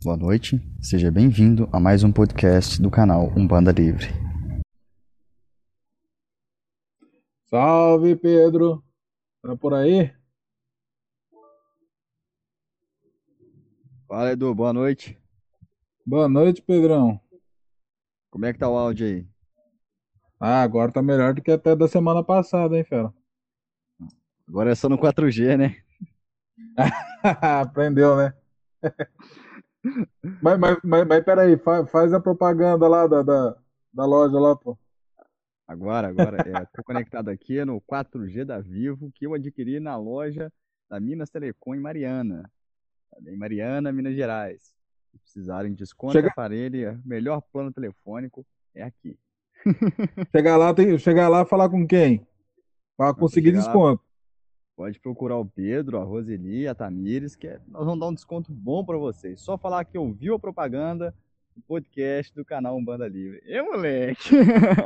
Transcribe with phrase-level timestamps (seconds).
[0.00, 4.06] Boa noite, seja bem-vindo a mais um podcast do canal Umbanda Livre.
[7.46, 8.80] Salve Pedro,
[9.42, 10.14] tá por aí?
[14.06, 15.20] Fala Edu, boa noite.
[16.06, 17.20] Boa noite, Pedrão.
[18.30, 19.26] Como é que tá o áudio aí?
[20.38, 23.12] Ah, agora tá melhor do que até da semana passada, hein, fera?
[24.46, 25.76] Agora é só no 4G, né?
[27.42, 28.32] Aprendeu, né?
[30.42, 33.56] mas, mas, mas, mas peraí, faz, faz a propaganda lá da, da,
[33.92, 34.78] da loja lá, pô.
[35.66, 40.50] Agora, agora, é, tô conectado aqui no 4G da Vivo, que eu adquiri na loja
[40.88, 42.50] da Minas Telecom em Mariana.
[43.26, 44.72] Em Mariana, Minas Gerais.
[45.10, 46.28] Se precisarem de desconto Chega...
[46.28, 49.18] aparelho, melhor plano telefônico é aqui.
[50.34, 52.26] chegar lá, tem, chegar lá falar com quem?
[52.96, 54.02] Para conseguir desconto.
[54.02, 54.07] Lá,
[54.78, 58.52] pode procurar o Pedro, a Roseli, a Tamires, que é, nós vamos dar um desconto
[58.52, 59.40] bom para vocês.
[59.40, 61.12] Só falar que ouviu a propaganda
[61.56, 63.42] do podcast do canal Umbanda Livre.
[63.44, 64.36] E moleque!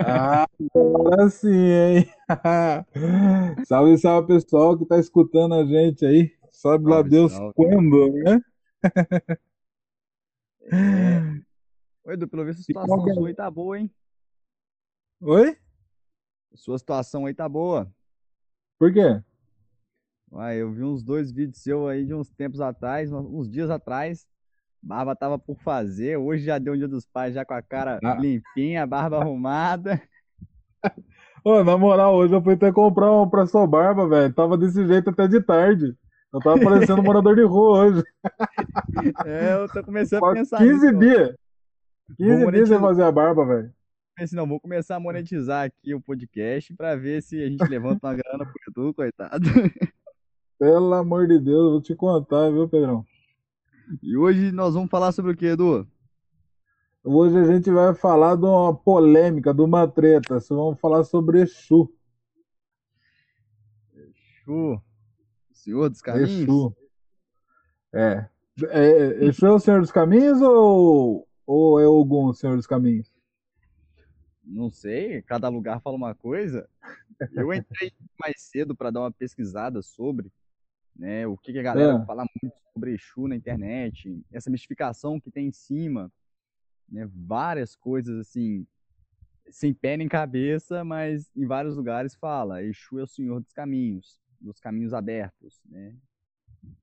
[0.00, 2.10] Ah, agora sim, hein?
[3.68, 6.34] salve, salve pessoal que tá escutando a gente aí.
[6.50, 7.52] Sabe lá Deus salve.
[7.54, 8.40] quando, né?
[10.72, 11.42] é.
[12.04, 13.90] Oi, Edu, pelo visto a situação sua aí tá boa, hein?
[15.20, 15.54] Oi?
[16.54, 17.92] Sua situação aí tá boa.
[18.78, 19.22] Por quê?
[20.32, 24.26] Uai, eu vi uns dois vídeos seus aí de uns tempos atrás, uns dias atrás.
[24.82, 28.00] Barba tava por fazer, hoje já deu um dia dos pais, já com a cara
[28.02, 28.14] ah.
[28.14, 30.00] limpinha, barba arrumada.
[31.44, 34.32] Ô, na moral, hoje eu fui até comprar um pra sua barba, velho.
[34.32, 35.94] Tava desse jeito até de tarde.
[36.32, 38.02] Eu tava parecendo um morador de rua hoje.
[39.26, 40.98] É, eu tô começando a pensar 15 nisso.
[40.98, 41.36] dias.
[42.16, 43.72] 15 dias sem fazer a barba, velho
[44.14, 48.06] pensei, não, vou começar a monetizar aqui o podcast pra ver se a gente levanta
[48.06, 49.44] uma grana pro Edu, coitado.
[50.62, 53.04] Pelo amor de Deus, vou te contar, viu, Pedrão?
[54.00, 55.84] E hoje nós vamos falar sobre o que, Edu?
[57.02, 60.38] Hoje a gente vai falar de uma polêmica, de uma treta.
[60.50, 61.92] Vamos falar sobre Exu.
[63.92, 64.80] Exu.
[65.50, 66.30] Senhor dos Caminhos?
[66.30, 66.76] Exu.
[67.92, 68.28] É.
[68.68, 69.24] é.
[69.24, 73.10] Exu é o Senhor dos Caminhos ou, ou é algum Senhor dos Caminhos?
[74.44, 76.68] não sei, cada lugar fala uma coisa.
[77.34, 80.30] Eu entrei mais cedo para dar uma pesquisada sobre
[80.94, 82.06] né, o que, que a galera é.
[82.06, 86.12] fala muito sobre Exu na internet, essa mistificação que tem em cima,
[86.88, 88.66] né, várias coisas assim,
[89.50, 94.20] sem pé nem cabeça, mas em vários lugares fala, Exu é o senhor dos caminhos,
[94.40, 95.96] dos caminhos abertos, né?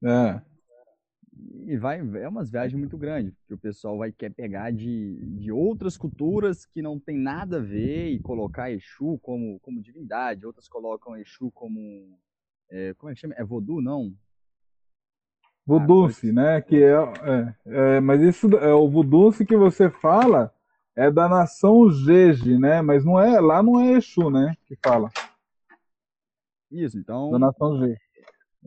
[0.03, 0.41] É.
[1.65, 5.51] E vai, é umas viagens muito grandes, que o pessoal vai querer pegar de, de
[5.51, 10.67] outras culturas que não tem nada a ver e colocar Exu como, como divindade, outras
[10.67, 12.17] colocam Exu como.
[12.69, 13.33] É, como é que chama?
[13.37, 14.13] É voodoo, não?
[15.65, 16.61] Voodoo-se, ah, né?
[16.61, 20.53] Que é, é, é, mas isso é o voodoo que você fala
[20.95, 22.81] é da nação Jeje, né?
[22.81, 24.55] Mas não é lá não é Exu, né?
[24.65, 25.09] Que fala.
[26.71, 27.31] Isso, então.
[27.31, 27.99] Da nação Jeje.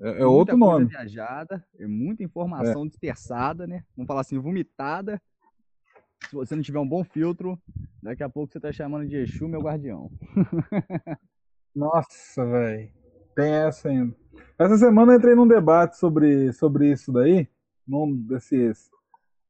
[0.01, 0.87] É, é outro nome.
[0.87, 2.89] viajada, é muita informação é.
[2.89, 3.85] dispersada, né?
[3.97, 5.21] Vamos falar assim, vomitada.
[6.29, 7.61] Se você não tiver um bom filtro,
[8.03, 10.11] daqui a pouco você tá chamando de Exu, meu guardião.
[11.75, 13.02] Nossa, velho.
[13.35, 14.15] Tem essa ainda.
[14.59, 17.49] Essa semana eu entrei num debate sobre, sobre isso daí.
[17.87, 18.91] Num desses.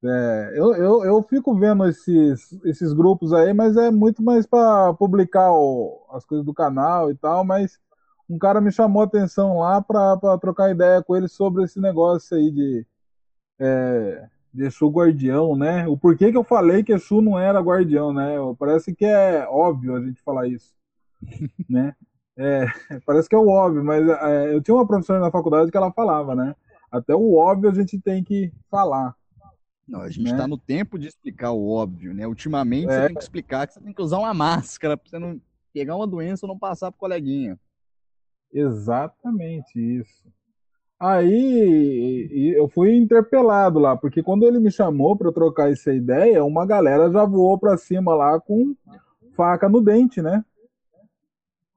[0.04, 4.92] É, eu, eu, eu fico vendo esses, esses grupos aí, mas é muito mais para
[4.94, 7.78] publicar o, as coisas do canal e tal, mas
[8.28, 12.36] um cara me chamou a atenção lá para trocar ideia com ele sobre esse negócio
[12.36, 12.86] aí de,
[13.60, 15.86] é, de Exu guardião, né?
[15.86, 18.34] O porquê que eu falei que Exu não era guardião, né?
[18.58, 20.74] Parece que é óbvio a gente falar isso,
[21.68, 21.94] né?
[22.36, 22.64] É,
[23.06, 25.92] parece que é o óbvio, mas é, eu tinha uma professora na faculdade que ela
[25.92, 26.54] falava, né?
[26.90, 29.14] Até o óbvio a gente tem que falar.
[29.86, 30.46] Não, a gente está né?
[30.46, 32.26] no tempo de explicar o óbvio, né?
[32.26, 33.00] Ultimamente é.
[33.00, 35.40] você tem que explicar que você tem que usar uma máscara para você não
[35.72, 37.58] pegar uma doença ou não passar pro coleguinha.
[38.52, 40.30] Exatamente isso.
[41.00, 46.64] Aí eu fui interpelado lá, porque quando ele me chamou para trocar essa ideia, uma
[46.64, 48.76] galera já voou para cima lá com
[49.34, 50.44] faca no dente, né?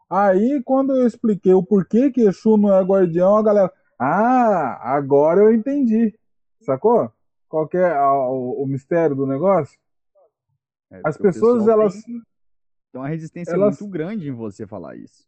[0.10, 5.42] Aí quando eu expliquei o porquê que Exu não é guardião, a galera, ah, agora
[5.42, 6.18] eu entendi.
[6.62, 7.12] Sacou?
[7.48, 9.80] Qual é o, o, mistério do negócio?
[10.92, 12.04] É, As pessoas, elas.
[12.04, 12.22] Tem,
[12.92, 13.80] tem uma resistência elas...
[13.80, 15.26] muito grande em você falar isso.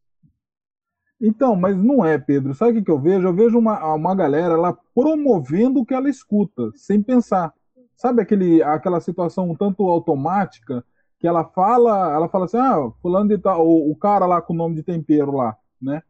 [1.19, 2.53] Então, mas não é, Pedro.
[2.53, 3.27] Sabe o que, que eu vejo?
[3.27, 7.53] Eu vejo uma, uma galera lá promovendo o que ela escuta, sem pensar.
[7.95, 10.85] Sabe aquele, aquela situação um tanto automática
[11.19, 14.53] que ela fala, ela fala assim, ah, fulano de tal, o, o cara lá com
[14.53, 16.01] o nome de tempero lá, né?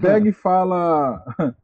[0.00, 1.24] Pega e fala,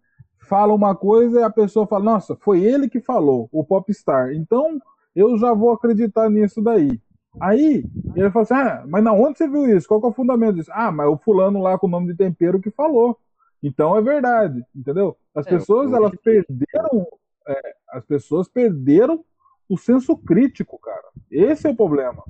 [0.49, 4.33] fala uma coisa e a pessoa fala, nossa, foi ele que falou, o popstar.
[4.33, 4.79] Então,
[5.15, 7.00] eu já vou acreditar nisso daí.
[7.41, 7.85] Aí,
[8.15, 9.89] ele fala assim, ah, mas na onde você viu isso?
[9.89, 10.71] Qual é o fundamento disso?
[10.73, 13.19] Ah, mas o fulano lá com o nome de tempero que falou.
[13.62, 15.17] Então é verdade, entendeu?
[15.35, 17.06] As é, pessoas, elas perderam,
[17.49, 19.25] é, as pessoas perderam
[19.69, 21.09] o senso crítico, cara.
[21.31, 22.23] Esse é o problema.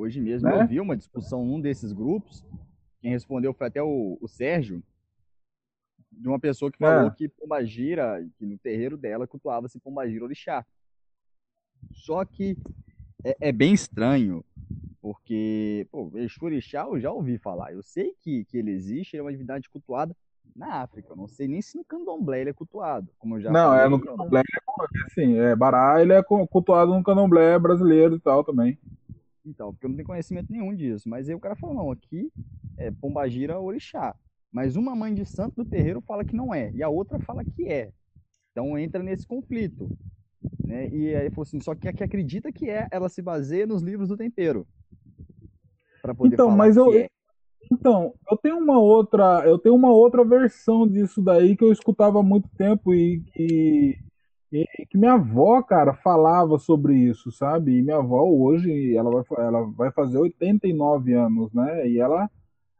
[0.00, 0.62] É, hoje mesmo né?
[0.62, 2.44] eu vi uma discussão num desses grupos,
[3.00, 4.82] quem respondeu foi até o, o Sérgio,
[6.10, 7.14] de uma pessoa que falou é.
[7.14, 10.66] que Pombagira, que no terreiro dela cultuava-se Pombagira Orixá.
[11.92, 12.56] Só que
[13.24, 14.44] é, é, bem estranho,
[15.00, 17.72] porque, pô, Exu Orixá eu já ouvi falar.
[17.72, 20.14] Eu sei que, que ele existe, ele é uma divindade cultuada
[20.54, 21.12] na África.
[21.12, 23.86] Eu não sei nem se no candomblé ele é cultuado, como eu já Não, falei,
[23.86, 28.44] é no candomblé, é, sim, é, Bará ele é cultuado no candomblé brasileiro e tal
[28.44, 28.78] também.
[29.44, 31.08] Então, porque eu não tenho conhecimento nenhum disso.
[31.08, 32.30] Mas aí o cara falou, não, aqui
[32.76, 34.14] é Pombagira Orixá.
[34.52, 37.44] Mas uma mãe de santo do terreiro fala que não é, e a outra fala
[37.44, 37.92] que é.
[38.50, 39.88] Então entra nesse conflito.
[40.64, 40.88] Né?
[40.88, 43.82] E aí falou assim, só que a que acredita que é, ela se baseia nos
[43.82, 44.66] livros do tempero.
[46.02, 47.06] Para poder então, mas eu, é.
[47.70, 52.18] então, eu tenho uma outra, eu tenho uma outra versão disso daí que eu escutava
[52.18, 53.98] há muito tempo e que
[54.52, 57.78] e que minha avó, cara, falava sobre isso, sabe?
[57.78, 61.88] E minha avó hoje, ela vai, ela vai fazer 89 anos, né?
[61.88, 62.28] E ela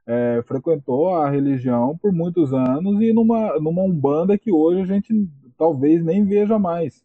[0.06, 5.28] é, frequentou a religião por muitos anos e numa, numa umbanda que hoje a gente
[5.56, 7.05] talvez nem veja mais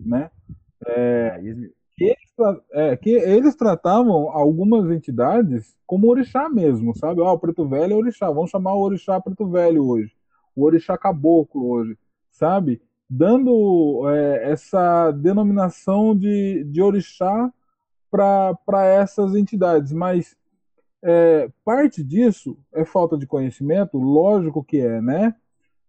[0.00, 0.30] né?
[0.86, 1.40] É,
[1.96, 2.34] que, eles,
[2.72, 7.20] é, que eles tratavam algumas entidades como orixá mesmo, sabe?
[7.20, 10.12] Ó, oh, preto velho é orixá, vamos chamar o orixá preto velho hoje,
[10.54, 11.98] o orixá caboclo hoje,
[12.30, 12.80] sabe?
[13.08, 17.52] Dando é, essa denominação de, de orixá
[18.10, 20.36] para essas entidades, mas
[21.02, 25.34] é, parte disso é falta de conhecimento, lógico que é, né?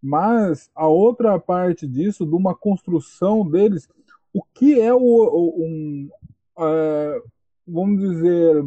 [0.00, 3.88] Mas a outra parte disso, de uma construção deles,
[4.32, 6.10] o que é o, o um,
[6.56, 7.28] uh,
[7.66, 8.64] vamos dizer,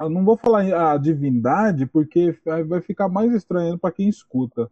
[0.00, 2.36] eu não vou falar a divindade, porque
[2.66, 4.70] vai ficar mais estranho para quem escuta.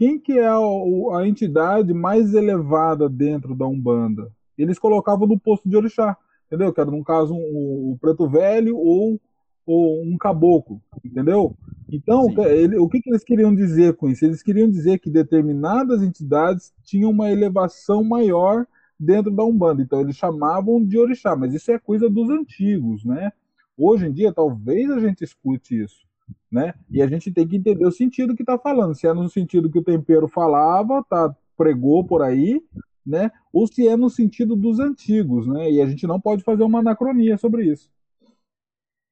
[0.00, 4.32] Quem que é a, a, entidade mais elevada dentro da Umbanda?
[4.56, 6.16] Eles colocavam no posto de orixá,
[6.46, 6.72] entendeu?
[6.72, 9.20] Que era, no caso, um, um preto velho ou,
[9.66, 11.54] ou um caboclo, entendeu?
[11.86, 14.24] Então, ele, o que, que, eles queriam dizer com isso?
[14.24, 18.66] Eles queriam dizer que determinadas entidades tinham uma elevação maior
[18.98, 19.82] dentro da Umbanda.
[19.82, 23.32] Então, eles chamavam de orixá, mas isso é coisa dos antigos, né?
[23.76, 26.06] Hoje em dia, talvez a gente escute isso,
[26.50, 26.74] né?
[26.90, 28.94] E a gente tem que entender o sentido que está falando.
[28.94, 32.62] Se é no sentido que o tempero falava, tá, pregou por aí,
[33.04, 33.30] né?
[33.52, 35.70] Ou se é no sentido dos antigos, né?
[35.70, 37.90] E a gente não pode fazer uma anacronia sobre isso.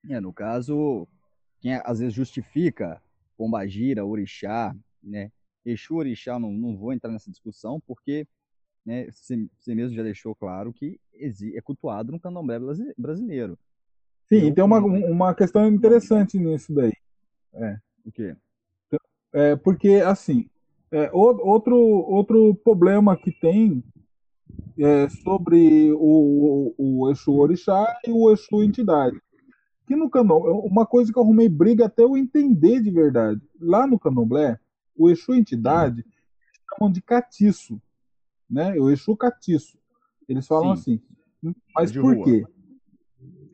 [0.08, 1.06] É, no caso,
[1.60, 3.00] quem às vezes justifica
[3.36, 5.30] Pombagira, Orixá, né?
[5.64, 8.26] Exu, Orixá, não, não vou entrar nessa discussão, porque
[8.84, 10.98] né, você, você mesmo já deixou claro que
[11.54, 12.58] é cultuado no candomblé
[12.96, 13.58] brasileiro.
[14.28, 16.92] Sim, e tem uma, uma questão interessante nisso daí.
[17.54, 17.78] É.
[18.04, 18.36] O quê?
[19.32, 20.48] É, porque, assim,
[20.90, 23.84] é, outro, outro problema que tem
[24.78, 29.20] é sobre o, o, o Exu Orixá e o Exu Entidade
[29.88, 33.40] que no candomblé, uma coisa que eu arrumei briga até eu entender de verdade.
[33.58, 34.60] Lá no candomblé,
[34.94, 36.04] o Exu entidade
[36.68, 37.80] chamam de catiço,
[38.50, 38.78] né?
[38.78, 39.78] O Exu catiço.
[40.28, 41.00] Eles falam Sim.
[41.42, 41.54] assim.
[41.74, 42.24] Mas por rua.
[42.24, 42.44] quê?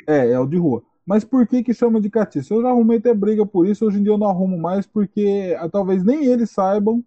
[0.09, 0.85] É, é o de rua.
[1.07, 2.55] Mas por que que chama de catiço?
[2.55, 5.55] Eu já arrumei até briga por isso, hoje em dia eu não arrumo mais, porque
[5.59, 7.05] ah, talvez nem eles saibam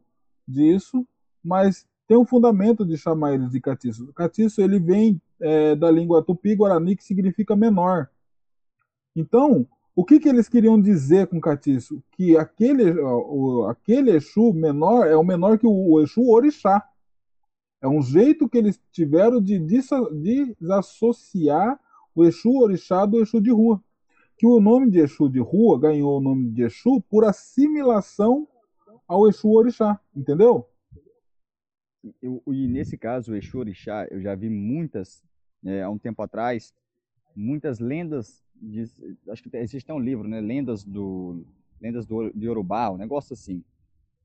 [0.48, 1.06] disso,
[1.44, 4.14] mas tem um fundamento de chamar eles de catiço.
[4.14, 8.10] Catiço, ele vem é, da língua tupi-guarani, que significa menor.
[9.16, 12.04] Então, o que, que eles queriam dizer com catiço?
[12.12, 16.88] Que aquele, o, aquele Exu menor é o menor que o, o Exu Orixá.
[17.82, 21.80] É um jeito que eles tiveram de desassociar
[22.16, 23.84] o Exu Orixá do Exu de rua.
[24.38, 28.48] Que o nome de Exu de rua ganhou o nome de Exu por assimilação
[29.08, 30.70] ao Exu Orixá, entendeu?
[32.22, 35.24] Eu, e nesse caso, o Exu Orixá, eu já vi muitas,
[35.66, 36.74] é, há um tempo atrás,
[37.36, 38.84] muitas lendas de,
[39.30, 41.46] acho que existe um livro, né, Lendas do
[41.80, 43.64] Lendas do de Yorubá, um negócio assim.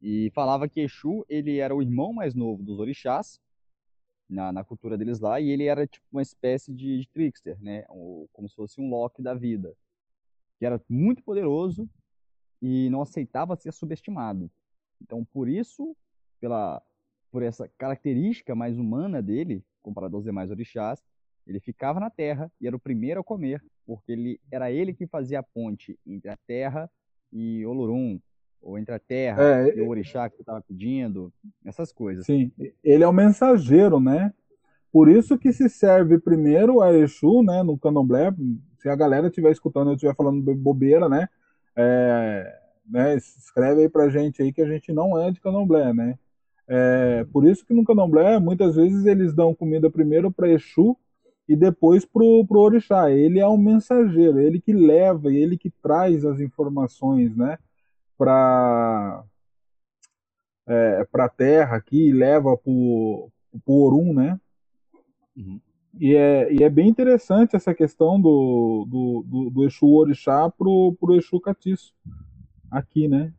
[0.00, 3.40] E falava que Exu, ele era o irmão mais novo dos orixás
[4.28, 7.85] na, na cultura deles lá, e ele era tipo uma espécie de, de trickster, né,
[8.33, 9.75] como se fosse um Loki da vida,
[10.62, 11.90] que era muito poderoso
[12.62, 14.49] e não aceitava ser subestimado.
[15.02, 15.97] Então, por isso,
[16.40, 16.81] pela
[17.33, 21.02] por essa característica mais humana dele, comparado aos demais orixás,
[21.49, 25.04] ele ficava na terra e era o primeiro a comer, porque ele era ele que
[25.04, 26.88] fazia a ponte entre a terra
[27.33, 28.21] e Olorum,
[28.61, 31.33] ou entre a terra é, e o orixá que estava pedindo,
[31.64, 32.25] essas coisas.
[32.25, 32.52] Sim,
[32.85, 34.33] ele é o mensageiro, né?
[34.92, 38.31] Por isso que se serve primeiro a Exu, né, no candomblé,
[38.82, 41.28] se a galera estiver escutando eu estiver falando bobeira, né,
[41.76, 46.18] é, né, escreve aí pra gente aí que a gente não é de candomblé, né.
[46.66, 50.96] É, por isso que no candomblé, muitas vezes eles dão comida primeiro para Exu
[51.48, 53.10] e depois pro, pro orixá.
[53.10, 57.58] Ele é o mensageiro, ele que leva, ele que traz as informações, né,
[58.18, 59.24] para
[60.66, 63.28] é, para a terra aqui, leva pro,
[63.64, 64.40] pro Orum, né?
[65.36, 65.60] Uhum.
[66.00, 70.96] E, é, e é bem interessante essa questão do, do, do, do Exu Orixá pro,
[70.99, 71.94] pro Exu Catiço,
[72.70, 73.32] aqui, né?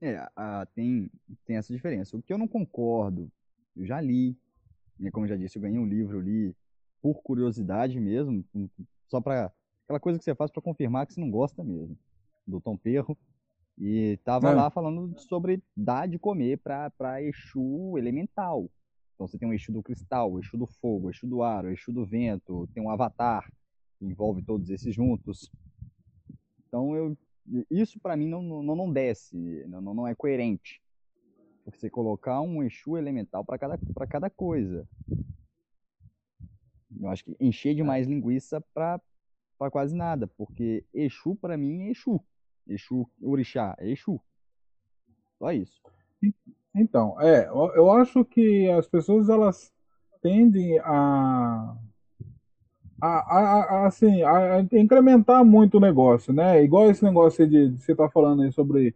[0.00, 1.10] É, a, tem,
[1.46, 2.16] tem essa diferença.
[2.16, 3.30] O que eu não concordo,
[3.76, 4.36] eu já li,
[4.98, 6.54] né, como já disse, eu ganhei um livro, li
[7.00, 8.44] por curiosidade mesmo,
[9.08, 9.52] só para
[9.84, 11.96] aquela coisa que você faz para confirmar que você não gosta mesmo
[12.46, 13.16] do Tom Perro.
[13.78, 14.54] E tava é.
[14.54, 18.68] lá falando sobre dar de comer para Exu elemental.
[19.22, 21.64] Então você tem o Exu do cristal, o Exu do fogo, o Exu do ar,
[21.64, 23.48] o Exu do vento, tem um avatar
[23.96, 25.48] que envolve todos esses juntos.
[26.66, 27.16] Então eu
[27.70, 29.36] isso para mim não, não, não desce,
[29.68, 30.82] não, não é coerente.
[31.66, 34.88] Você colocar um Exu elemental para cada, cada coisa.
[37.00, 39.00] Eu acho que encher demais linguiça para
[39.70, 42.20] quase nada, porque Exu para mim é Exu.
[42.66, 44.20] Exu, Orixá, é Exu.
[45.38, 45.80] Só isso.
[46.74, 49.70] Então, é, eu acho que as pessoas elas
[50.22, 51.76] tendem a,
[53.00, 56.62] a, a, a assim, a incrementar muito o negócio, né?
[56.62, 58.94] Igual esse negócio de, de você tá falando aí sobre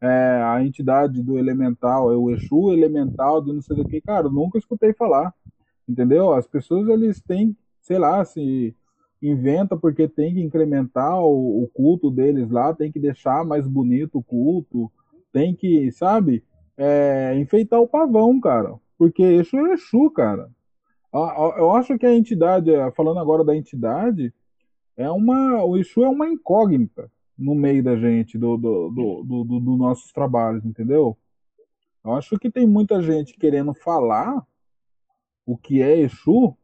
[0.00, 4.28] é, a entidade do elemental, é o Exu elemental de não sei o que, cara,
[4.28, 5.32] nunca escutei falar,
[5.88, 6.32] entendeu?
[6.32, 8.76] As pessoas eles têm, sei lá, se
[9.22, 14.18] inventa porque tem que incrementar o, o, culto deles lá, tem que deixar mais bonito
[14.18, 14.92] o culto,
[15.32, 16.44] tem que, sabe,
[16.76, 18.74] é, enfeitar o pavão, cara.
[18.98, 20.50] Porque Exu é Exu, cara.
[21.12, 24.32] Eu acho que a entidade, falando agora da entidade,
[24.96, 29.60] é uma, o Exu é uma incógnita no meio da gente, do, do, do, do,
[29.60, 31.16] do nossos trabalhos, entendeu?
[32.04, 34.44] Eu acho que tem muita gente querendo falar
[35.46, 36.56] o que é Exu,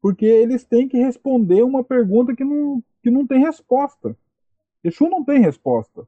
[0.00, 4.16] porque eles têm que responder uma pergunta que não, que não tem resposta.
[4.82, 6.06] Exu não tem resposta.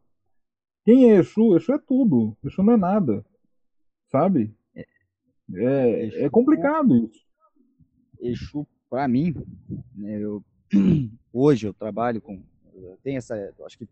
[0.88, 1.54] Quem é Exu?
[1.54, 2.34] Exu é tudo.
[2.42, 3.22] Exu não é nada.
[4.06, 4.56] Sabe?
[4.74, 4.86] É,
[5.52, 7.26] é, é complicado isso.
[8.18, 9.34] Exu, para mim,
[9.94, 10.42] né, eu,
[11.30, 12.42] hoje eu trabalho com.
[13.02, 13.54] Tem essa.
[13.66, 13.86] Acho que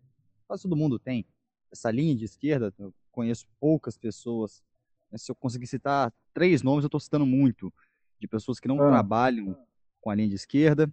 [0.47, 1.23] quase todo mundo tem
[1.71, 2.73] essa linha de esquerda.
[2.79, 4.63] Eu conheço poucas pessoas.
[5.11, 7.71] Né, se eu conseguir citar três nomes, eu estou citando muito.
[8.19, 8.89] De pessoas que não ah.
[8.89, 9.55] trabalham
[10.01, 10.91] com a linha de esquerda,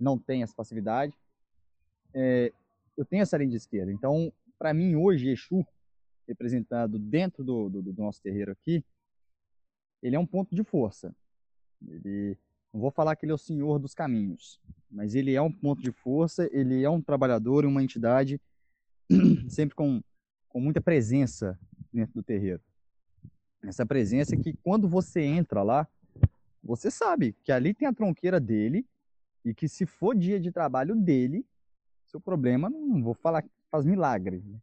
[0.00, 1.12] não tem essa passividade.
[2.14, 2.50] É,
[2.96, 3.92] eu tenho essa linha de esquerda.
[3.92, 5.66] Então, para mim, hoje, Exu,
[6.26, 8.84] representado dentro do, do, do, nosso terreiro aqui,
[10.02, 11.14] ele é um ponto de força.
[11.86, 12.36] Ele,
[12.72, 14.60] não vou falar que ele é o senhor dos caminhos,
[14.90, 18.40] mas ele é um ponto de força, ele é um trabalhador uma entidade
[19.48, 20.02] sempre com,
[20.48, 21.58] com muita presença
[21.92, 22.60] dentro do terreiro.
[23.62, 25.88] Essa presença que quando você entra lá,
[26.62, 28.86] você sabe que ali tem a tronqueira dele
[29.44, 31.46] e que se for dia de trabalho dele,
[32.06, 34.42] seu problema, não vou falar faz milagre.
[34.44, 34.58] Né?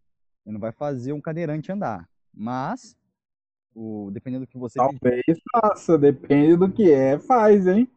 [0.46, 2.08] Ele não vai fazer um cadeirante andar.
[2.34, 2.98] Mas,
[3.74, 4.78] o, dependendo do que você...
[4.78, 7.90] Talvez faça, depende do que é, faz, hein?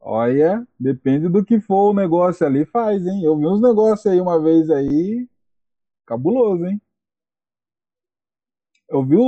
[0.00, 3.24] Olha, depende do que for o negócio ali, faz, hein?
[3.24, 5.28] Eu vi uns negócios aí uma vez aí,
[6.06, 6.80] cabuloso, hein?
[8.88, 9.22] Eu vi o,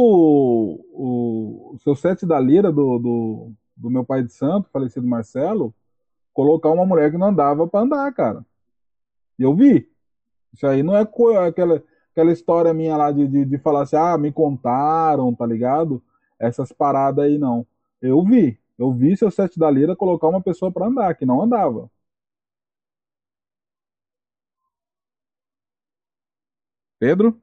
[0.92, 5.74] o, o seu set da lira do, do, do, meu pai de santo, falecido Marcelo,
[6.32, 8.46] colocar uma mulher que não andava para andar, cara.
[9.36, 9.90] E eu vi.
[10.52, 11.02] Isso aí não é
[11.46, 16.02] aquela, aquela história minha lá de, de, de falar assim, ah, me contaram, tá ligado?
[16.38, 17.66] Essas paradas aí não.
[18.00, 18.58] Eu vi.
[18.78, 21.90] Eu vi seu set da lira colocar uma pessoa para andar, que não andava.
[26.98, 27.40] Pedro?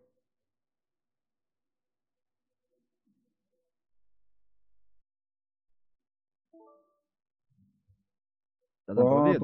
[8.85, 9.39] Tá ouvir?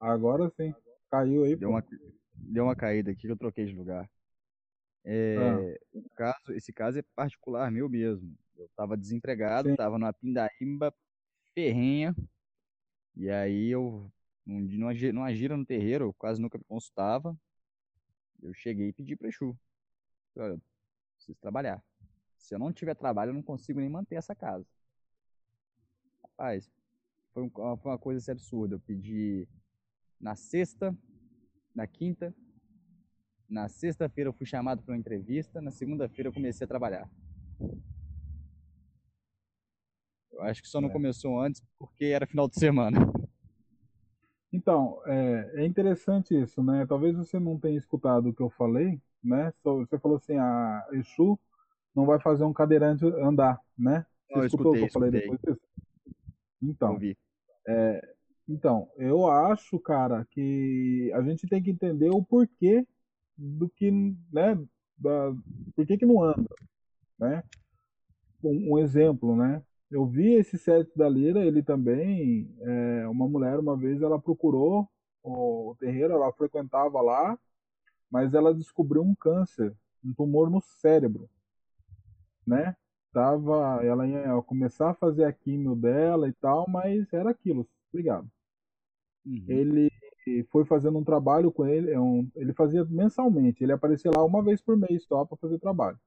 [0.00, 0.74] Agora sim.
[1.10, 1.54] Caiu aí.
[1.56, 1.84] Deu uma,
[2.42, 4.08] deu uma caída aqui que eu troquei de lugar.
[5.04, 6.00] É, ah.
[6.16, 8.36] caso, esse caso é particular meu mesmo.
[8.56, 9.76] Eu tava desempregado, sim.
[9.76, 10.94] tava numa pindaíba
[11.54, 12.14] ferrenha.
[13.16, 14.10] E aí eu
[14.46, 14.60] não,
[15.12, 17.36] não agira no terreiro, eu quase nunca me consultava.
[18.42, 19.56] Eu cheguei e pedi para Exu.
[20.36, 20.60] Olha,
[21.16, 21.82] preciso trabalhar.
[22.36, 24.66] Se eu não tiver trabalho, eu não consigo nem manter essa casa.
[26.22, 26.70] Rapaz,
[27.32, 28.74] foi, uma, foi uma coisa assim, absurda.
[28.74, 29.48] Eu pedi
[30.20, 30.96] na sexta,
[31.74, 32.34] na quinta,
[33.48, 37.10] Na sexta-feira eu fui chamado para uma entrevista, na segunda-feira eu comecei a trabalhar.
[40.32, 40.92] Eu acho que só não é.
[40.92, 42.98] começou antes porque era final de semana.
[44.52, 46.84] Então, é, é, interessante isso, né?
[46.86, 49.52] Talvez você não tenha escutado o que eu falei, né?
[49.62, 51.38] Você falou assim, a Exu
[51.94, 54.04] não vai fazer um cadeirante andar, né?
[54.28, 55.20] Você não, escutou o que eu falei escutei.
[55.20, 55.66] depois disso?
[56.62, 56.98] Então,
[57.66, 58.14] é,
[58.48, 62.86] então, eu acho, cara, que a gente tem que entender o porquê
[63.36, 63.90] do que,
[64.32, 64.60] né,
[64.98, 65.32] da,
[65.74, 66.54] por que que não anda,
[67.18, 67.42] né?
[68.42, 69.62] Um, um exemplo, né?
[69.90, 74.88] Eu vi esse set da Lira, ele também, é, uma mulher uma vez ela procurou
[75.22, 77.38] o terreiro, ela frequentava lá,
[78.10, 81.28] mas ela descobriu um câncer, um tumor no cérebro,
[82.46, 82.76] né?
[83.12, 88.30] Tava, ela ia começar a fazer a químio dela e tal, mas era aquilo, ligado.
[89.24, 89.44] Uhum.
[89.48, 89.90] Ele
[90.50, 94.42] foi fazendo um trabalho com ele, é um, ele fazia mensalmente, ele aparecia lá uma
[94.42, 95.98] vez por mês só para fazer trabalho.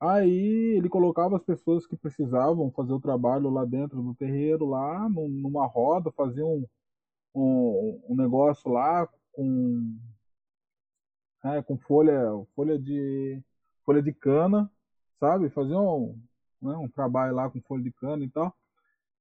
[0.00, 5.08] Aí ele colocava as pessoas que precisavam fazer o trabalho lá dentro do terreiro, lá
[5.08, 6.66] numa roda, fazia um,
[7.34, 9.96] um, um negócio lá com,
[11.44, 12.20] é, com folha,
[12.54, 13.42] folha de
[13.84, 14.70] folha de cana,
[15.20, 15.48] sabe?
[15.50, 16.18] Fazia um,
[16.60, 18.54] né, um trabalho lá com folha de cana e tal.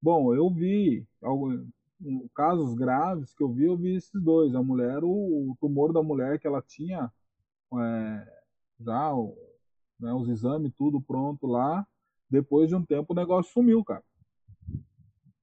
[0.04, 1.08] Bom, eu vi
[2.36, 4.54] casos graves que eu vi, eu vi esses dois.
[4.54, 5.08] A mulher, o,
[5.52, 7.10] o tumor da mulher que ela tinha
[7.74, 8.28] é,
[8.82, 9.14] já
[9.98, 11.88] né, os exames, tudo pronto lá.
[12.30, 14.04] Depois de um tempo o negócio sumiu, cara.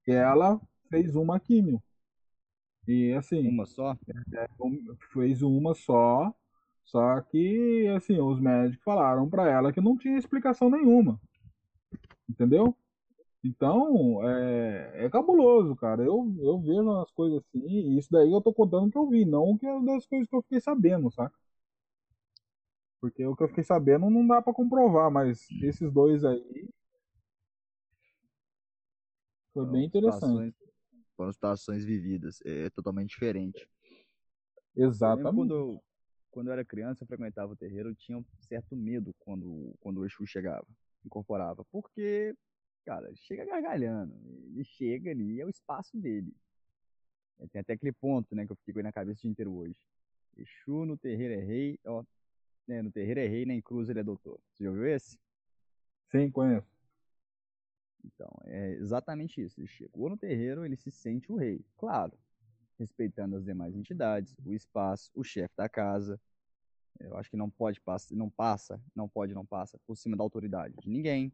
[0.07, 1.83] E ela fez uma químio.
[2.87, 3.49] E assim.
[3.49, 3.97] Uma só?
[4.35, 4.47] É,
[5.11, 6.35] fez uma só.
[6.85, 11.19] Só que, assim, os médicos falaram para ela que não tinha explicação nenhuma.
[12.29, 12.77] Entendeu?
[13.43, 16.03] Então, é, é cabuloso, cara.
[16.03, 19.25] Eu, eu vejo as coisas assim, e isso daí eu tô contando que eu vi,
[19.25, 21.35] não que é das coisas que eu fiquei sabendo, saca?
[23.01, 26.69] Porque o que eu fiquei sabendo não dá para comprovar, mas esses dois aí.
[29.55, 30.55] Foi bem interessante.
[31.17, 33.67] Foram situações vividas, é, é totalmente diferente.
[34.77, 35.35] Exatamente.
[35.35, 35.83] Quando eu,
[36.31, 39.99] quando eu era criança, eu frequentava o terreiro, eu tinha um certo medo quando, quando
[39.99, 40.67] o Exu chegava,
[41.05, 41.65] incorporava.
[41.71, 42.35] Porque,
[42.85, 44.15] cara, chega gargalhando.
[44.25, 46.35] Ele chega ali, é o espaço dele.
[47.53, 49.53] Tem até aquele ponto, né, que eu fiquei com ele na cabeça o dia inteiro
[49.55, 49.77] hoje.
[50.37, 52.05] Exu no terreiro é rei, ó,
[52.67, 54.41] né, no terreiro é rei, nem cruz ele é doutor.
[54.53, 55.19] Você já ouviu esse?
[56.11, 56.69] Sim, conheço.
[58.05, 59.61] Então, é exatamente isso.
[59.61, 61.65] Ele chegou no terreiro, ele se sente o rei.
[61.77, 62.19] Claro,
[62.79, 66.21] respeitando as demais entidades, o espaço, o chefe da casa.
[66.99, 70.23] Eu acho que não pode passar, não passa, não pode, não passa por cima da
[70.23, 71.33] autoridade de ninguém.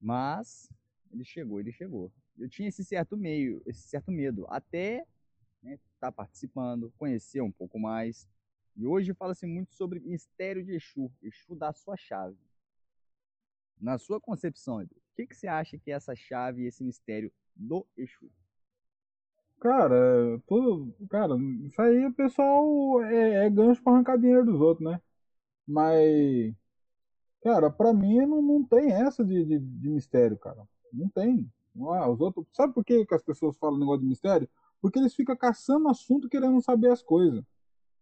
[0.00, 0.68] Mas
[1.12, 2.12] ele chegou, ele chegou.
[2.38, 5.06] Eu tinha esse certo meio, esse certo medo, até estar
[5.62, 8.28] né, tá participando, conhecer um pouco mais.
[8.76, 12.38] E hoje fala-se muito sobre mistério de Exu, Exu da sua chave.
[13.80, 17.86] Na sua concepção, o que, que você acha que é essa chave esse mistério do
[17.96, 18.30] Exu?
[19.60, 21.34] Cara, tudo, cara,
[21.64, 25.00] isso aí o pessoal é, é gancho para arrancar dinheiro dos outros, né?
[25.66, 26.54] Mas,
[27.42, 30.66] cara, pra mim não, não tem essa de, de, de mistério, cara.
[30.92, 31.50] Não tem.
[31.80, 34.48] Ah, os outros, sabe por que, que as pessoas falam negócio de mistério?
[34.80, 37.44] Porque eles ficam caçando assunto querendo saber as coisas.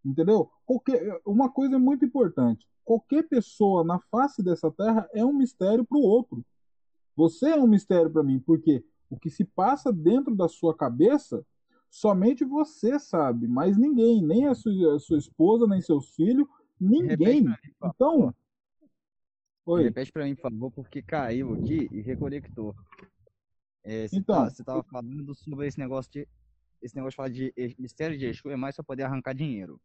[0.05, 0.51] Entendeu?
[0.65, 2.67] Qualquer, uma coisa é muito importante.
[2.85, 6.45] Qualquer pessoa na face dessa terra é um mistério para o outro.
[7.17, 11.45] Você é um mistério para mim, porque o que se passa dentro da sua cabeça,
[11.91, 16.47] somente você sabe, mas ninguém, nem a sua, a sua esposa, nem seus filhos,
[16.81, 17.47] ninguém.
[17.83, 18.35] Então.
[19.67, 19.83] Oi.
[19.83, 22.73] Repete para mim, por favor, porque caiu aqui e reconectou.
[23.83, 26.29] É, você então, estava tá, falando sobre esse negócio de
[26.81, 29.81] esse negócio de falar de mistério de Exu é mais para poder arrancar dinheiro.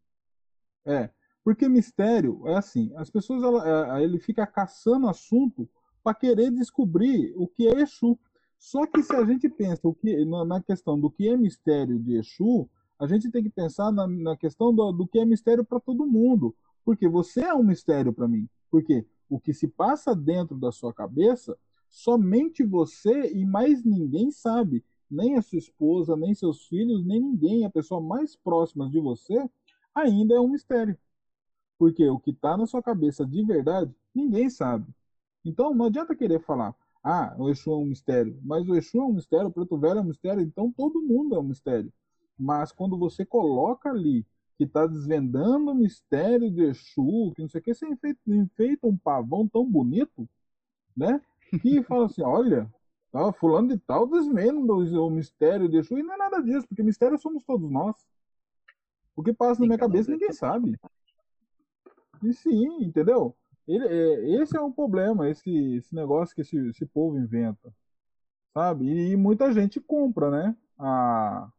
[0.86, 1.10] É,
[1.44, 5.68] porque mistério é assim, as pessoas ela, é, ele fica caçando assunto
[6.04, 8.20] para querer descobrir o que é Exu.
[8.60, 12.18] Só que se a gente pensa o que, na, questão do que é mistério de
[12.18, 15.80] Exu, a gente tem que pensar na, na questão do, do que é mistério para
[15.80, 16.56] todo mundo.
[16.86, 18.48] Porque você é um mistério para mim.
[18.70, 24.84] Porque o que se passa dentro da sua cabeça, somente você e mais ninguém sabe.
[25.10, 29.50] Nem a sua esposa, nem seus filhos, nem ninguém, a pessoa mais próxima de você,
[29.96, 30.98] ainda é um mistério.
[31.78, 34.94] Porque o que está na sua cabeça de verdade, ninguém sabe.
[35.46, 38.38] Então não adianta querer falar, ah, o Exu é um mistério.
[38.44, 41.36] Mas o Exu é um mistério, o Preto Velho é um mistério, então todo mundo
[41.36, 41.92] é um mistério.
[42.38, 44.26] Mas quando você coloca ali
[44.62, 48.86] que está desvendando o mistério de Exu, que não sei o que, você enfeita, enfeita
[48.86, 50.30] um pavão tão bonito,
[50.96, 51.20] né?
[51.64, 52.72] Que fala assim, olha,
[53.12, 56.84] tá, fulano de tal desvenda o mistério de Exu, e não é nada disso, porque
[56.84, 57.96] mistério somos todos nós.
[59.16, 60.80] O que passa na minha cabeça ninguém sabe.
[62.22, 63.36] E sim, entendeu?
[63.68, 67.74] Ele, é, esse é o problema, esse, esse negócio que esse, esse povo inventa.
[68.54, 68.86] Sabe?
[68.86, 70.56] E, e muita gente compra, né?
[70.78, 71.52] A,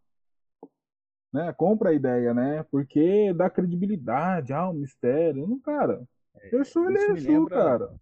[1.33, 1.53] né?
[1.53, 2.63] Compra a ideia, né?
[2.65, 5.47] Porque dá credibilidade, ah, o mistério.
[5.47, 6.07] Não, cara.
[6.35, 7.95] É, Exu, ele é Exu, cara.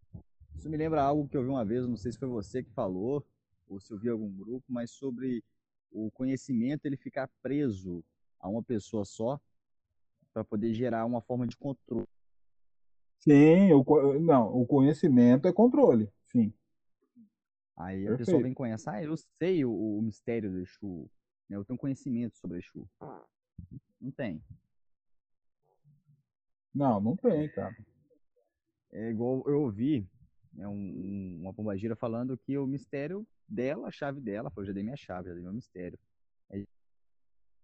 [0.57, 2.71] Isso me lembra algo que eu vi uma vez, não sei se foi você que
[2.73, 3.25] falou,
[3.69, 5.43] ou se eu vi algum grupo, mas sobre
[5.91, 8.05] o conhecimento ele ficar preso
[8.39, 9.41] a uma pessoa só
[10.33, 12.07] para poder gerar uma forma de controle.
[13.21, 16.53] Sim, o, não, o conhecimento é controle, sim.
[17.77, 21.11] Aí a pessoa vem conhecer, ah, eu sei o, o mistério do Exu,
[21.51, 21.57] né?
[21.57, 22.89] eu tenho conhecimento sobre Exu.
[24.01, 24.43] Não tem.
[26.75, 27.77] Não, não tem, cara.
[28.93, 30.09] É igual eu ouvi
[30.53, 34.73] né, um, um, uma pombagira falando que o mistério dela, a chave dela, falou, já
[34.73, 35.99] dei minha chave, já dei meu mistério.
[36.51, 36.67] Aí,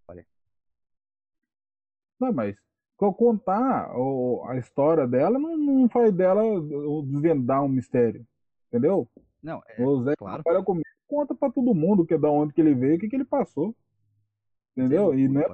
[0.09, 0.27] olha.
[2.19, 2.57] Não, mas
[2.97, 3.91] contar
[4.49, 6.43] a história dela não, não faz dela
[7.05, 8.27] desvendar um mistério.
[8.69, 9.09] Entendeu?
[9.43, 10.43] Não, é, o Zé claro.
[10.43, 13.09] trabalha comigo, conta pra todo mundo que é da onde que ele veio, o que,
[13.09, 13.75] que ele passou.
[14.77, 15.13] Entendeu?
[15.13, 15.47] Sim, e não é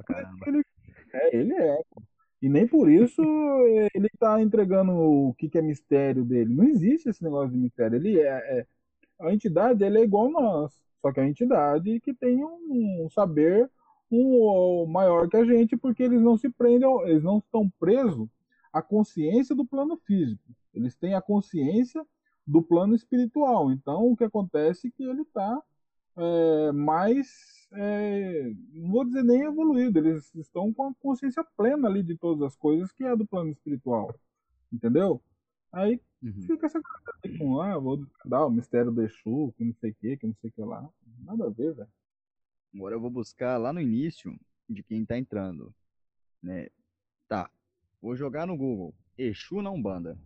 [0.47, 0.63] ele.
[1.13, 1.81] É, ele é.
[2.41, 3.21] E nem por isso
[3.93, 6.53] ele tá entregando o que, que é mistério dele.
[6.53, 7.95] Não existe esse negócio de mistério.
[7.95, 8.67] Ele é, é
[9.19, 13.69] a entidade ele é igual a nós, só que a entidade que tem um saber
[14.11, 18.27] um, maior que a gente, porque eles não se prendem, eles não estão presos
[18.71, 20.43] à consciência do plano físico.
[20.73, 22.05] Eles têm a consciência
[22.45, 23.71] do plano espiritual.
[23.71, 25.61] Então, o que acontece é que ele está
[26.15, 32.03] é, mais, é, não vou dizer nem evoluído, eles estão com a consciência plena ali
[32.03, 34.13] de todas as coisas que é do plano espiritual.
[34.71, 35.21] Entendeu?
[35.71, 36.41] Aí uhum.
[36.43, 39.95] fica essa coisa com, ah, vou dar o mistério do Exu, que não sei o
[39.95, 40.87] que, que não sei o que lá.
[41.19, 41.89] Nada a ver, velho.
[42.75, 44.37] Agora eu vou buscar lá no início
[44.69, 45.73] de quem tá entrando.
[46.41, 46.69] Né?
[47.27, 47.49] Tá.
[48.01, 48.93] Vou jogar no Google.
[49.17, 50.17] Exu na Umbanda.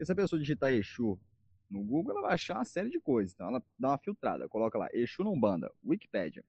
[0.00, 1.18] Se a pessoa digitar Exu
[1.72, 3.32] no Google, ela vai achar uma série de coisas.
[3.32, 4.48] Então ela dá uma filtrada.
[4.48, 6.44] Coloca lá, Exu Umbanda, Wikipedia.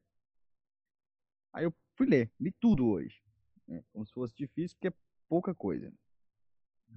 [1.51, 2.31] Aí eu fui ler.
[2.39, 3.23] Li tudo hoje.
[3.67, 3.83] Né?
[3.91, 4.93] Como se fosse difícil, porque é
[5.27, 5.91] pouca coisa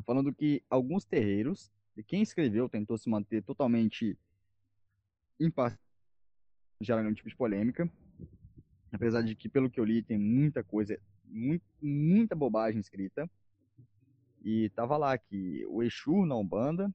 [0.05, 4.19] falando que alguns terreiros, e quem escreveu tentou se manter totalmente
[5.41, 5.81] imparcial,
[6.81, 7.91] gerar nenhum tipo de polêmica,
[8.93, 13.31] apesar de que, pelo que eu li, tem muita coisa, muito, muita bobagem escrita,
[14.43, 16.95] e tava lá que o Exu na Umbanda,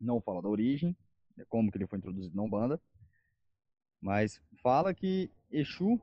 [0.00, 0.96] não fala da origem,
[1.36, 2.80] né, como que ele foi introduzido na Umbanda,
[4.00, 6.00] mas fala que Exu,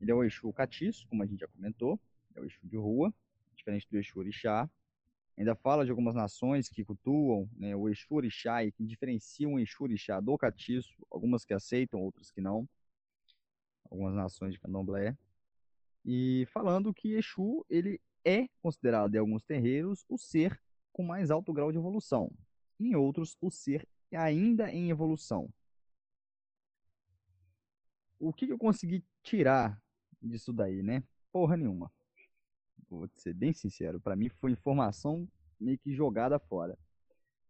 [0.00, 2.00] ele é o Exu catiço, como a gente já comentou,
[2.34, 3.12] é o Exu de rua,
[3.54, 4.68] diferente do Exu orixá,
[5.36, 9.60] Ainda fala de algumas nações que cultuam né, o Exu Orixá e que diferenciam o
[9.60, 12.68] Exu Orixá do catiço, algumas que aceitam, outras que não,
[13.90, 15.16] algumas nações de candomblé.
[16.04, 20.60] E falando que Exu ele é considerado em alguns terreiros o ser
[20.92, 22.30] com mais alto grau de evolução,
[22.88, 25.48] em outros o ser ainda em evolução.
[28.18, 29.82] O que eu consegui tirar
[30.20, 31.02] disso daí, né?
[31.32, 31.90] Porra nenhuma
[32.98, 36.78] vou ser bem sincero, para mim foi informação meio que jogada fora.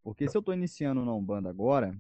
[0.03, 1.97] Porque se eu estou iniciando na Umbanda agora,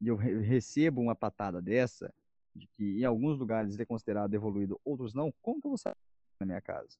[0.00, 2.12] e eu recebo uma patada dessa,
[2.54, 5.96] de que em alguns lugares é considerado evoluído, outros não, como que eu vou saber
[6.38, 6.96] na minha casa?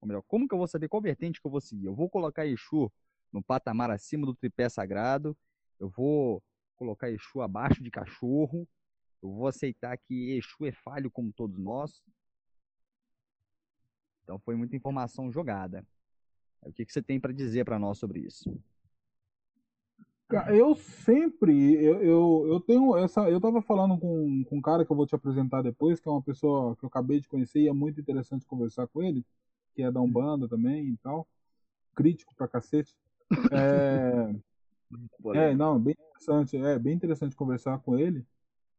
[0.00, 1.86] Ou melhor, como que eu vou saber qual vertente que eu vou seguir?
[1.86, 2.92] Eu vou colocar Exu
[3.34, 5.36] no patamar acima do tripé sagrado,
[5.80, 6.40] eu vou
[6.76, 8.66] colocar Exu abaixo de cachorro,
[9.20, 12.00] eu vou aceitar que Exu é falho como todos nós,
[14.22, 15.84] então foi muita informação jogada.
[16.62, 18.56] O que, que você tem para dizer para nós sobre isso?
[20.48, 24.90] Eu sempre, eu, eu, eu tenho essa, eu estava falando com, com um cara que
[24.90, 27.68] eu vou te apresentar depois, que é uma pessoa que eu acabei de conhecer e
[27.68, 29.24] é muito interessante conversar com ele,
[29.74, 31.28] que é da Umbanda também e tal,
[31.94, 32.94] crítico pra cacete.
[33.50, 34.34] É,
[35.34, 38.24] é não, bem interessante, é bem interessante conversar com ele.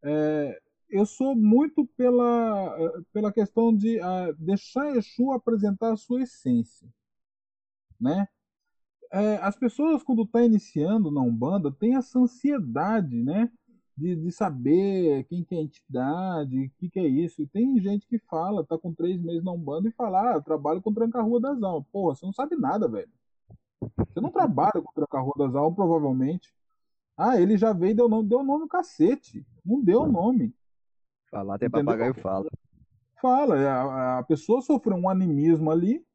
[0.03, 6.87] É, eu sou muito pela, pela questão de uh, deixar Exu apresentar a sua essência,
[7.99, 8.27] né?
[9.11, 13.51] É, as pessoas quando estão tá iniciando na Umbanda têm essa ansiedade, né?
[13.97, 17.41] De, de saber quem que é a entidade, o que, que é isso.
[17.41, 20.81] E tem gente que fala, tá com três meses na Umbanda e fala, ah, trabalho
[20.81, 21.87] com Tranca-Rua das Almas.
[21.93, 23.09] Porra, você não sabe nada, velho.
[23.81, 26.53] Você não trabalha com Tranca-Rua das Almas, provavelmente.
[27.17, 29.45] Ah, ele já veio e deu nome, deu nome no cacete.
[29.63, 30.53] Não deu nome.
[31.29, 31.85] Falar até Entendeu?
[31.85, 32.49] papagaio fala.
[33.21, 36.05] Fala, é, a, a pessoa sofreu um animismo ali,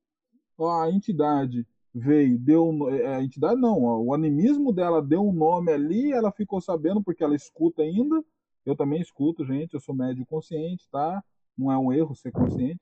[0.59, 2.91] a entidade veio, deu.
[2.91, 7.25] É, a entidade não, o animismo dela deu um nome ali, ela ficou sabendo porque
[7.25, 8.23] ela escuta ainda.
[8.65, 11.25] Eu também escuto, gente, eu sou médio consciente, tá?
[11.57, 12.81] Não é um erro ser consciente.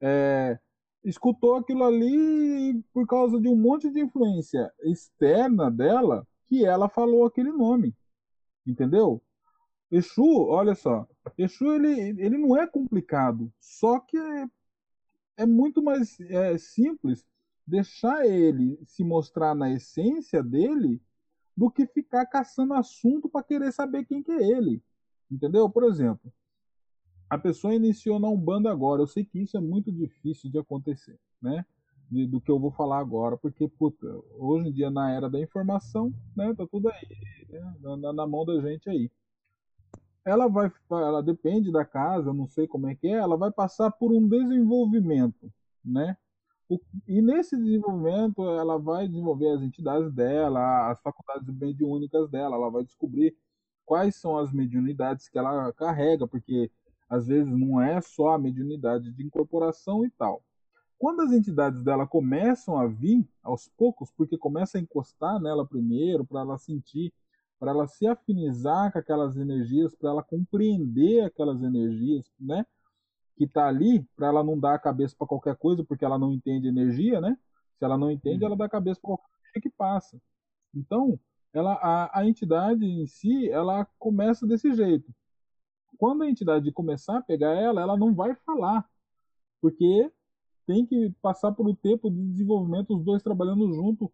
[0.00, 0.58] É,
[1.04, 7.24] escutou aquilo ali por causa de um monte de influência externa dela que ela falou
[7.24, 7.94] aquele nome.
[8.66, 9.20] Entendeu?
[9.90, 14.48] Exu, olha só, Exu ele, ele não é complicado, só que é,
[15.38, 17.26] é muito mais é, simples
[17.66, 21.00] deixar ele se mostrar na essência dele
[21.56, 24.82] do que ficar caçando assunto para querer saber quem que é ele.
[25.30, 25.68] Entendeu?
[25.68, 26.32] Por exemplo,
[27.32, 29.00] a pessoa iniciou na Umbanda agora.
[29.00, 31.64] Eu sei que isso é muito difícil de acontecer, né?
[32.10, 35.40] De, do que eu vou falar agora, porque, puta, hoje em dia, na era da
[35.40, 36.52] informação, né?
[36.52, 39.10] Tá tudo aí, né, na, na, mão da gente aí.
[40.26, 43.90] Ela vai, ela depende da casa, não sei como é que é, ela vai passar
[43.90, 45.50] por um desenvolvimento,
[45.82, 46.14] né?
[46.68, 52.70] O, e nesse desenvolvimento, ela vai desenvolver as entidades dela, as faculdades mediúnicas dela, ela
[52.70, 53.34] vai descobrir
[53.86, 56.70] quais são as mediunidades que ela carrega, porque
[57.12, 60.42] às vezes não é só a mediunidade de incorporação e tal.
[60.98, 66.24] Quando as entidades dela começam a vir aos poucos, porque começa a encostar nela primeiro,
[66.24, 67.12] para ela sentir,
[67.60, 72.64] para ela se afinizar com aquelas energias, para ela compreender aquelas energias, né?
[73.36, 76.32] Que tá ali, para ela não dar a cabeça para qualquer coisa, porque ela não
[76.32, 77.36] entende energia, né?
[77.78, 78.46] Se ela não entende, hum.
[78.46, 80.18] ela dá a cabeça para qualquer coisa que passa.
[80.74, 81.20] Então,
[81.52, 85.12] ela, a, a entidade em si, ela começa desse jeito
[85.98, 88.84] quando a entidade começar a pegar ela, ela não vai falar,
[89.60, 90.10] porque
[90.66, 94.12] tem que passar por um tempo de desenvolvimento, os dois trabalhando junto,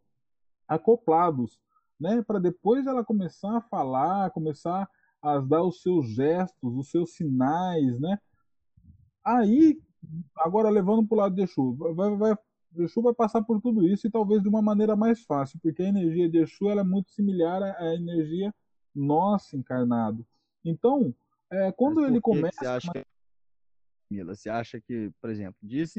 [0.67, 1.59] acoplados,
[1.99, 2.23] né?
[2.23, 4.89] Para depois ela começar a falar, começar
[5.21, 8.19] a dar os seus gestos, os seus sinais, né?
[9.25, 9.81] Aí,
[10.37, 12.39] agora levando para o lado de Exu, vai, vai,
[12.77, 15.89] Exu vai passar por tudo isso e talvez de uma maneira mais fácil, porque a
[15.89, 18.55] energia de Exu ela é muito similar à energia
[18.95, 20.27] nossa encarnado.
[20.65, 21.15] Então,
[21.51, 22.59] é, quando ele começa.
[22.59, 23.05] Você acha que,
[24.11, 25.95] Mila, você acha que, por exemplo, diz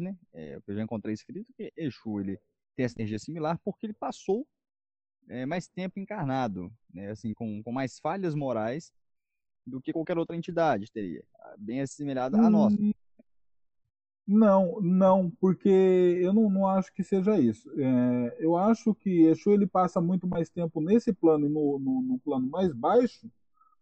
[0.00, 0.16] né?
[0.32, 2.40] É, eu já encontrei escrito que Exu ele
[2.74, 4.46] tem essa energia similar porque ele passou
[5.28, 7.10] é, mais tempo encarnado, né?
[7.10, 8.92] Assim, com, com mais falhas morais
[9.66, 11.24] do que qualquer outra entidade teria,
[11.58, 12.76] bem assimilada à nossa.
[12.80, 12.92] Hum,
[14.26, 17.70] não, não, porque eu não, não acho que seja isso.
[17.80, 22.02] É, eu acho que Exu ele passa muito mais tempo nesse plano e no, no,
[22.02, 23.30] no plano mais baixo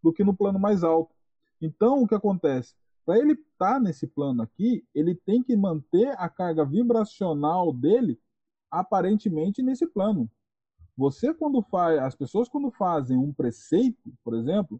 [0.05, 1.15] do que no plano mais alto.
[1.63, 2.75] Então, o que acontece?
[3.07, 8.21] Para ele estar tá nesse plano aqui, ele tem que manter a carga vibracional dele
[8.71, 10.31] aparentemente nesse plano.
[10.95, 14.79] Você quando faz, as pessoas quando fazem um preceito, por exemplo,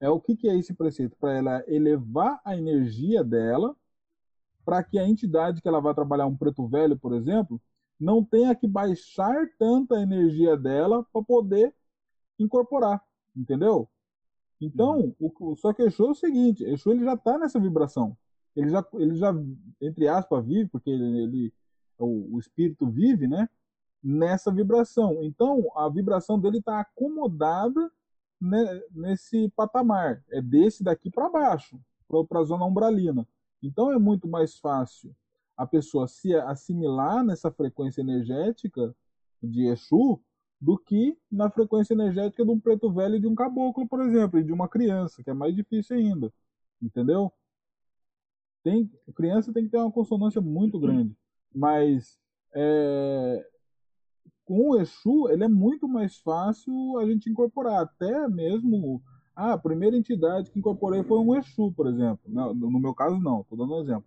[0.00, 1.16] é o que, que é esse preceito?
[1.16, 3.76] Para ela elevar a energia dela,
[4.64, 7.60] para que a entidade que ela vai trabalhar, um preto velho, por exemplo,
[8.00, 11.74] não tenha que baixar tanta energia dela para poder
[12.38, 13.02] incorporar,
[13.36, 13.88] entendeu?
[14.62, 15.32] Então, uhum.
[15.40, 18.16] o, só que Exu é o seguinte, Exu ele já está nessa vibração.
[18.54, 19.34] Ele já, ele já,
[19.80, 21.54] entre aspas, vive, porque ele, ele
[21.98, 23.48] o, o, espírito vive, né?
[24.02, 25.22] Nessa vibração.
[25.24, 27.90] Então, a vibração dele está acomodada
[28.40, 30.22] né, nesse patamar.
[30.30, 31.80] É desse daqui para baixo,
[32.28, 33.26] para a zona umbralina.
[33.60, 35.14] Então, é muito mais fácil
[35.56, 38.94] a pessoa se assimilar nessa frequência energética
[39.42, 40.20] de Exu
[40.62, 44.38] do que na frequência energética de um preto velho e de um caboclo, por exemplo,
[44.38, 46.32] e de uma criança, que é mais difícil ainda.
[46.80, 47.32] Entendeu?
[48.62, 51.16] Tem, criança tem que ter uma consonância muito grande.
[51.52, 52.16] Mas
[52.54, 53.44] é,
[54.44, 57.82] com o Exu, ele é muito mais fácil a gente incorporar.
[57.82, 59.02] Até mesmo.
[59.34, 62.20] Ah, a primeira entidade que incorporei foi um Exu, por exemplo.
[62.24, 64.04] No, no meu caso, não, estou dando um exemplo.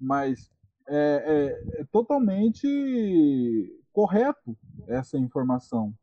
[0.00, 0.50] Mas
[0.88, 2.66] é, é, é totalmente
[3.92, 5.94] correto essa informação.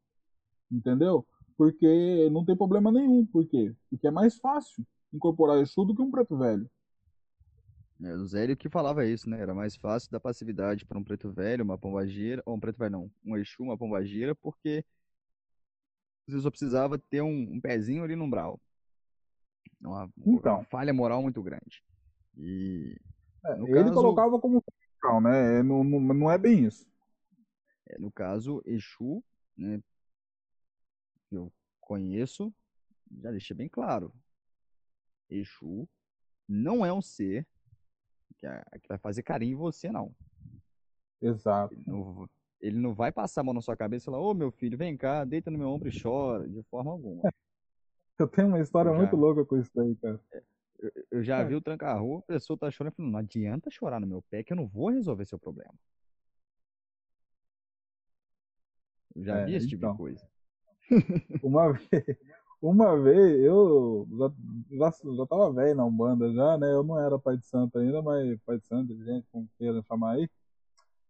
[0.72, 1.26] Entendeu?
[1.58, 3.26] Porque não tem problema nenhum.
[3.26, 3.76] Por quê?
[3.90, 6.70] Porque é mais fácil incorporar Exu do que um preto velho.
[8.02, 9.42] É, o Zélio que falava isso, né?
[9.42, 12.92] Era mais fácil dar passividade para um preto velho, uma pombagira, ou um preto velho
[12.92, 14.86] não, um Exu, uma pombagira, porque
[16.26, 18.60] você só precisava ter um, um pezinho ali no umbral.
[19.82, 20.56] Uma, então.
[20.56, 21.84] uma falha moral muito grande.
[22.38, 22.96] E
[23.46, 23.94] é, ele caso...
[23.94, 24.64] colocava como
[25.22, 25.64] né?
[25.64, 26.86] Não, não, não é bem isso.
[27.90, 29.24] É, no caso, Exu,
[29.58, 29.82] né,
[31.28, 32.54] que eu conheço,
[33.22, 34.14] já deixei bem claro.
[35.30, 35.88] Exu
[36.48, 37.46] não é um ser
[38.38, 38.48] que,
[38.82, 40.16] que vai fazer carinho em você, não.
[41.22, 41.74] Exato.
[41.74, 44.52] Ele não, ele não vai passar a mão na sua cabeça e falar, ô meu
[44.52, 47.22] filho, vem cá, deita no meu ombro e chora, de forma alguma.
[48.18, 50.20] Eu tenho uma história já, muito louca com isso daí, cara.
[50.34, 50.44] É,
[50.80, 51.46] eu, eu já é.
[51.46, 54.52] vi o tranca-rua, a pessoa tá chorando, falando, não adianta chorar no meu pé que
[54.52, 55.74] eu não vou resolver seu problema.
[59.24, 59.98] Já é, vi esse tipo de então.
[59.98, 60.28] coisa.
[61.44, 62.18] Uma vez,
[62.62, 64.32] uma vez, eu já,
[64.72, 66.74] já, já tava velho na Umbanda já, né?
[66.74, 70.16] Eu não era pai de santo ainda, mas pai de santo, gente, como queiram chamar
[70.16, 70.30] aí.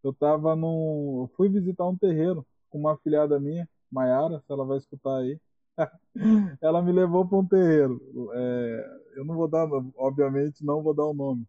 [0.04, 1.22] Eu tava num.
[1.24, 5.40] Eu fui visitar um terreiro com uma afilhada minha, Maiara, se ela vai escutar aí.
[6.62, 8.00] ela me levou para um terreiro.
[8.34, 9.68] É, eu não vou dar,
[9.98, 11.48] obviamente, não vou dar o nome.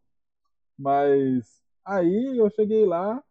[0.79, 3.23] Mas aí eu cheguei lá,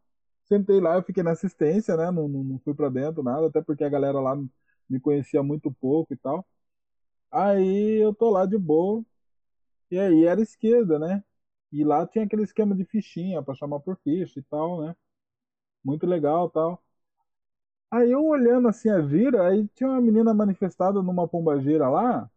[0.49, 2.12] sentei lá, eu fiquei na assistência, né?
[2.12, 4.35] Não, não, não fui para dentro, nada, até porque a galera lá
[4.89, 6.45] me conhecia muito pouco e tal.
[7.31, 9.03] Aí eu tô lá de boa.
[9.91, 11.23] E aí era esquerda, né?
[11.71, 14.95] E lá tinha aquele esquema de fichinha para chamar por ficha e tal, né?
[15.83, 16.83] Muito legal tal.
[17.91, 22.29] Aí eu olhando assim a gira, aí tinha uma menina manifestada numa pombageira lá.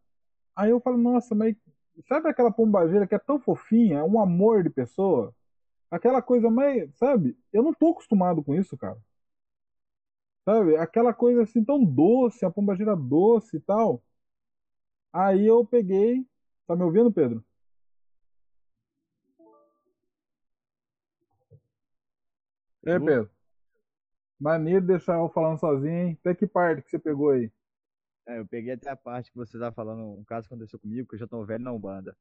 [0.56, 1.56] Aí eu falo, nossa, mas
[2.08, 5.34] sabe aquela pombageira que é tão fofinha, é um amor de pessoa?
[5.92, 7.36] Aquela coisa mais, sabe?
[7.52, 8.98] Eu não tô acostumado com isso, cara.
[10.42, 10.74] Sabe?
[10.76, 14.02] Aquela coisa assim tão doce, a pombageira doce e tal.
[15.12, 16.26] Aí eu peguei.
[16.66, 17.44] Tá me ouvindo, Pedro?
[22.86, 23.30] É, Pedro.
[24.40, 26.18] Maneiro deixar eu falando sozinho, hein?
[26.20, 27.52] Até que parte que você pegou aí?
[28.26, 31.06] É, eu peguei até a parte que você tá falando, um caso que aconteceu comigo,
[31.06, 32.16] que eu já tô velho na Umbanda.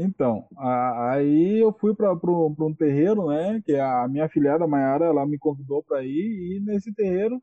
[0.00, 3.60] Então, a, aí eu fui para um terreiro, né?
[3.62, 7.42] Que a minha filhada Maiara, ela me convidou para ir, e nesse terreiro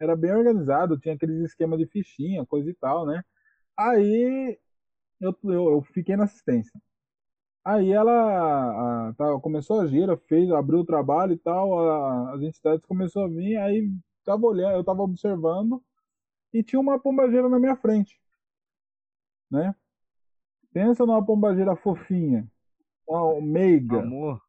[0.00, 3.24] era bem organizado, tinha aqueles esquema de fichinha, coisa e tal, né?
[3.78, 4.58] Aí
[5.20, 6.80] eu, eu, eu fiquei na assistência.
[7.64, 12.42] Aí ela a, tá, começou a gira, fez, abriu o trabalho e tal, a, as
[12.42, 13.90] entidades começou a vir, aí
[14.24, 15.82] tava olhando, eu tava observando
[16.52, 18.20] e tinha uma pombageira na minha frente,
[19.50, 19.74] né?
[20.72, 22.46] Pensa numa pombageira fofinha,
[23.06, 23.98] uma meiga.
[23.98, 24.40] Amor.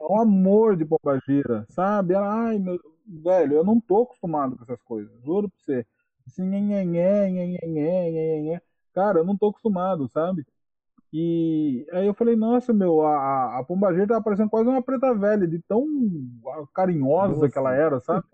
[0.00, 2.14] Um amor de pombageira, sabe?
[2.14, 5.86] Ela, ai, meu, velho, eu não tô acostumado com essas coisas, juro pra você.
[6.26, 8.62] Assim, nhenhenhé, nhenhenhé, nhenhenhé.
[8.94, 10.46] Cara, eu não tô acostumado, sabe?
[11.12, 15.46] E aí eu falei, nossa, meu, a, a pombageira tá parecendo quase uma preta velha,
[15.46, 15.86] de tão
[16.72, 17.52] carinhosa Doce.
[17.52, 18.24] que ela era, sabe?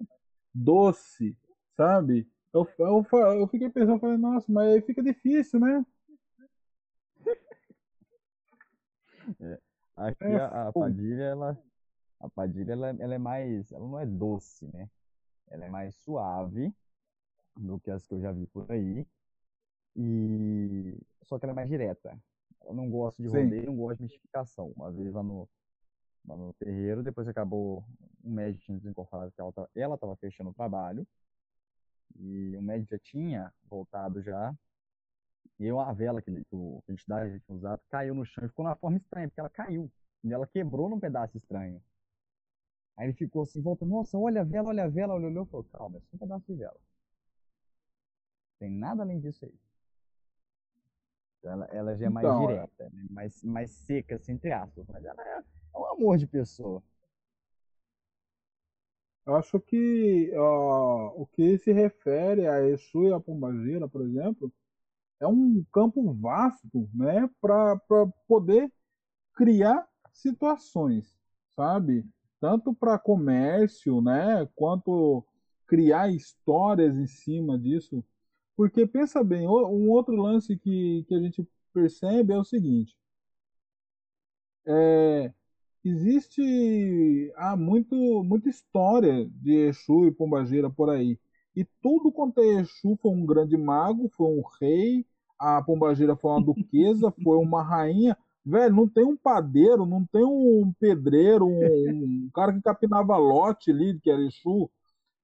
[0.55, 1.37] Doce,
[1.77, 2.29] sabe?
[2.53, 3.07] Eu, eu,
[3.41, 5.85] eu fiquei pensando, falei, nossa, mas aí fica difícil, né?
[9.41, 9.61] É,
[9.97, 11.59] aqui é, a, a Padilha, ela,
[12.21, 14.89] a Padilha, ela, ela é mais, ela não é doce, né?
[15.49, 16.73] Ela é mais suave
[17.57, 19.07] do que as que eu já vi por aí.
[19.97, 22.19] E só que ela é mais direta.
[22.65, 24.73] Eu não gosto de rodeio, não gosto de mistificação.
[24.77, 25.49] Uma vez lá no,
[26.27, 27.85] lá no terreiro, depois acabou
[28.23, 29.41] um médico tinha desincorporado que
[29.75, 31.07] ela estava fechando o trabalho.
[32.17, 34.55] E o médico já tinha voltado já.
[35.59, 36.57] E a vela que, que
[36.89, 39.91] a entidade tinha usado caiu no chão e ficou numa forma estranha, porque ela caiu.
[40.25, 41.83] E ela quebrou num pedaço estranho.
[42.97, 45.49] Aí ele ficou assim, volta, nossa, olha a vela, olha a vela, olhou, olhou e
[45.49, 46.81] falou, calma, é só um pedaço de vela.
[48.59, 49.55] Tem nada além disso aí.
[51.45, 53.07] Ela, ela já é mais então, direta, né?
[53.11, 54.85] mais, mais seca, assim, entre aspas.
[54.89, 56.83] Mas ela é, é um amor de pessoa.
[59.25, 64.51] Eu acho que ó, o que se refere a Exu e a Pombagira, por exemplo,
[65.21, 67.79] é um campo vasto, né, para
[68.27, 68.73] poder
[69.35, 71.19] criar situações,
[71.57, 72.05] sabe?
[72.41, 75.25] Tanto para comércio, né, quanto
[75.67, 78.05] criar histórias em cima disso
[78.59, 82.93] porque pensa bem, um outro lance que, que a gente percebe é o seguinte:
[84.67, 85.33] é,
[85.85, 91.21] existe há muito, muita história de Exu e Pombagira por aí.
[91.57, 95.07] E tudo quanto é Exu foi um grande mago, foi um rei,
[95.39, 98.17] a Pombagira foi uma duquesa, foi uma rainha.
[98.45, 103.71] Velho, não tem um padeiro, não tem um pedreiro, um, um cara que capinava lote
[103.71, 104.71] ali, que era Exu.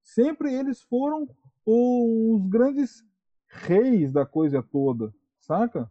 [0.02, 1.28] Sempre eles foram
[1.64, 3.02] os grandes
[3.48, 5.90] reis da coisa toda, saca?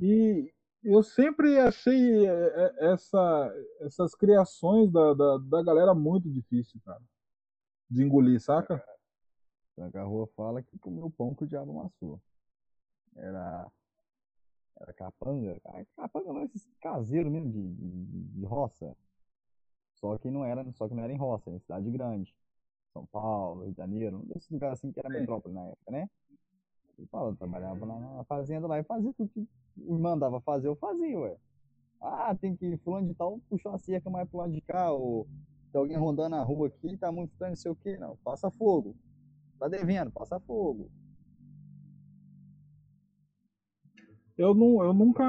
[0.00, 6.80] E eu sempre achei é, é, essa, essas criações da, da, da galera muito difícil,
[6.84, 7.02] cara.
[7.90, 8.82] De engolir, saca?
[9.78, 12.20] A rua fala que comeu pão que o diabo amassou.
[13.16, 13.70] Era.
[14.78, 15.60] Era capanga.
[15.96, 18.96] Capanga não, esses caseiros mesmo de, de, de, roça.
[19.94, 22.34] Só que não era, só que não era em roça, era em cidade grande.
[22.92, 26.10] São Paulo, Rio de Janeiro, um desses lugares assim que era metrópole na época, né?
[26.98, 31.36] Ele fala, trabalhava na fazenda lá e fazia tudo que mandava fazer, eu fazia, ué.
[32.00, 35.26] Ah, tem que fulano de tal puxar a cerca mais pro lado de cá, ou
[35.70, 38.16] tem alguém rondando a rua aqui, tá muito estranho, não sei o que, não.
[38.18, 38.96] Passa fogo.
[39.60, 40.90] Tá devendo, passa fogo.
[44.36, 45.22] Eu, não, eu nunca.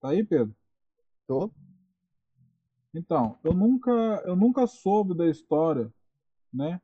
[0.00, 0.56] Tá aí, Pedro?
[1.26, 1.50] Tô.
[2.94, 3.90] Então, eu nunca,
[4.24, 5.92] eu nunca soube da história,
[6.50, 6.80] né?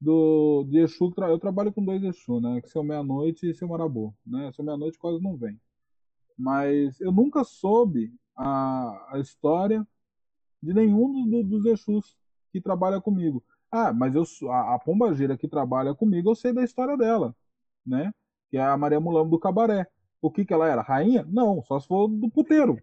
[0.00, 2.60] do, de Exu, eu trabalho com dois Exu, né?
[2.60, 4.50] Que seu Meia-Noite e seu Marabô, né?
[4.52, 5.60] Seu Meia-Noite quase não vem.
[6.36, 9.86] Mas eu nunca soube a, a história
[10.62, 12.16] de nenhum do, dos Exus
[12.52, 13.42] que trabalha comigo.
[13.76, 17.36] Ah, mas eu, a, a Pombagira que trabalha comigo, eu sei da história dela,
[17.84, 18.10] né?
[18.50, 19.86] Que é a Maria Mulambo do Cabaré.
[20.22, 20.80] O que que ela era?
[20.82, 21.24] Rainha?
[21.28, 22.82] Não, só se for do puteiro.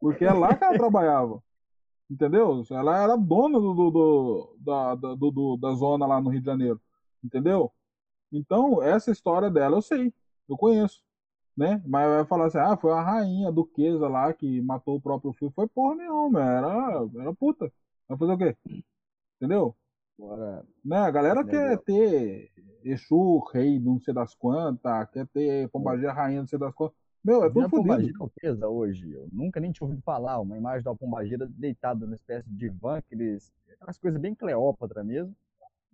[0.00, 1.42] Porque é lá que ela trabalhava.
[2.10, 2.62] Entendeu?
[2.70, 6.46] Ela era dona do, do, do da, do, do, da zona lá no Rio de
[6.46, 6.80] Janeiro.
[7.24, 7.72] Entendeu?
[8.32, 10.14] Então, essa história dela eu sei,
[10.48, 11.02] eu conheço.
[11.56, 11.82] Né?
[11.86, 15.32] Mas vai falar assim, ah, foi a rainha a duquesa lá que matou o próprio
[15.32, 15.52] filho.
[15.52, 16.68] Foi porra nenhuma, era,
[17.20, 17.72] era puta.
[18.08, 18.56] Vai fazer o quê?
[19.36, 19.76] Entendeu?
[20.20, 20.98] Agora, né?
[20.98, 22.50] A galera quer ter
[22.84, 26.96] Exu, rei, não sei das quantas, quer ter Pombagira, rainha, não sei das quantas.
[27.24, 29.10] Meu, é tudo Pombagira duquesa hoje.
[29.10, 30.38] Eu nunca nem tinha ouvido falar.
[30.40, 35.34] Uma imagem da Pombagira deitada numa espécie de divã, aqueles, aquelas coisas bem Cleópatra mesmo.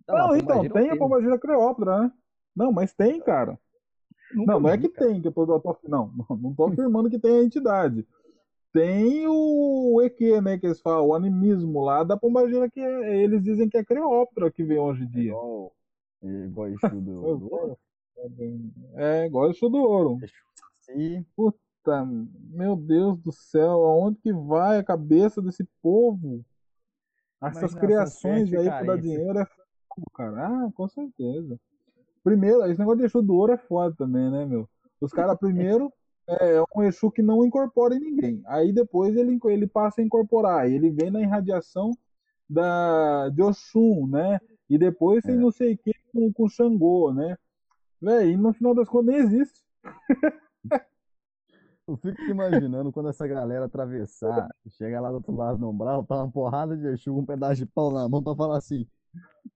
[0.03, 2.11] Então, não, então, tem a Pombagira Cleópatra, né?
[2.55, 3.57] Não, mas tem, cara.
[4.33, 5.07] Nunca não, não é que cara.
[5.07, 8.05] tem, que eu tô, tô, não, não tô afirmando que tem a entidade.
[8.77, 13.41] Tem o EQ, né, que eles falam, o animismo lá da Pombagira, que é, eles
[13.41, 15.31] dizem que é Cleópatra que vem hoje em dia.
[16.21, 16.69] É igual, igual
[17.01, 17.79] do, do ouro?
[18.93, 20.19] É, igual isso do ouro.
[20.81, 21.25] Sim.
[21.35, 22.05] Puta,
[22.51, 26.45] meu Deus do céu, aonde que vai a cabeça desse povo?
[27.41, 30.47] Essas criações aí para dar dinheiro é foda, cara.
[30.49, 31.59] Ah, com certeza.
[32.23, 34.69] Primeiro, esse negócio de Exu do ouro é foda também, né, meu?
[35.01, 35.91] Os caras primeiro
[36.27, 38.41] é, é um Exu que não incorpora em ninguém.
[38.45, 40.69] Aí depois ele, ele passa a incorporar.
[40.69, 41.91] Ele vem na irradiação
[42.49, 44.39] da, de Oxum, né?
[44.69, 45.37] E depois tem é.
[45.37, 47.37] não sei o que com, com Xangô, né?
[48.01, 49.63] Véi, e no final das contas nem existe.
[51.87, 56.15] Eu fico imaginando quando essa galera atravessar, chega lá do outro lado do umbral, tá
[56.15, 58.85] uma porrada de Exu, um pedaço de pau na mão pra falar assim: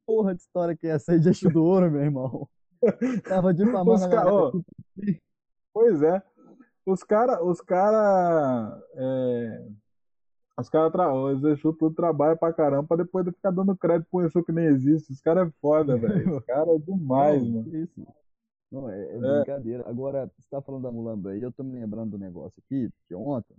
[0.06, 2.48] porra de história que é essa aí de Exu do ouro, meu irmão?
[3.28, 4.52] Tava de famar na galera.
[5.74, 6.24] Pois é.
[6.86, 9.68] Os caras, os cara, é,
[10.58, 10.92] os caras,
[11.36, 14.52] os Exu tudo trabalha pra caramba pra depois de ficar dando crédito pro Exu que
[14.52, 15.12] nem existe.
[15.12, 16.38] Os caras é foda, velho.
[16.38, 17.76] Os caras é demais, não, mano.
[17.76, 18.08] Isso.
[18.72, 19.88] Não, é, é, é, brincadeira.
[19.88, 23.14] Agora, você tá falando da Mulamba aí, eu tô me lembrando do negócio aqui, que
[23.14, 23.56] ontem,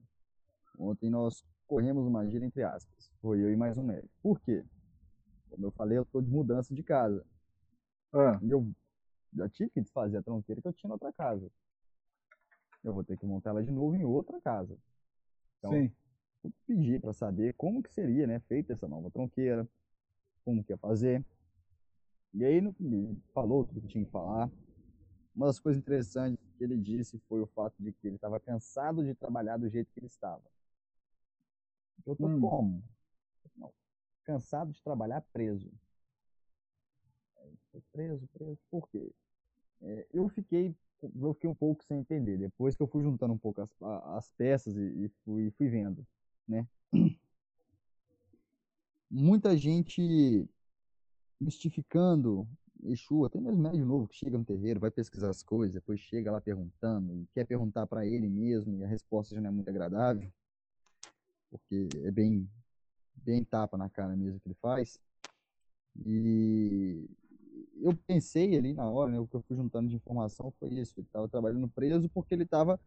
[0.78, 3.10] ontem nós corremos uma gira entre aspas.
[3.20, 4.08] Foi eu e mais um médico.
[4.22, 4.64] Por quê?
[5.50, 7.24] Como eu falei, eu tô de mudança de casa.
[8.12, 8.38] Ah.
[8.42, 8.66] E eu
[9.34, 11.50] já tive que desfazer a tronqueira que eu tinha na outra casa.
[12.82, 14.76] Eu vou ter que montar ela de novo em outra casa.
[15.58, 15.92] Então, Sim.
[16.42, 19.68] eu pedi para saber como que seria, né, feita essa nova tronqueira,
[20.44, 21.24] como que ia fazer.
[22.34, 22.74] E aí ele
[23.32, 24.50] falou tudo que tinha que falar.
[25.34, 29.04] Uma das coisas interessantes que ele disse foi o fato de que ele estava cansado
[29.04, 30.42] de trabalhar do jeito que ele estava.
[32.04, 32.40] Eu tô hum.
[32.40, 32.82] como?
[33.56, 33.72] Não.
[34.24, 35.70] Cansado de trabalhar preso.
[37.92, 38.58] Preso, preso.
[38.70, 39.12] Por quê?
[39.80, 42.36] É, eu fiquei eu fiquei um pouco sem entender.
[42.38, 43.70] Depois que eu fui juntando um pouco as,
[44.16, 46.06] as peças e, e fui, fui vendo,
[46.46, 46.66] né?
[49.10, 50.48] Muita gente
[51.40, 52.48] mistificando
[52.84, 56.32] Exu, até mesmo médio novo que chega no terreiro, vai pesquisar as coisas, depois chega
[56.32, 59.68] lá perguntando, e quer perguntar para ele mesmo, e a resposta já não é muito
[59.68, 60.32] agradável,
[61.48, 62.48] porque é bem,
[63.14, 64.98] bem tapa na cara mesmo que ele faz.
[66.04, 67.08] E
[67.82, 70.94] eu pensei ali na hora, né, o que eu fui juntando de informação foi isso.
[70.98, 72.78] Ele estava trabalhando preso porque ele estava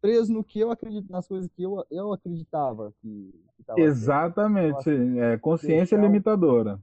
[0.00, 4.90] preso no que eu acredito, nas coisas que eu, eu acreditava que, que Exatamente,
[5.20, 6.82] é consciência limitadora.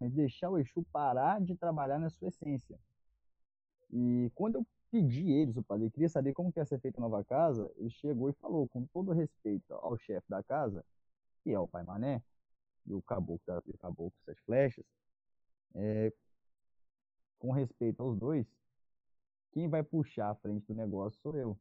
[0.00, 2.78] É deixar o Exu parar de trabalhar na sua essência.
[3.90, 7.02] E quando eu pedi eles, o padre queria saber como que ia ser feita a
[7.02, 10.84] nova casa, ele chegou e falou, com todo respeito ao chefe da casa,
[11.42, 12.22] que é o pai Mané,
[12.86, 14.84] e o caboclo, o caboclo sete flechas,
[15.74, 16.12] é,
[17.38, 18.46] com respeito aos dois,
[19.52, 21.58] quem vai puxar a frente do negócio sou eu.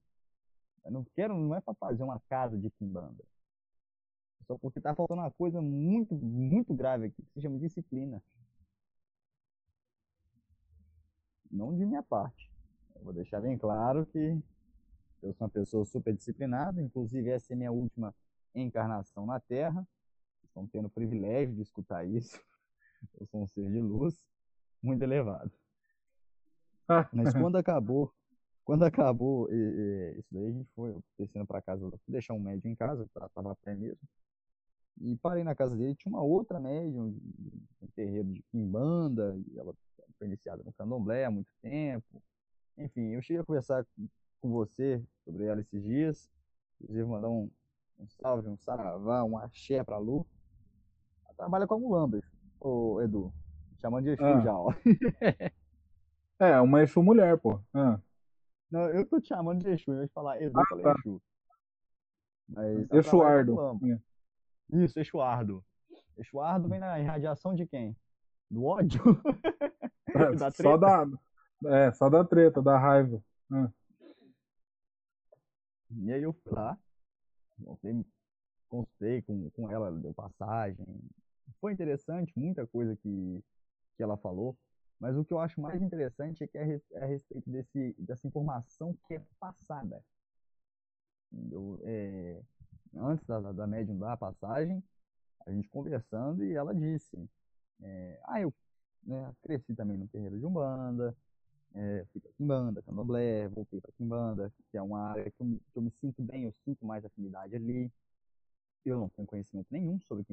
[0.84, 3.24] Eu não quero, não é para fazer uma casa de quimbanda.
[4.46, 8.22] Só porque tá faltando uma coisa muito, muito grave aqui, que se chama disciplina.
[11.50, 12.52] Não de minha parte.
[12.96, 14.38] Eu vou deixar bem claro que
[15.22, 18.14] eu sou uma pessoa super disciplinada, inclusive essa é minha última
[18.54, 19.88] encarnação na Terra.
[20.44, 22.42] Estão tendo o privilégio de escutar isso.
[23.20, 24.20] Eu sou um ser de luz
[24.82, 25.52] muito elevado.
[27.14, 28.14] Mas quando acabou,
[28.66, 32.72] quando acabou e, e, isso daí, a gente foi descendo para casa, deixar um médium
[32.72, 34.08] em casa, tava a pé mesmo.
[35.02, 37.18] E parei na casa dele, tinha uma outra médium,
[37.82, 39.74] um terreiro de Kimbanda, e ela
[40.18, 42.22] foi iniciada no Candomblé há muito tempo.
[42.78, 43.86] Enfim, eu cheguei a conversar
[44.40, 46.30] com você sobre ela esses dias,
[46.80, 47.50] inclusive mandar um,
[48.00, 50.26] um salve, um saravá, um axé pra Lu.
[51.26, 52.33] Ela trabalha com a mulambas
[52.64, 53.34] ô Edu.
[53.80, 54.42] chamando de Exu ah.
[54.42, 54.74] já, ó.
[56.40, 57.60] é, uma Exu mulher, pô.
[57.74, 58.00] Ah.
[58.72, 60.96] Não, eu tô te chamando de Exu, eu ia falar Edu, ah, falei tá.
[61.00, 61.22] Exu.
[62.48, 63.80] Mas Exuardo.
[63.86, 64.00] É.
[64.84, 65.64] Isso, Exuardo.
[66.18, 67.96] Exuardo vem na irradiação de quem?
[68.50, 69.02] Do ódio?
[70.16, 71.08] É, da só da,
[71.66, 73.20] é, só da treta, da raiva.
[73.52, 73.70] É.
[75.96, 76.78] E aí eu fui lá,
[78.68, 80.86] consultei com, com ela, deu passagem.
[81.60, 83.44] Foi interessante, muita coisa que,
[83.96, 84.58] que ela falou.
[85.00, 88.28] Mas o que eu acho mais interessante é que é, é a respeito desse, dessa
[88.28, 90.04] informação que é passada.
[91.52, 92.42] Eu, é,
[92.96, 94.84] antes da, da médium dar a passagem,
[95.46, 97.18] a gente conversando e ela disse:
[97.82, 98.54] é, Ah, eu
[99.04, 101.16] né, cresci também no terreiro de Umbanda,
[101.76, 105.78] é, fui para Kimbanda, Candomblé, voltei para Kimbanda, que é uma área que eu, que
[105.78, 107.92] eu, me sinto bem, eu sinto mais afinidade ali.
[108.86, 110.24] Eu não tenho conhecimento nenhum sobre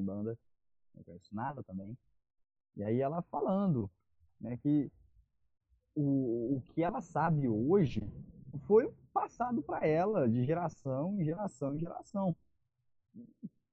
[0.95, 1.97] Não conheço nada também.
[2.76, 3.91] E aí ela falando
[4.41, 4.91] né, que
[5.95, 8.03] o, o que ela sabe hoje
[8.66, 12.36] foi passado para ela de geração em geração em geração.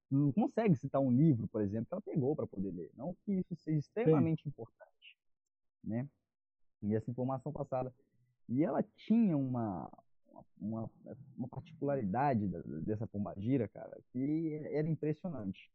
[0.10, 2.92] Não consegue citar um livro, por exemplo, que ela pegou para poder ler.
[2.96, 4.50] Não que isso seja extremamente Sim.
[4.50, 5.18] importante,
[5.84, 6.08] né?
[6.82, 7.94] E essa informação passada.
[8.48, 9.92] E ela tinha uma,
[10.58, 10.90] uma,
[11.38, 12.48] uma particularidade
[12.84, 15.70] dessa pombagira, cara, que era impressionante.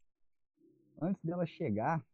[1.01, 2.05] Antes dela chegar,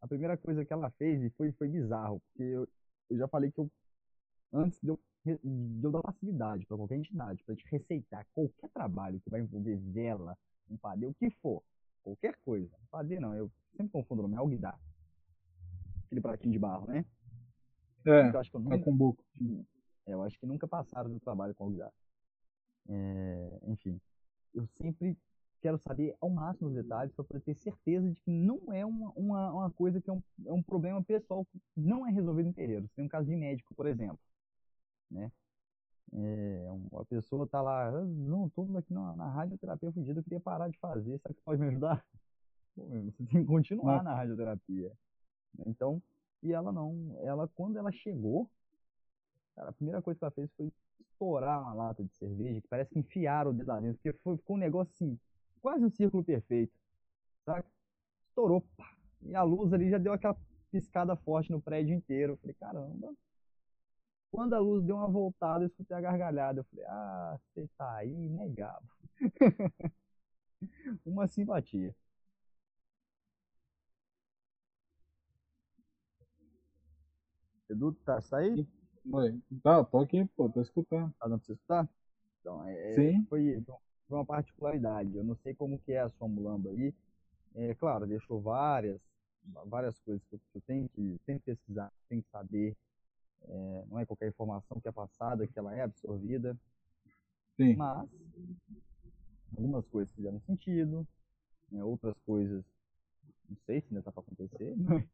[0.00, 2.68] a primeira coisa que ela fez, e foi, foi bizarro, porque eu,
[3.10, 3.70] eu já falei que eu,
[4.52, 9.20] antes de eu de eu dar facilidade para qualquer entidade, para te receitar qualquer trabalho
[9.20, 10.36] que vai envolver vela,
[10.68, 11.62] um padê, o que for,
[12.02, 12.76] qualquer coisa.
[12.90, 14.78] Padê não, eu sempre confundo o nome, é alguidar.
[16.06, 17.04] Aquele pratinho de barro, né?
[18.04, 19.24] É, eu acho que eu nunca, é com buco.
[20.06, 21.92] É, eu acho que nunca passaram do trabalho com alguidar.
[22.88, 24.00] É, enfim,
[24.52, 25.16] eu sempre
[25.62, 29.10] quero saber ao máximo os detalhes para poder ter certeza de que não é uma,
[29.16, 32.52] uma, uma coisa que é um, é um problema pessoal que não é resolvido em.
[32.52, 34.18] Se tem um caso de médico, por exemplo
[35.12, 35.30] né?
[36.14, 40.40] É, uma pessoa tá lá, ah, não, tô aqui na, na radioterapia fudida, eu queria
[40.40, 42.04] parar de fazer, será que pode me ajudar?
[42.76, 44.92] Pô, você tem que continuar na radioterapia.
[45.66, 46.02] Então,
[46.42, 48.50] e ela não, ela quando ela chegou,
[49.54, 52.90] cara, a primeira coisa que ela fez foi estourar uma lata de cerveja, que parece
[52.90, 55.18] que enfiaram o dedo lá dentro, porque foi, ficou um negócio assim,
[55.62, 56.74] quase um círculo perfeito,
[57.46, 57.64] sabe?
[58.28, 60.36] Estourou, pá, e a luz ali já deu aquela
[60.70, 62.32] piscada forte no prédio inteiro.
[62.32, 63.14] Eu falei, caramba,
[64.30, 66.60] quando a luz deu uma voltada, eu escutei a gargalhada.
[66.60, 68.88] Eu falei, ah, você tá aí, negado.
[71.06, 71.94] uma simpatia.
[77.68, 78.66] Edu, tá, tá aí?
[79.10, 79.40] Oi.
[79.62, 81.14] Tá, tô aqui, pô, tô escutando.
[81.20, 81.88] Ah, não precisa escutar?
[82.40, 83.24] Então, é, Sim.
[83.26, 83.62] Foi,
[84.12, 85.16] foi uma particularidade.
[85.16, 86.94] Eu não sei como que é a sua mulamba aí.
[87.54, 89.00] É claro, deixou várias,
[89.64, 92.76] várias coisas que eu tenho que, tenho que pesquisar, tenho que saber
[93.42, 96.54] é, não é qualquer informação que é passada que ela é absorvida.
[97.56, 97.74] Sim.
[97.74, 98.06] Mas
[99.56, 101.06] algumas coisas fizeram sentido,
[101.70, 102.62] né, outras coisas
[103.48, 104.74] não sei se ainda está para acontecer.
[104.76, 105.08] Mas...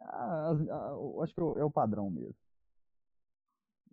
[0.00, 2.34] Ah, ah, acho que é o padrão mesmo.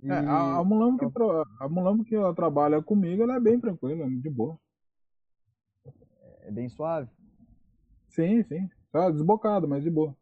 [0.01, 0.09] E...
[0.09, 1.43] É, a, a, Mulambo que tra...
[1.59, 4.59] a Mulambo que ela trabalha comigo, ela é bem tranquila, de boa.
[6.41, 7.09] É bem suave?
[8.07, 8.69] Sim, sim.
[8.91, 10.15] Tá desbocado, mas de boa.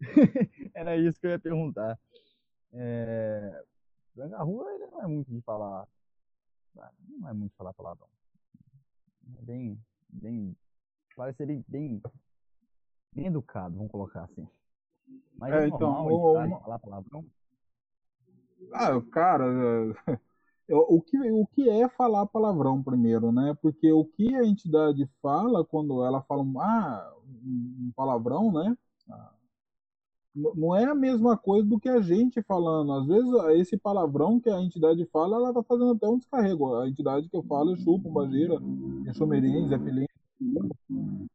[0.74, 1.98] Era isso que eu ia perguntar.
[2.72, 3.64] É...
[4.14, 5.88] Branca Rua ele não é muito de falar.
[6.78, 8.08] Ah, não é muito de falar palavrão.
[9.38, 9.78] É bem.
[10.08, 10.56] bem
[11.16, 12.00] parece ele bem.
[13.12, 14.46] bem educado, vamos colocar assim.
[15.34, 16.60] Mas é, é então, normal o...
[16.60, 17.24] falar palavrão?
[18.72, 19.44] Ah, cara,
[20.68, 23.56] o que, o que é falar palavrão primeiro, né?
[23.60, 28.76] Porque o que a entidade fala quando ela fala ah, um palavrão, né?
[29.10, 29.32] Ah,
[30.34, 32.92] não é a mesma coisa do que a gente falando.
[32.92, 36.76] Às vezes, esse palavrão que a entidade fala, ela tá fazendo até um descarrego.
[36.76, 38.56] A entidade que eu falo é Chupa, Bajeira,
[39.08, 40.06] Enxomerim, Zé Filinho.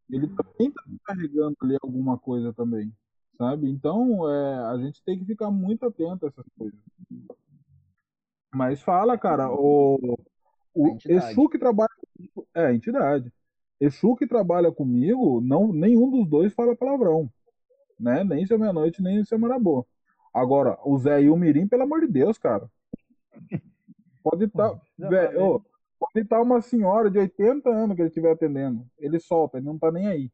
[0.09, 2.93] Ele também tá descarregando ali alguma coisa também,
[3.41, 3.69] sabe?
[3.69, 6.79] Então, é, a gente tem que ficar muito atento a essas coisas.
[8.53, 10.17] Mas fala, cara, o,
[10.75, 11.89] o Exu que trabalha
[12.53, 13.33] é a entidade.
[13.79, 17.31] Exu que trabalha comigo, não, nenhum dos dois fala palavrão
[18.01, 18.23] né?
[18.23, 19.85] Nem seu meia-noite, nem seu marabô.
[20.33, 22.69] Agora, o Zé e o Mirim, pelo amor de Deus, cara.
[24.23, 24.71] Pode estar.
[24.71, 24.81] Tá,
[25.99, 28.85] pode estar tá uma senhora de 80 anos que ele estiver atendendo.
[28.97, 30.31] Ele solta, ele não tá nem aí.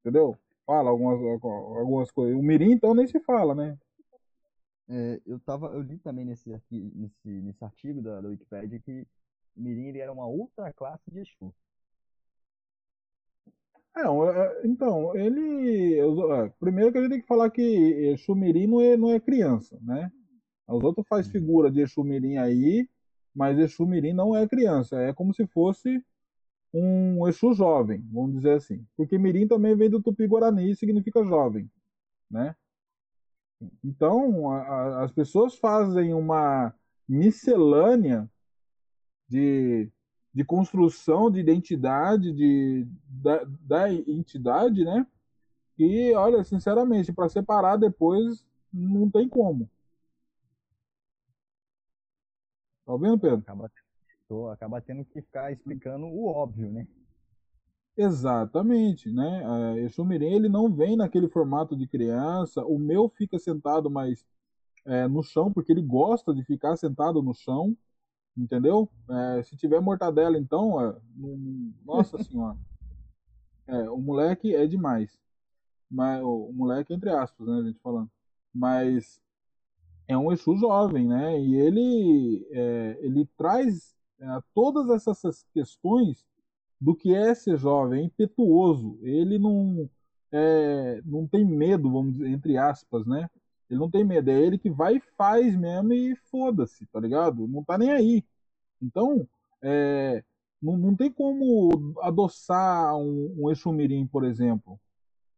[0.00, 0.36] Entendeu?
[0.68, 2.38] Fala algumas, algumas coisas.
[2.38, 3.78] O Mirim, então, nem se fala, né?
[4.86, 9.06] É, eu, tava, eu li também nesse, nesse, nesse artigo da, da Wikipedia que
[9.56, 11.54] Mirim ele era uma outra classe de Exu.
[13.96, 15.98] É, é, então, ele.
[16.00, 19.18] É, primeiro que a gente tem que falar que Exu Mirim não é, não é
[19.18, 20.12] criança, né?
[20.68, 21.32] Os outros faz uhum.
[21.32, 22.86] figura de Exu Mirim aí,
[23.34, 25.00] mas Exu Mirim não é criança.
[25.00, 26.04] É como se fosse
[26.72, 28.86] um Exu jovem, vamos dizer assim.
[28.96, 31.70] Porque Mirim também vem do Tupi-Guarani e significa jovem,
[32.30, 32.54] né?
[33.82, 36.72] Então, a, a, as pessoas fazem uma
[37.08, 38.30] miscelânea
[39.28, 39.90] de
[40.38, 45.04] de construção de identidade de, da, da entidade, né?
[45.76, 49.68] E, olha, sinceramente, para separar depois não tem como.
[52.84, 53.38] Tá vendo, Pedro?
[53.38, 53.70] Acaba,
[54.28, 56.86] tô, acaba tendo que ficar explicando o óbvio, né?
[57.96, 59.42] Exatamente, né?
[59.76, 62.64] É, Exu Mirim, ele não vem naquele formato de criança.
[62.64, 64.24] O meu fica sentado mais
[64.84, 67.76] é, no chão, porque ele gosta de ficar sentado no chão
[68.38, 68.88] entendeu?
[69.10, 70.96] É, se tiver mortadela, então, é,
[71.84, 72.56] nossa senhora,
[73.66, 75.18] é, o moleque é demais.
[75.90, 78.10] Mas, o, o, moleque, entre aspas, né, a gente falando.
[78.54, 79.20] Mas
[80.06, 81.40] é um Exu jovem, né?
[81.40, 83.97] E ele, é, ele traz é,
[84.54, 86.24] todas essas questões
[86.80, 88.98] do que é ser jovem, é impetuoso.
[89.02, 89.88] Ele não,
[90.30, 93.28] é, não tem medo, vamos dizer, entre aspas, né?
[93.68, 97.46] Ele não tem medo, é ele que vai e faz mesmo e foda-se, tá ligado?
[97.46, 98.24] Não tá nem aí.
[98.80, 99.28] Então,
[99.60, 100.24] é,
[100.60, 104.80] não, não tem como adoçar um, um Exumirim, por exemplo,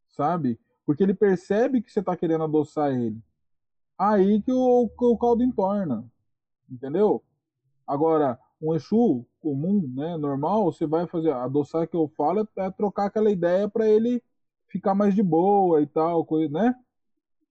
[0.09, 0.59] sabe?
[0.87, 3.20] Porque ele percebe que você tá querendo adoçar ele.
[3.99, 6.05] Aí que o, que o caldo entorna,
[6.70, 7.22] entendeu?
[7.87, 13.06] Agora, um Exu comum, né, normal, você vai fazer, adoçar que eu falo é trocar
[13.06, 14.22] aquela ideia para ele
[14.68, 16.74] ficar mais de boa e tal, coisa, né?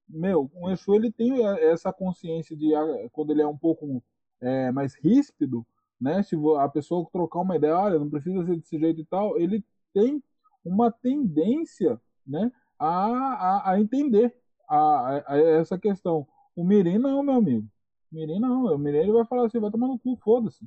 [0.09, 4.03] meu, o Exu ele tem essa consciência de ah, quando ele é um pouco
[4.41, 5.65] é, mais ríspido,
[6.01, 6.23] né?
[6.23, 9.63] Se a pessoa trocar uma ideia, olha, não precisa ser desse jeito e tal, ele
[9.93, 10.23] tem
[10.63, 14.35] uma tendência, né, a, a, a entender
[14.67, 16.27] a, a, essa questão.
[16.55, 17.67] O Mirim não, meu amigo.
[18.11, 18.65] O Mirim não.
[18.65, 20.65] O Mirim ele vai falar assim, vai tomar no cu, foda-se.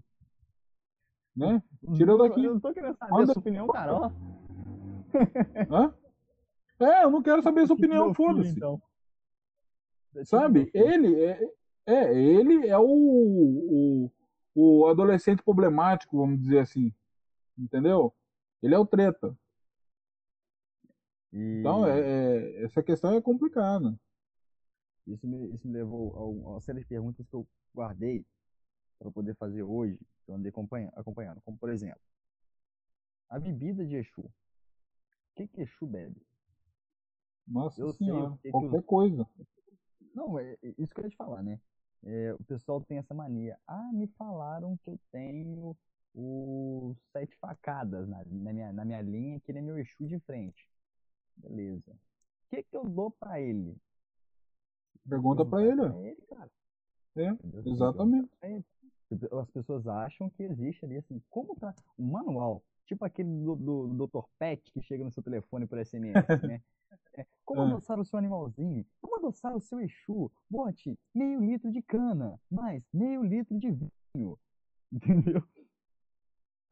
[1.35, 1.63] Né?
[1.95, 2.45] Tira daqui.
[2.45, 3.31] Eu não tô querendo saber Manda...
[3.31, 4.13] a sua opinião, Carol.
[5.71, 5.95] Hã?
[6.81, 8.51] É, eu não quero saber a sua opinião, foda-se.
[8.51, 8.81] Então.
[10.25, 10.71] Sabe?
[10.75, 11.41] Ele é,
[11.87, 14.11] é, ele é o, o,
[14.55, 16.93] o adolescente problemático, vamos dizer assim.
[17.57, 18.13] Entendeu?
[18.63, 19.37] Ele é o treta.
[21.33, 21.61] E...
[21.61, 23.99] Então, é, é, essa questão é complicada.
[25.07, 28.25] Isso me, isso me levou a uma série de perguntas que eu guardei
[29.03, 31.41] para poder fazer hoje, que eu andei acompanhando, acompanhando.
[31.43, 32.01] Como, por exemplo,
[33.29, 34.23] a bebida de Exu.
[34.23, 34.33] O
[35.35, 36.25] que, que Exu bebe?
[37.47, 39.29] Nossa eu senhora, qualquer que coisa.
[40.15, 41.61] Não, é, é isso que eu ia te falar, né?
[42.05, 43.59] É, o pessoal tem essa mania.
[43.67, 45.77] Ah, me falaram que eu tenho
[46.15, 50.21] o sete facadas na, na, minha, na minha linha, que ele é meu Exu de
[50.21, 50.69] frente.
[51.37, 51.91] Beleza.
[51.91, 53.77] O que, que eu dou para ele?
[55.09, 55.89] Pergunta para ele.
[55.89, 56.51] Pra ele cara.
[57.17, 58.31] É, exatamente.
[59.41, 64.07] As pessoas acham que existe ali assim, como tá um manual, tipo aquele do, do,
[64.07, 64.25] Dr.
[64.39, 66.13] Pet que chega no seu telefone por SMS,
[66.49, 66.63] né?
[67.15, 67.67] É, como é.
[67.67, 68.87] adoçar o seu animalzinho?
[69.01, 70.31] Como adoçar o seu Exu?
[70.49, 74.39] Bote meio litro de cana, mais meio litro de vinho.
[74.91, 75.43] Entendeu?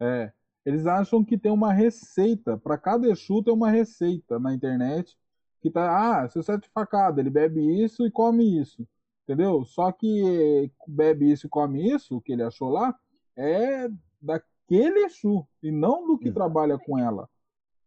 [0.00, 0.32] É.
[0.64, 2.56] Eles acham que tem uma receita.
[2.56, 5.18] Para cada Exu tem uma receita na internet.
[5.60, 8.86] Que tá, ah, seu sete facada, ele bebe isso e come isso.
[9.30, 9.64] Entendeu?
[9.64, 12.98] Só que bebe isso e come isso, o que ele achou lá,
[13.36, 13.88] é
[14.20, 15.46] daquele Exu.
[15.62, 16.34] E não do que Exatamente.
[16.34, 17.30] trabalha com ela.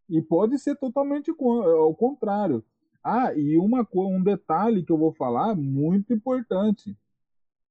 [0.08, 2.64] E pode ser totalmente ao contrário.
[3.02, 6.96] Ah, e uma, um detalhe que eu vou falar muito importante.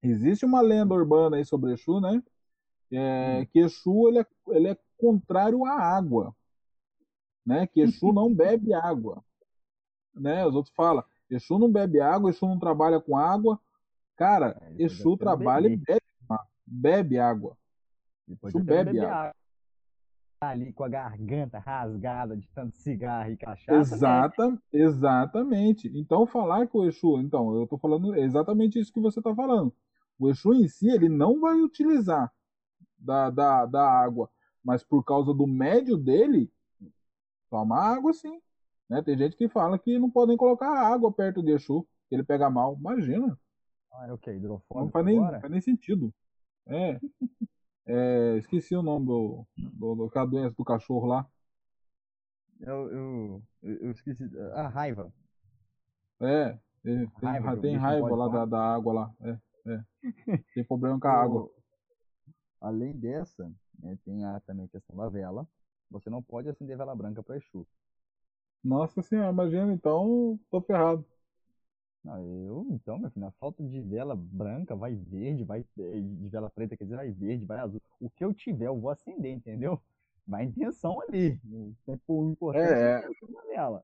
[0.04, 2.22] Existe uma lenda urbana aí sobre Exu, né?
[2.92, 3.46] É, hum.
[3.52, 6.36] Que Exu ele é, ele é contrário à água.
[7.44, 7.66] Né?
[7.66, 9.26] Que Exu não bebe água.
[10.14, 10.46] Né?
[10.46, 11.04] Os outros falam,
[11.36, 13.60] Exu não bebe água, Exu não trabalha com água.
[14.16, 16.02] Cara, é, Exu trabalha e bebe,
[16.66, 17.58] bebe água.
[18.28, 19.12] Exu bebe água.
[19.12, 19.36] água
[20.42, 23.96] ali com a garganta rasgada de tanto cigarro e cachaça.
[23.96, 24.58] Exata, né?
[24.72, 25.92] Exatamente.
[25.96, 27.20] Então, falar que o Exu.
[27.20, 29.74] Então, eu estou falando exatamente isso que você está falando.
[30.20, 32.32] O Exu em si, ele não vai utilizar
[32.98, 34.30] da, da, da água,
[34.64, 36.52] mas por causa do médio dele,
[37.50, 38.40] toma água sim.
[38.90, 39.02] Né?
[39.02, 42.50] Tem gente que fala que não podem colocar água perto de Exu, que ele pega
[42.50, 42.76] mal.
[42.80, 43.38] Imagina.
[43.92, 44.32] Ah, é o que?
[44.32, 46.14] Hidrofóbico não faz nem, faz nem sentido.
[46.68, 47.00] É.
[47.86, 51.28] É, esqueci o nome do, do, do, do doença do cachorro lá.
[52.62, 54.24] Eu, eu, eu esqueci.
[54.54, 55.14] A raiva.
[56.22, 59.14] É, tem raiva, tem raiva lá da, da, água lá.
[59.22, 60.38] É, é.
[60.54, 61.50] Tem problema com a água.
[62.62, 65.46] Além dessa, né, tem a, também a questão da vela.
[65.92, 67.68] Você não pode acender vela branca para Exu.
[68.64, 71.06] Nossa senhora, imagina, então tô ferrado.
[72.04, 76.28] Não, eu, então, meu filho, na falta de vela branca, vai verde, vai eh, de
[76.30, 77.82] vela preta, quer dizer, vai verde, vai azul.
[78.00, 79.82] O que eu tiver, eu vou acender, entendeu?
[80.28, 81.40] Vai a intenção ali.
[82.08, 83.06] O importante É, é é,
[83.38, 83.84] a vela.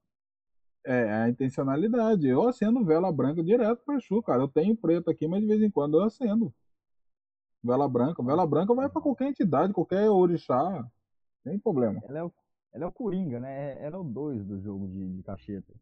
[0.86, 2.28] é a intencionalidade.
[2.28, 4.42] Eu acendo vela branca direto para Exu, cara.
[4.42, 6.54] Eu tenho preto aqui, mas de vez em quando eu acendo.
[7.64, 8.22] Vela branca.
[8.24, 10.86] Vela branca vai para qualquer entidade, qualquer orixá.
[11.44, 12.04] Sem problema.
[12.08, 12.34] Ela é o,
[12.74, 13.84] ela é o Coringa, né?
[13.84, 15.74] Ela é o 2 do jogo de, de cacheta.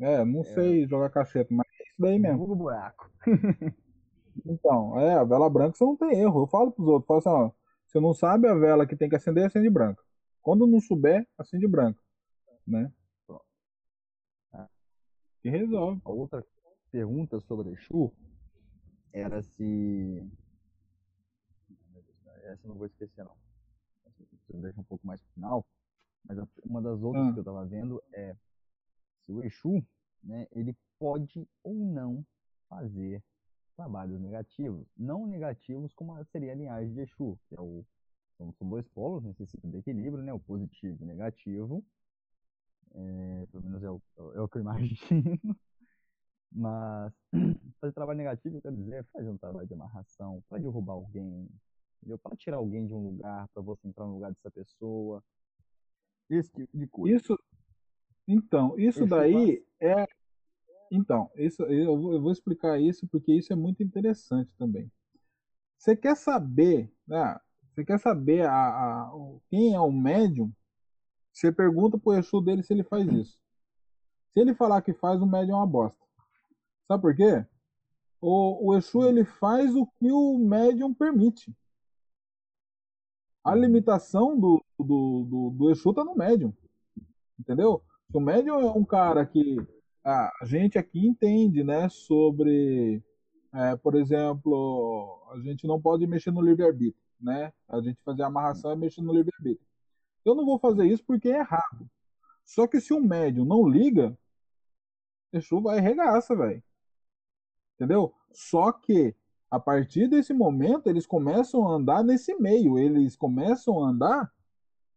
[0.00, 2.38] É, não É, sei jogar cacheta, mas é isso daí mesmo.
[2.38, 3.10] vulgo buraco.
[4.46, 6.42] Então, é, a vela branca você não tem erro.
[6.42, 7.50] Eu falo pros outros, falo assim, ó,
[7.86, 10.02] você não sabe a vela que tem que acender, acende branca.
[10.40, 12.00] Quando não souber, acende branca,
[12.66, 12.92] né?
[13.26, 13.44] Pronto.
[14.52, 14.68] Ah,
[15.42, 16.00] Que resolve.
[16.04, 16.44] A outra
[16.90, 18.12] pergunta sobre Exu
[19.12, 20.30] era se.
[22.44, 23.41] Essa eu não vou esquecer, não.
[24.52, 25.66] Eu deixo um pouco mais pro final.
[26.24, 28.36] Mas uma das outras Ah, que eu estava vendo é
[29.22, 29.84] se o Exu,
[30.22, 32.24] né, ele pode ou não
[32.68, 33.22] fazer
[33.76, 34.86] trabalhos negativos.
[34.96, 37.84] Não negativos como seria a linhagem de Exu, que é o,
[38.36, 41.84] são são dois polos, necessitam de equilíbrio, né, o positivo e o negativo.
[42.94, 44.02] É, pelo menos é o,
[44.34, 45.40] é o que eu imagino.
[46.52, 47.12] Mas
[47.80, 51.48] fazer trabalho negativo, eu quero dizer, fazer um trabalho de amarração, para derrubar alguém,
[52.02, 52.18] entendeu?
[52.18, 55.22] Para tirar alguém de um lugar, para você entrar no lugar dessa pessoa,
[56.28, 57.16] esse tipo de coisa.
[57.16, 57.38] Isso,
[58.26, 60.06] então, isso daí é,
[60.90, 64.90] então, isso eu vou, eu vou explicar isso porque isso é muito interessante também.
[65.78, 67.38] Você quer saber, né?
[67.74, 69.12] Você quer saber a, a-
[69.48, 70.52] quem é o médium?
[71.32, 73.38] Você pergunta pro Exu dele se ele faz isso.
[74.32, 75.98] Se ele falar que faz, o médium é uma bosta.
[76.86, 77.44] Sabe por quê?
[78.20, 81.52] O, o Exu ele faz o que o médium permite.
[83.44, 86.52] A limitação do, do, do, do Exu tá no médium,
[87.38, 87.82] entendeu?
[88.12, 89.56] O médium é um cara que
[90.04, 93.02] a gente aqui entende, né, sobre,
[93.52, 97.52] é, por exemplo, a gente não pode mexer no livre-arbítrio, né?
[97.68, 99.66] A gente fazer amarração é mexer no livre-arbítrio.
[100.24, 101.88] Eu não vou fazer isso porque é errado.
[102.44, 104.16] Só que se o médium não liga,
[105.32, 106.62] Exu vai regaça, velho.
[107.74, 108.14] Entendeu?
[108.32, 109.14] Só que
[109.52, 114.32] a partir desse momento eles começam a andar nesse meio, eles começam a andar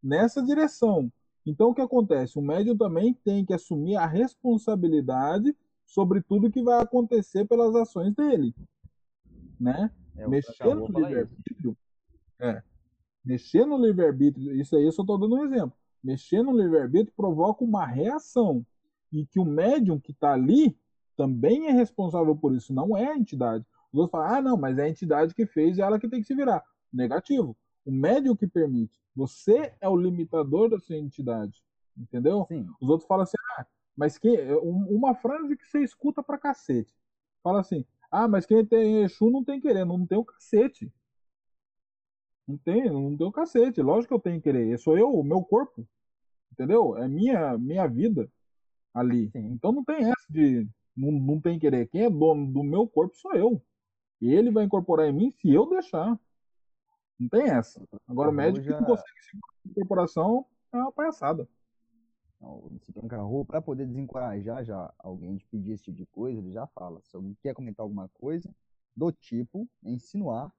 [0.01, 1.11] nessa direção.
[1.45, 2.39] Então o que acontece?
[2.39, 5.53] O médium também tem que assumir a responsabilidade
[5.85, 8.55] sobre tudo que vai acontecer pelas ações dele,
[9.59, 9.91] né?
[10.15, 11.77] É, Mexer no livre-arbítrio,
[12.39, 12.63] é,
[13.25, 15.73] mexer no livre-arbítrio, isso aí eu só estou dando um exemplo.
[16.01, 18.65] Mexer no livre-arbítrio provoca uma reação
[19.11, 20.77] e que o médium que está ali
[21.17, 23.65] também é responsável por isso, não é a entidade.
[23.95, 26.19] Os outros falam, ah, não, mas é a entidade que fez e ela que tem
[26.19, 26.61] que se virar.
[26.91, 27.55] Negativo.
[27.85, 28.99] O médium que permite.
[29.15, 31.63] Você é o limitador da sua entidade.
[31.97, 32.45] Entendeu?
[32.49, 33.65] Sim, Os outros falam assim, ah,
[33.95, 34.29] mas que
[34.61, 36.93] uma frase que você escuta pra cacete.
[37.41, 40.91] Fala assim, ah, mas quem tem Exu não tem querer, não tem o cacete.
[42.45, 43.81] Não tem, não tem o cacete.
[43.81, 44.77] Lógico que eu tenho querer.
[44.77, 45.87] Sou eu, o meu corpo.
[46.51, 46.97] Entendeu?
[46.97, 48.29] É minha, minha vida
[48.93, 49.29] ali.
[49.31, 49.53] sim.
[49.53, 50.67] Então não tem essa de
[50.97, 51.87] não, não tem querer.
[51.87, 53.61] Quem é dono do meu corpo sou eu.
[54.22, 56.20] E ele vai incorporar em mim se eu deixar.
[57.20, 57.82] Não tem essa.
[58.07, 58.86] Agora o médico que não já.
[58.86, 61.47] consegue segurar a incorporação é uma palhaçada.
[62.41, 66.68] O Tranca-Rua, para poder desencorajar já alguém de pedir esse tipo de coisa, ele já
[66.68, 67.01] fala.
[67.03, 68.53] Se alguém quer comentar alguma coisa
[68.95, 70.53] do tipo, insinuar,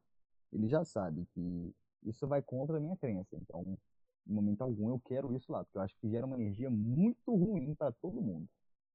[0.53, 3.37] ele já sabe que isso vai contra a minha crença.
[3.37, 3.79] Então,
[4.27, 7.35] em momento algum, eu quero isso lá, porque eu acho que gera uma energia muito
[7.35, 8.49] ruim para todo mundo.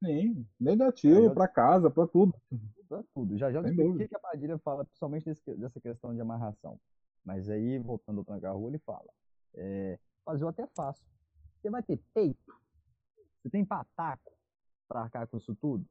[0.03, 2.33] Sim, negativo já para casa, para tudo.
[2.89, 3.37] para tudo.
[3.37, 6.79] Já já o que a Padilha fala, principalmente desse- dessa questão de amarração.
[7.23, 9.07] Mas aí, voltando ao tranca-rua, ele fala:
[9.53, 11.03] é, fazer eu até faço.
[11.61, 12.59] Você vai ter peito?
[13.41, 14.31] Você tem pataco
[14.87, 15.85] para arcar com isso tudo?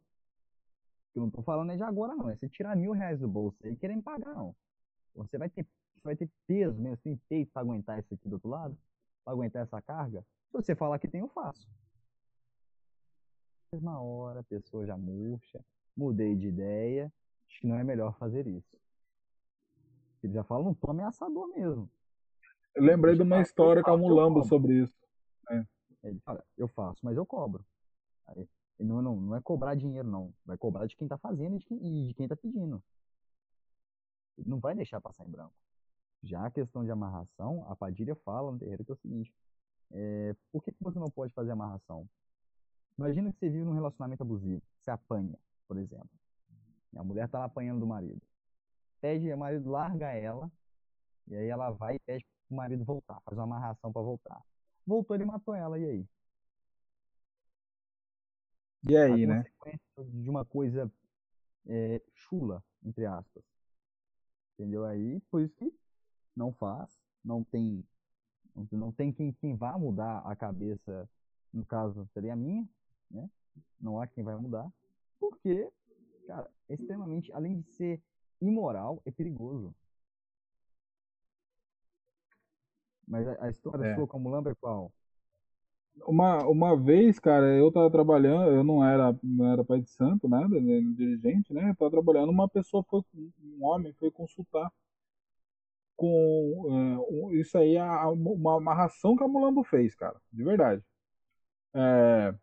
[1.15, 2.29] Eu não tô falando é de agora, não.
[2.29, 4.55] É você tirar mil reais do bolso aí e querer me pagar, não.
[5.15, 8.29] Você vai ter, você vai ter peso mesmo, você tem peito para aguentar isso aqui
[8.29, 8.77] do outro lado?
[9.25, 10.25] Para aguentar essa carga?
[10.47, 11.69] Se você falar que tem, eu faço.
[13.73, 15.65] Mesma hora, a pessoa já murcha,
[15.97, 17.13] mudei de ideia,
[17.49, 18.77] acho que não é melhor fazer isso.
[20.25, 21.89] Ele já fala num tom ameaçador mesmo.
[22.75, 24.49] Eu lembrei de uma história com a Mulambo cobro.
[24.49, 24.99] sobre isso.
[25.49, 25.65] né?
[26.03, 27.65] Ele fala, eu faço, mas eu cobro.
[28.27, 28.49] Aí,
[28.81, 30.35] não, não, não é cobrar dinheiro, não.
[30.45, 32.83] Vai cobrar de quem tá fazendo e de quem, e de quem tá pedindo.
[34.37, 35.55] Ele não vai deixar passar em branco.
[36.25, 39.33] Já a questão de amarração, a Padilha fala no terreiro que é o seguinte:
[39.93, 42.09] é, por que que você não pode fazer amarração?
[43.01, 45.35] Imagina que você vive num relacionamento abusivo, você apanha,
[45.67, 46.11] por exemplo.
[46.95, 48.21] A mulher tá lá apanhando do marido.
[49.01, 50.53] Pede, o marido larga ela,
[51.27, 54.45] e aí ela vai e pede pro marido voltar, faz uma amarração para voltar.
[54.87, 56.09] Voltou, ele matou ela, e aí?
[58.87, 59.45] E aí, né?
[60.07, 60.93] de uma coisa
[61.69, 63.43] é, chula, entre aspas.
[64.59, 64.85] Entendeu?
[64.85, 65.75] Aí, por isso que
[66.37, 67.83] não faz, não tem,
[68.71, 71.09] não tem quem, quem vá mudar a cabeça,
[71.51, 72.69] no caso seria a minha,
[73.11, 73.29] né?
[73.81, 74.69] Não há quem vai mudar,
[75.19, 75.69] porque,
[76.27, 78.03] cara, é extremamente, além de ser
[78.41, 79.75] imoral, é perigoso.
[83.07, 83.95] Mas a, a história É.
[83.95, 84.91] sua como Lamba é qual?
[86.07, 90.29] Uma, uma vez, cara, eu tava trabalhando, eu não era, não era pai de santo,
[90.29, 91.71] nada, né, dirigente, né?
[91.71, 93.03] Eu tava trabalhando, uma pessoa foi,
[93.43, 94.71] um homem foi consultar
[95.97, 97.01] com
[97.33, 100.83] é, isso aí, a- uma amarração que a Mulambo fez, cara, de verdade.
[101.75, 102.35] É,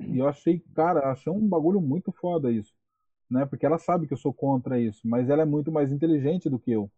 [0.00, 2.74] e eu achei, cara, achei um bagulho muito foda isso,
[3.30, 3.46] né?
[3.46, 6.58] Porque ela sabe que eu sou contra isso, mas ela é muito mais inteligente do
[6.58, 6.90] que eu,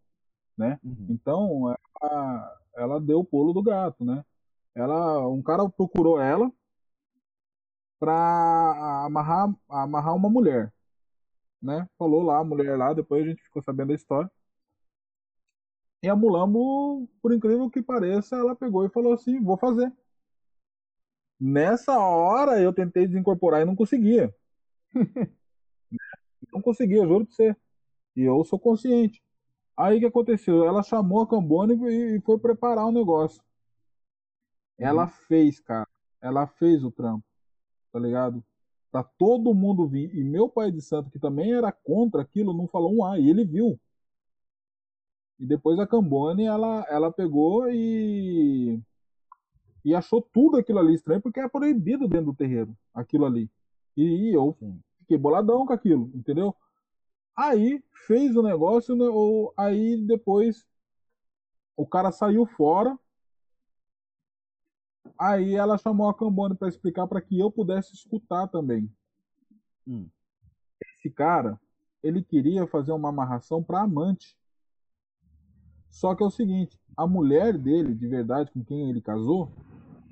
[0.57, 0.79] né?
[0.83, 1.07] Uhum.
[1.09, 4.23] Então, ela, ela deu o pulo do gato, né?
[4.75, 6.51] Ela, um cara procurou ela
[7.99, 10.73] pra amarrar, amarrar uma mulher,
[11.61, 11.87] né?
[11.97, 14.29] Falou lá, a mulher lá, depois a gente ficou sabendo da história.
[16.03, 19.91] E a Mulambo, por incrível que pareça, ela pegou e falou assim: vou fazer.
[21.39, 24.33] Nessa hora eu tentei desincorporar e não conseguia.
[26.53, 27.55] Não conseguia, juro pra você.
[28.15, 29.21] E eu sou consciente.
[29.75, 30.65] Aí o que aconteceu?
[30.65, 33.43] Ela chamou a Cambone e foi preparar o negócio.
[34.77, 35.87] Ela fez, cara.
[36.21, 37.25] Ela fez o trampo.
[37.91, 38.43] Tá ligado?
[38.91, 40.15] Pra todo mundo vir.
[40.15, 43.19] E meu pai de santo, que também era contra aquilo, não falou um A.
[43.19, 43.79] E ele viu.
[45.37, 48.79] E depois a Cambone, ela, ela pegou e.
[49.85, 53.49] E achou tudo aquilo ali estranho, porque é proibido dentro do terreiro, aquilo ali.
[53.95, 54.57] E, e eu
[54.97, 56.55] fiquei boladão com aquilo, entendeu?
[57.37, 60.67] Aí fez o negócio, né, ou- aí depois
[61.77, 62.97] o cara saiu fora.
[65.19, 68.91] Aí ela chamou a Cambone para explicar para que eu pudesse escutar também.
[69.87, 70.09] Hum.
[70.95, 71.59] Esse cara,
[72.01, 74.35] ele queria fazer uma amarração para amante.
[75.91, 79.51] Só que é o seguinte, a mulher dele, de verdade, com quem ele casou,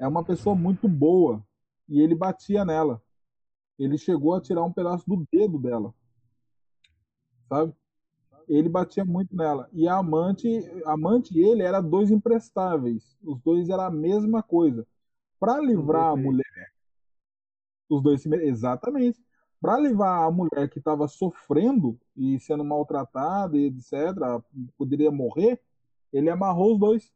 [0.03, 1.41] é uma pessoa muito boa
[1.87, 3.01] e ele batia nela.
[3.79, 5.93] Ele chegou a tirar um pedaço do dedo dela.
[7.47, 7.73] Sabe?
[8.49, 9.69] Ele batia muito nela.
[9.71, 10.49] E a amante,
[10.85, 13.17] amante e ele eram dois imprestáveis.
[13.23, 14.85] Os dois eram a mesma coisa.
[15.39, 16.73] Para livrar a mulher,
[17.89, 19.23] os dois exatamente.
[19.61, 23.93] Para livrar a mulher que estava sofrendo e sendo maltratada e etc,
[24.77, 25.61] poderia morrer,
[26.11, 27.13] ele amarrou os dois.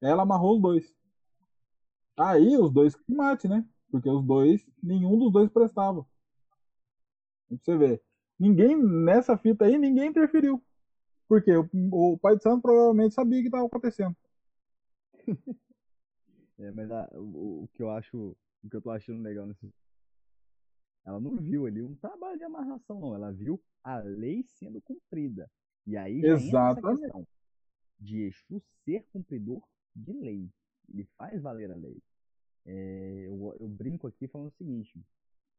[0.00, 0.99] Ela amarrou os dois.
[2.16, 3.66] Aí os dois que mate, né?
[3.90, 6.06] Porque os dois, nenhum dos dois prestava.
[7.48, 8.02] Pra você ver.
[8.38, 10.62] Ninguém, nessa fita aí, ninguém interferiu.
[11.28, 14.16] Porque o, o pai de santo provavelmente sabia o que estava acontecendo.
[16.58, 19.72] É, mas a- o, o que eu acho, o que eu tô achando legal nesse.
[21.04, 23.14] Ela não viu ali um trabalho de amarração, não.
[23.14, 25.50] Ela viu a lei sendo cumprida.
[25.86, 27.00] E aí já entra essa Exatamente.
[27.00, 27.26] questão
[28.00, 29.62] de Exu ser cumpridor
[29.94, 30.50] de lei.
[30.90, 32.02] Ele faz valer a lei.
[32.66, 35.00] É, eu, eu brinco aqui falando o seguinte: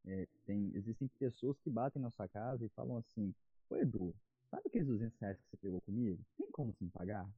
[0.06, 3.34] é, tem, existem pessoas que batem na sua casa e falam assim:
[3.70, 4.14] Ô Edu,
[4.50, 6.20] sabe aqueles 200 reais que você pegou comigo?
[6.36, 7.28] Tem como se me pagar?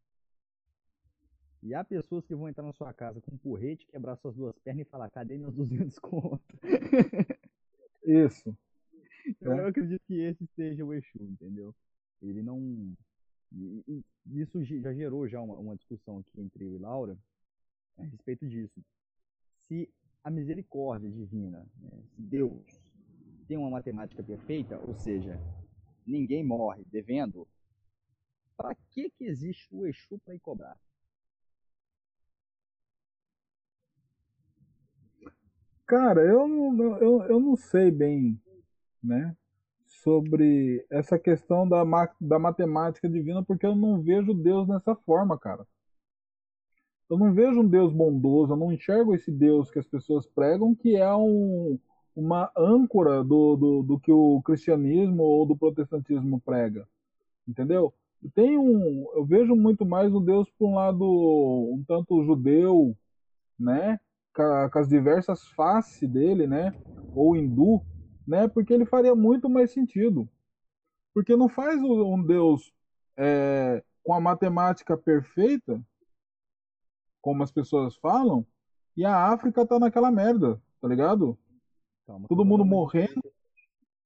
[1.63, 4.59] E há pessoas que vão entrar na sua casa com um porrete, quebrar suas duas
[4.59, 6.45] pernas e falar: cadê meus 200 conto?
[8.05, 8.57] Isso.
[9.41, 9.61] Eu, É.
[9.61, 11.75] eu acredito que esse seja o Exu, entendeu?
[12.21, 12.95] Ele não.
[14.27, 17.17] Isso já gerou já uma, uma discussão aqui entre eu e Laura
[17.99, 18.81] a respeito disso.
[19.69, 19.89] Se
[20.23, 22.65] a misericórdia divina, né, se Deus
[23.47, 25.39] tem uma matemática perfeita, ou seja,
[26.07, 27.47] ninguém morre devendo,
[28.57, 30.77] para que, que existe o Exu para ir cobrar?
[35.87, 38.41] Cara, eu, não- eu, eu não sei bem,
[39.03, 39.37] né,
[39.87, 41.85] sobre essa questão da,
[42.21, 45.67] da matemática divina, porque eu não vejo Deus dessa forma, cara.
[47.09, 50.75] Eu não vejo um Deus bondoso, eu não enxergo esse Deus que as pessoas pregam,
[50.75, 51.79] que é um,
[52.17, 56.89] uma âncora do, do, do que o cristianismo ou do protestantismo prega,
[57.47, 57.93] entendeu?
[58.35, 62.97] Tem um, eu vejo muito mais o Deus por um lado um tanto judeu,
[63.59, 64.01] né?
[64.35, 66.75] com as diversas faces dele, né?
[67.15, 67.81] Ou hindu,
[68.27, 68.49] né?
[68.49, 70.29] Porque ele faria muito mais sentido.
[71.13, 72.73] Porque não faz um um Deus
[73.17, 75.81] é, com a matemática perfeita,
[77.25, 78.47] como as pessoas falam,
[78.95, 81.39] e a África tá naquela merda, tá ligado?
[82.07, 83.23] Calma, Todo eu vou mundo morrendo.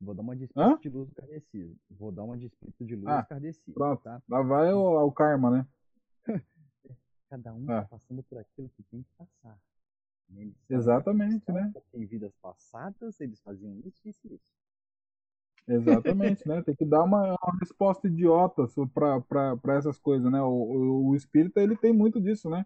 [0.00, 0.78] Vou dar uma de Hã?
[0.78, 1.76] espírito de luz kardeci.
[1.90, 4.00] Vou dar uma de espírito de luz Ah, kardeci, Pronto.
[4.04, 4.22] tá?
[4.28, 5.66] Lá vai o, o karma, né?
[7.28, 7.80] Cada um É.
[7.80, 9.58] tá passando por aquilo que tem que passar.
[10.70, 11.72] Exatamente, né?
[11.92, 14.58] Em vidas passadas eles faziam isso, isso e isso.
[15.66, 16.62] Exatamente, né?
[16.62, 18.64] Tem que dar uma, uma resposta idiota
[18.94, 20.40] para essas coisas, né?
[20.40, 22.64] O, o, o espírita, ele tem muito disso, né?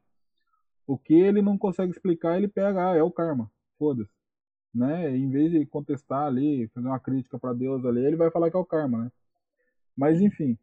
[0.87, 4.11] O que ele não consegue explicar, ele pega, ah, é o karma, foda-se.
[4.75, 5.17] Né?
[5.17, 8.57] Em vez de contestar ali, fazer uma crítica para Deus ali, ele vai falar que
[8.57, 9.13] é o karma, né?
[9.97, 10.59] Mas enfim,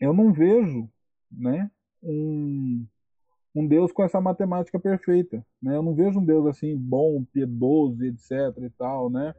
[0.00, 0.88] eu não vejo,
[1.30, 1.70] né,
[2.02, 2.86] um,
[3.54, 5.76] um Deus com essa matemática perfeita, né?
[5.76, 8.30] Eu não vejo um Deus assim bom, piedoso, etc
[8.62, 9.34] e tal, né?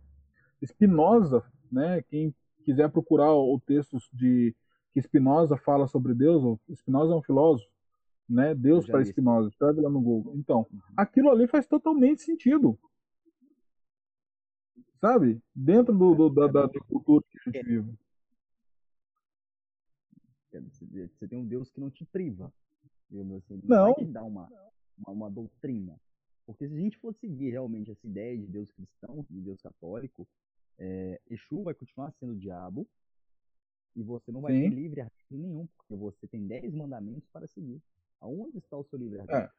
[0.63, 2.03] Spinoza, né?
[2.03, 4.55] Quem quiser procurar o texto de
[4.93, 7.67] que Spinoza fala sobre Deus, Spinoza é um filósofo,
[8.27, 8.55] né?
[8.55, 10.35] Deus para Spinoza, escreve lá no Google.
[10.35, 10.79] Então, uhum.
[10.95, 12.77] aquilo ali faz totalmente sentido,
[14.99, 15.41] sabe?
[15.53, 17.97] Dentro do, do da, da, da cultura que a gente vive.
[21.17, 22.53] Você tem um Deus que não te priva.
[23.37, 23.93] Assim, não.
[23.93, 24.49] vai te dar uma,
[24.97, 25.99] uma, uma, doutrina.
[26.45, 30.27] Porque se a gente for seguir realmente essa ideia de Deus cristão, de Deus católico,
[30.77, 32.87] é, Exu vai continuar sendo o diabo
[33.95, 34.61] e você não vai Sim.
[34.61, 37.81] ter livre-arbítrio nenhum, porque você tem 10 mandamentos para seguir.
[38.23, 39.49] Aonde está o seu livre-arbítrio?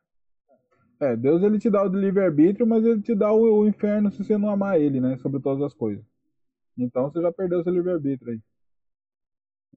[0.98, 1.12] É.
[1.12, 1.16] é.
[1.16, 4.38] Deus ele te dá o livre-arbítrio, mas ele te dá o, o, inferno se você
[4.38, 5.18] não amar ele, né?
[5.18, 6.02] Sobre todas as coisas.
[6.76, 8.40] Então você já perdeu seu livre-arbítrio aí.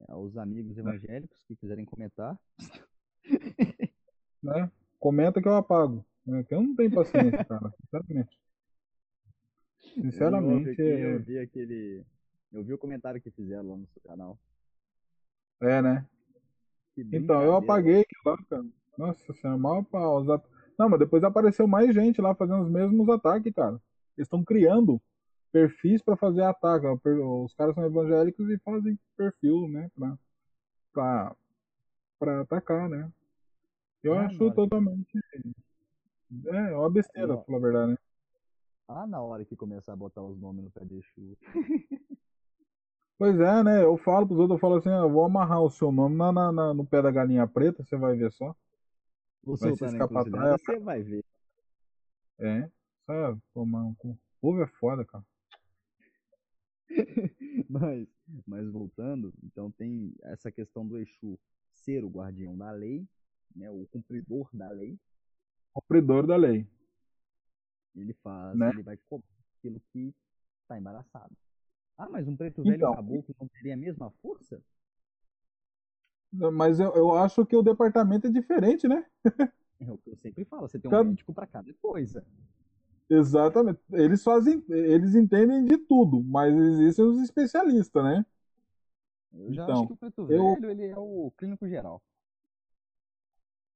[0.07, 2.39] É, os amigos evangélicos que quiserem comentar.
[4.41, 4.71] né?
[4.97, 6.05] Comenta que eu apago.
[6.25, 6.43] Né?
[6.45, 7.73] Que eu não tenho paciência, cara.
[7.81, 8.39] Sinceramente.
[9.95, 10.81] Sinceramente.
[10.81, 12.05] Eu, eu vi aquele.
[12.53, 14.39] Eu vi o comentário que fizeram lá no seu canal.
[15.59, 16.07] É, né?
[16.97, 18.65] Então, eu apaguei lá, cara.
[18.97, 20.41] Nossa senhora, mal pausa.
[20.77, 23.79] Não, mas depois apareceu mais gente lá fazendo os mesmos ataques, cara.
[24.17, 25.01] Eles estão criando
[25.51, 26.87] perfis para fazer ataque.
[26.87, 29.89] Os caras são evangélicos e fazem perfil, né?
[29.95, 30.17] Pra,
[30.93, 31.35] pra,
[32.19, 33.09] pra atacar, né?
[34.03, 35.19] Eu ah, acho totalmente.
[36.45, 37.97] É, uma besteira, pra falar a verdade, né?
[38.87, 41.37] Ah, na hora que começar a botar os nomes no pé de Exu.
[43.17, 43.83] pois é, né?
[43.83, 46.31] Eu falo pros outros, eu falo assim, ah, eu vou amarrar o seu nome na,
[46.31, 48.55] na, na, no pé da galinha preta, você vai ver só.
[49.43, 50.61] Vou vai se escapar atrás.
[50.61, 51.23] Você vai ver.
[52.39, 52.69] É,
[53.05, 54.17] só tomar um cu.
[54.41, 55.25] Povo é foda, cara.
[57.69, 58.07] mas,
[58.45, 61.39] mas voltando, então tem essa questão do Exu
[61.73, 63.07] ser o guardião da lei,
[63.55, 64.97] né, o cumpridor da lei.
[65.73, 66.67] Cumpridor da lei.
[67.95, 68.69] Ele faz, né?
[68.69, 69.27] ele vai cobrar
[69.57, 70.13] aquilo que
[70.61, 71.35] está embaraçado.
[71.97, 74.61] Ah, mas um preto velho então, caboclo não teria a mesma força?
[76.53, 79.05] Mas eu, eu acho que o departamento é diferente, né?
[79.79, 81.03] é o que eu sempre falo, você tem um cada...
[81.03, 82.25] médico para cada coisa.
[83.09, 83.79] Exatamente.
[83.91, 88.25] Eles fazem, eles entendem de tudo, mas existem os especialistas, né?
[89.33, 90.69] Eu já então, acho que o preto velho eu...
[90.69, 92.01] ele é o clínico geral.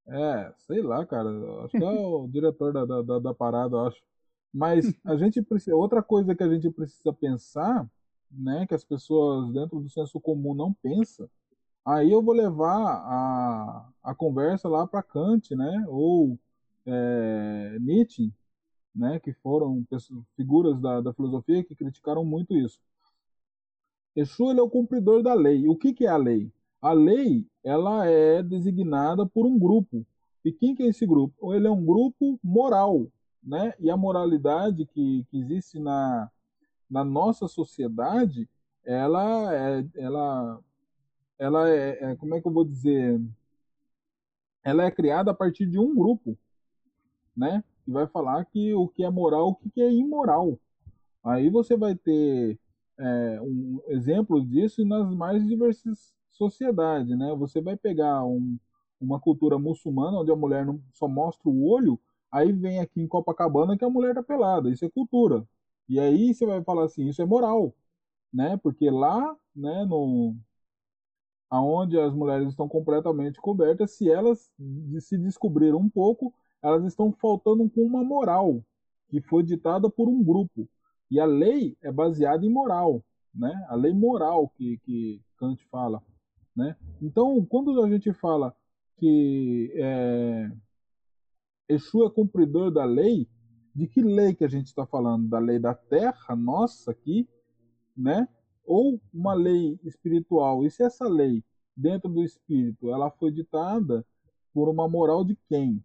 [0.08, 1.30] É, sei lá, cara.
[1.64, 4.02] Acho que é o diretor da, da, da parada, acho.
[4.54, 5.76] Mas a gente precisa.
[5.76, 7.90] Outra coisa que a gente precisa pensar,
[8.30, 11.30] né, que as pessoas dentro do senso comum não pensam,
[11.86, 16.38] aí eu vou levar a, a conversa lá para Kant, né, ou
[16.86, 18.32] é, Nietzsche,
[18.96, 22.80] né, que foram pessoas, figuras da, da filosofia que criticaram muito isso.
[24.16, 25.68] Exu ele é o cumpridor da lei.
[25.68, 26.52] O que, que é a lei?
[26.82, 30.06] A lei ela é designada por um grupo.
[30.44, 31.54] E quem que é esse grupo?
[31.54, 33.08] Ele é um grupo moral,
[33.42, 33.74] né?
[33.80, 36.30] E a moralidade que, que existe na,
[36.90, 38.50] na nossa sociedade,
[38.84, 40.60] ela é, ela,
[41.42, 43.20] ela é, é, como é que eu vou dizer?
[44.64, 46.38] Ela é criada a partir de um grupo,
[47.36, 47.64] né?
[47.84, 50.60] Que vai falar que o que é moral, o que é imoral.
[51.24, 52.60] Aí você vai ter
[53.00, 57.34] é, um exemplo disso nas mais diversas sociedades, né?
[57.36, 58.60] Você vai pegar um,
[59.00, 62.00] uma cultura muçulmana onde a mulher não, só mostra o olho,
[62.32, 64.70] aí vem aqui em Copacabana que a mulher tá pelada.
[64.70, 65.44] Isso é cultura.
[65.90, 67.74] E aí você vai falar assim, isso é moral,
[68.34, 68.58] né?
[68.58, 70.36] Porque lá, né, no
[71.52, 74.50] aonde as mulheres estão completamente cobertas, se elas
[75.02, 76.34] se descobriram um pouco,
[76.64, 78.64] elas estão faltando com uma moral
[79.10, 80.66] que foi ditada por um grupo.
[81.12, 83.04] E a lei é baseada em moral,
[83.36, 83.52] né?
[83.68, 86.02] A lei moral que, que Kant fala,
[86.56, 86.78] né?
[87.02, 88.56] Então, quando a gente fala
[88.98, 90.52] que é,
[91.68, 93.28] Exu é cumpridor da lei,
[93.76, 95.28] de que lei que a gente está falando?
[95.28, 97.28] Da lei da terra, nossa, aqui,
[97.96, 98.26] né?
[98.66, 100.66] Ou uma lei espiritual?
[100.66, 101.44] E se essa lei,
[101.76, 104.06] dentro do espírito, ela foi ditada
[104.54, 105.84] por uma moral de quem?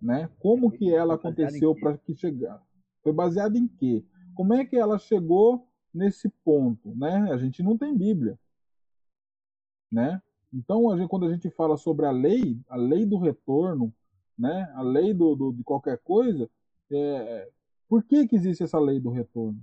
[0.00, 0.28] Né?
[0.38, 2.62] Como que ela aconteceu para que chegar?
[3.02, 4.04] Foi baseado em quê?
[4.34, 7.30] Como é que ela chegou nesse ponto, né?
[7.30, 8.38] A gente não tem Bíblia,
[9.90, 10.20] né?
[10.52, 13.94] Então, a gente, quando a gente fala sobre a lei, a lei do retorno,
[14.36, 14.70] né?
[14.74, 16.50] A lei do, do de qualquer coisa,
[16.90, 17.50] é,
[17.88, 19.60] por que, que existe essa lei do retorno?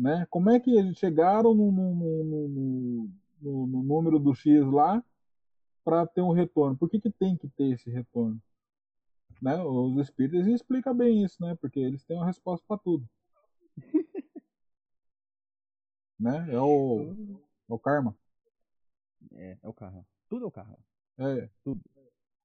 [0.00, 0.26] Né?
[0.30, 3.10] Como é que eles chegaram no, no, no,
[3.42, 5.04] no, número do X lá
[5.84, 6.74] para ter um retorno?
[6.74, 8.40] Por que, que tem que ter esse retorno?
[9.42, 9.62] Né?
[9.62, 11.54] Os espíritos explicam bem isso, né?
[11.60, 13.06] Porque eles têm uma resposta para tudo.
[16.18, 16.46] né?
[16.50, 17.38] É o,
[17.68, 18.16] é o karma.
[19.34, 20.06] É, é o karma.
[20.30, 20.78] Tudo é o karma.
[21.18, 21.50] É.
[21.62, 21.78] Tudo.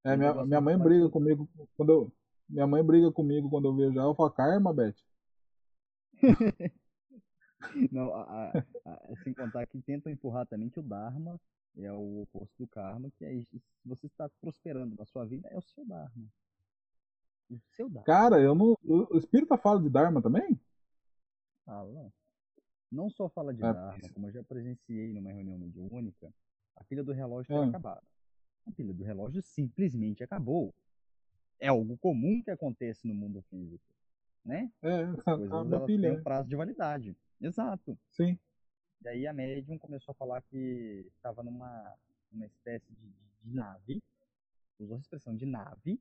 [0.03, 1.47] É, minha, minha mãe briga comigo
[1.77, 2.11] quando eu.
[2.49, 4.09] Minha mãe briga comigo quando eu vejo ela.
[4.09, 4.95] Eu falo, karma, Beth.
[7.91, 11.39] Não, a, a, a, sem contar que tentam empurrar também que o Dharma
[11.77, 15.57] é o oposto do karma, que é se você está prosperando na sua vida, é
[15.57, 16.27] o seu Dharma.
[17.49, 18.05] O seu Dharma.
[18.05, 18.77] Cara, eu não.
[18.83, 20.59] O Espírita fala de Dharma também?
[21.65, 22.11] Fala.
[22.91, 26.33] Não só fala de é, Dharma, como eu já presenciei numa reunião mediúnica,
[26.75, 27.69] a pilha do relógio está é.
[27.69, 28.03] acabada.
[28.65, 30.73] A pilha do relógio simplesmente acabou.
[31.59, 33.83] É algo comum que acontece no mundo físico.
[34.43, 34.71] Né?
[34.81, 37.17] É, As coisas elas pilha, têm um prazo de validade.
[37.41, 37.97] Exato.
[38.11, 38.37] Sim.
[39.03, 41.95] E aí a médium começou a falar que estava numa
[42.31, 44.03] uma espécie de, de, de nave,
[44.79, 45.99] usou a expressão de nave,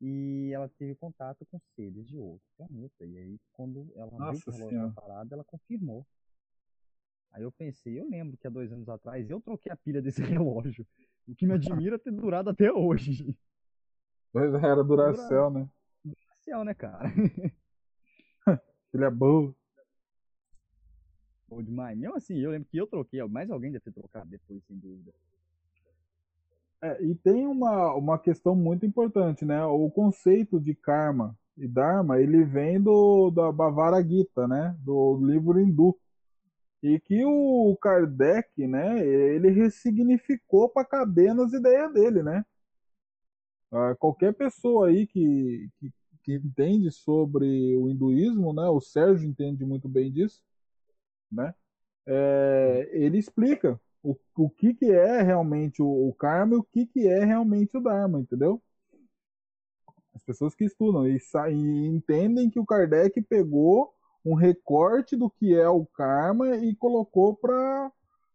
[0.00, 3.04] e ela teve contato com seres de outro planeta.
[3.04, 6.06] E aí, quando ela Nossa viu o relógio parado, ela confirmou.
[7.32, 10.22] Aí eu pensei, eu lembro que há dois anos atrás eu troquei a pilha desse
[10.24, 10.86] relógio.
[11.28, 13.36] O que me admira é ter durado até hoje.
[14.32, 15.68] Pois é, era Duracell, né?
[16.04, 17.10] Duracell, né, cara?
[18.90, 19.54] Pilha boa.
[21.50, 21.98] Bom demais.
[21.98, 25.12] Mesmo assim, eu lembro que eu troquei, mais alguém deve ter trocado depois, sem dúvida.
[26.80, 29.62] É, e tem uma, uma questão muito importante, né?
[29.64, 34.76] O conceito de karma e dharma, ele vem do da Bhavara Gita, né?
[34.78, 35.98] Do livro hindu.
[36.82, 42.44] E que o Kardec, né, ele ressignificou para caber nas ideias dele, né?
[43.70, 45.92] Uh, qualquer pessoa aí que, que,
[46.22, 48.66] que, entende sobre o hinduísmo, né?
[48.68, 50.42] O Sérgio entende muito bem disso,
[51.30, 51.54] né?
[52.06, 56.86] É, ele explica o, o que, que é realmente o, o karma e o que,
[56.86, 58.60] que é realmente o dharma, entendeu?
[60.14, 61.18] As pessoas que estudam e,
[61.52, 63.92] e entendem que o Kardec pegou
[64.24, 67.90] um recorte do que é o karma e colocou para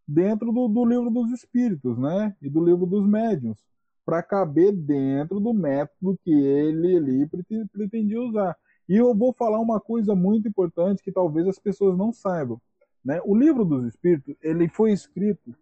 [0.08, 2.36] dentro do, do, livro dos espíritos, né?
[2.42, 3.58] E do livro dos médiuns,
[4.06, 7.30] para caber dentro do método que ele ali
[7.72, 8.56] pretendia usar.
[8.88, 12.62] E eu vou falar uma coisa muito importante que talvez as pessoas não saibam.
[13.06, 13.22] Né?
[13.24, 15.56] O livro dos espíritos ele foi escrito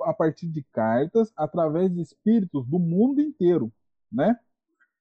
[0.00, 3.70] a partir de cartas através de espíritos do mundo inteiro,
[4.10, 4.38] né?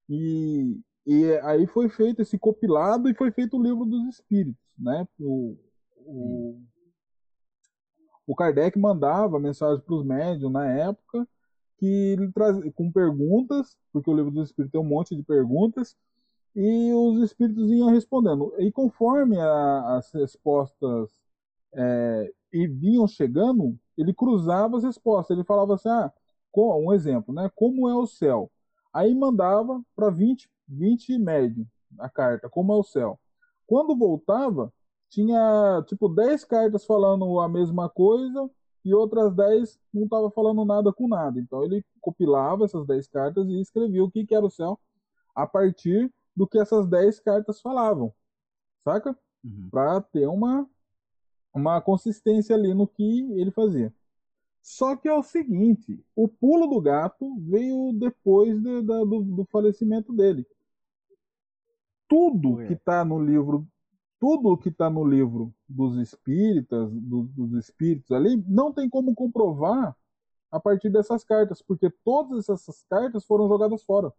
[0.10, 5.08] E, e aí foi feito esse compilado e foi feito o livro dos espíritos, né?
[5.20, 5.56] O,
[5.98, 6.62] o,
[8.26, 11.28] o Kardec mandava mensagem para os médios na época
[11.78, 15.96] que ele traz, com perguntas, porque o livro dos espíritos tem um monte de perguntas,
[16.56, 18.52] e os espíritos iam respondendo.
[18.58, 21.12] E conforme a, as respostas
[21.78, 25.38] é, e vinham chegando, ele cruzava as respostas.
[25.38, 26.12] Ele falava assim: ah,
[26.56, 27.52] um exemplo, né?
[27.56, 28.52] Como é o céu?
[28.92, 31.68] Aí mandava para 20, 20 médio
[32.00, 33.20] a carta, como é o céu.
[33.68, 34.74] Quando voltava,
[35.10, 38.50] tinha tipo 10 cartas falando a mesma coisa
[38.84, 41.40] e outras 10 não estava falando nada com nada.
[41.40, 44.80] Então ele compilava essas 10 cartas e escrevia o que, que era o céu
[45.36, 48.14] a partir do que essas 10 cartas falavam.
[48.84, 49.16] Saca?
[49.44, 49.70] Uhum.
[49.70, 50.68] Para ter uma
[51.54, 53.94] uma consistência ali no que ele fazia.
[54.62, 59.46] Só que é o seguinte, o pulo do gato veio depois de, de, do, do,
[59.46, 60.46] falecimento dele.
[62.08, 63.66] Tudo que está no livro,
[64.20, 69.96] tudo que está no livro dos espíritas, do, dos espíritos ali, não tem como comprovar
[70.52, 74.12] a partir dessas cartas, porque todas essas cartas foram jogadas fora.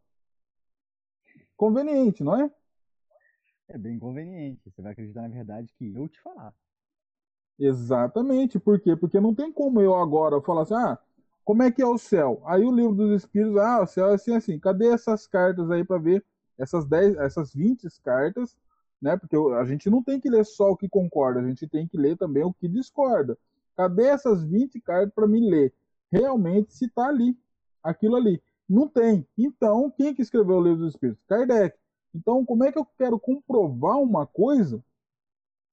[1.56, 2.50] Conveniente, não é?
[3.68, 4.62] É bem conveniente.
[4.70, 6.54] Você vai acreditar na verdade que eu te falar.
[7.58, 8.94] Exatamente, por quê?
[8.94, 10.98] Porque não tem como eu agora falar assim, ah,
[11.44, 12.40] como é que é o céu?
[12.44, 14.58] Aí o livro dos espíritos, ah, o céu é assim, assim.
[14.58, 16.24] Cadê essas cartas aí para ver
[16.58, 18.56] essas 10, essas 20 cartas,
[19.00, 19.16] né?
[19.16, 21.96] Porque a gente não tem que ler só o que concorda, a gente tem que
[21.96, 23.36] ler também o que discorda.
[23.76, 25.72] Cadê essas 20 cartas para me ler?
[26.12, 27.36] Realmente se tá ali,
[27.82, 28.42] aquilo ali.
[28.68, 29.26] Não tem.
[29.36, 31.24] Então, quem que escreveu o livro dos espíritos?
[31.26, 31.76] Kardec.
[32.14, 34.84] Então, como é que eu quero comprovar uma coisa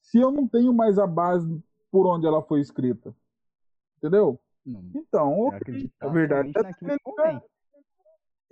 [0.02, 1.62] se eu não tenho mais a base
[1.96, 3.16] por onde ela foi escrita.
[3.96, 4.38] Entendeu?
[4.66, 4.84] Não.
[4.94, 5.60] Então, é
[6.02, 7.42] a verdade é que convém.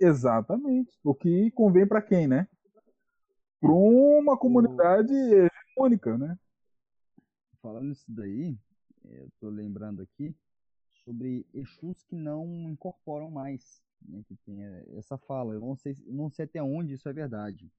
[0.00, 0.98] Exatamente.
[1.04, 2.48] O que convém para quem, né?
[3.60, 5.50] Para uma comunidade o...
[5.76, 6.38] hegemônica, né?
[7.60, 8.56] Falando isso daí,
[9.04, 10.34] eu tô lembrando aqui
[11.04, 14.64] sobre Exus que não incorporam mais, né, que tem
[14.96, 15.52] essa fala.
[15.52, 17.70] Eu não sei, não sei até onde isso é verdade.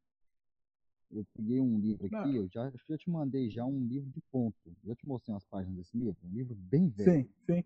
[1.11, 2.35] Eu peguei um livro aqui, não.
[2.35, 4.75] eu já, acho que eu te mandei já um livro de ponto.
[4.83, 7.23] Eu te mostrei umas páginas desse livro, um livro bem velho.
[7.23, 7.63] Sim, sim.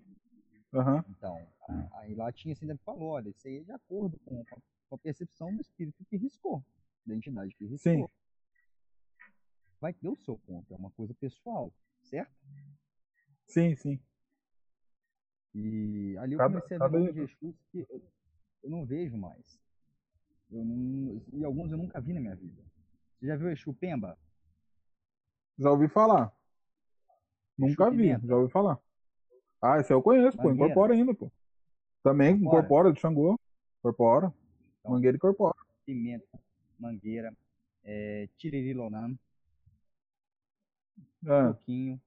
[0.72, 1.04] Uhum.
[1.10, 1.48] Então,
[1.94, 4.98] aí lá tinha assim, ele falou, olha, isso aí é de acordo com, com a
[4.98, 6.64] percepção do espírito que riscou,
[7.06, 7.92] da entidade que riscou.
[7.92, 8.08] Sim.
[9.82, 12.32] Vai ter o seu ponto, é uma coisa pessoal, certo?
[13.48, 14.00] Sim, sim.
[15.56, 18.02] E ali eu cada, comecei a ver um Jesus que eu,
[18.64, 19.60] eu, não vejo mais.
[20.52, 22.62] Eu não, e alguns eu nunca vi na minha vida.
[23.20, 24.18] Você já viu o Exu Pemba?
[25.58, 26.32] Já ouvi falar.
[27.58, 28.80] Nunca vi, já ouvi falar.
[29.62, 30.58] Ah, esse eu conheço, Mangueira.
[30.58, 31.30] pô, incorpora ainda, pô.
[32.02, 33.38] Também incorpora, incorpora de Xangô.
[33.80, 34.34] Incorpora.
[34.80, 35.56] Então, Mangueira incorpora.
[35.86, 36.40] Pimenta,
[36.80, 37.36] Mangueira,
[37.84, 39.18] é, Tiririlonan,
[41.26, 41.48] é.
[41.50, 42.02] Coquinho,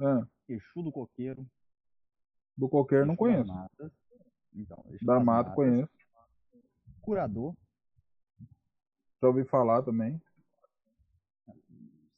[0.00, 0.52] é.
[0.52, 1.44] Exu do Coqueiro.
[2.56, 3.52] Do Coqueiro não conheço.
[3.52, 3.90] Matas.
[4.54, 5.90] Então, da Mata conheço.
[7.02, 7.54] Curador.
[9.20, 10.20] Já ouvi falar também.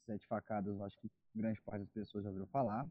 [0.07, 2.87] Sete facadas, eu acho que grande parte das pessoas já ouviram falar.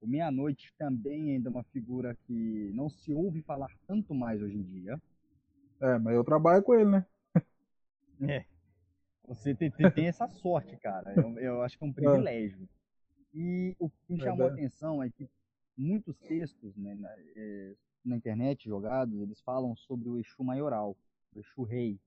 [0.00, 4.56] O Meia-Noite também ainda é uma figura que não se ouve falar tanto mais hoje
[4.56, 5.00] em dia.
[5.80, 7.06] É, mas eu trabalho com ele, né?
[8.28, 8.44] É.
[9.26, 11.14] Você tem, tem, essa sorte, cara.
[11.14, 11.94] Eu, eu, acho que é um é.
[11.94, 12.68] privilégio.
[13.32, 15.28] E o que me é chamou a atenção é que
[15.76, 17.74] muitos textos né, na, é,
[18.04, 20.96] na, internet jogados, eles falam sobre o Exu maioral,
[21.34, 21.98] o Exu rei,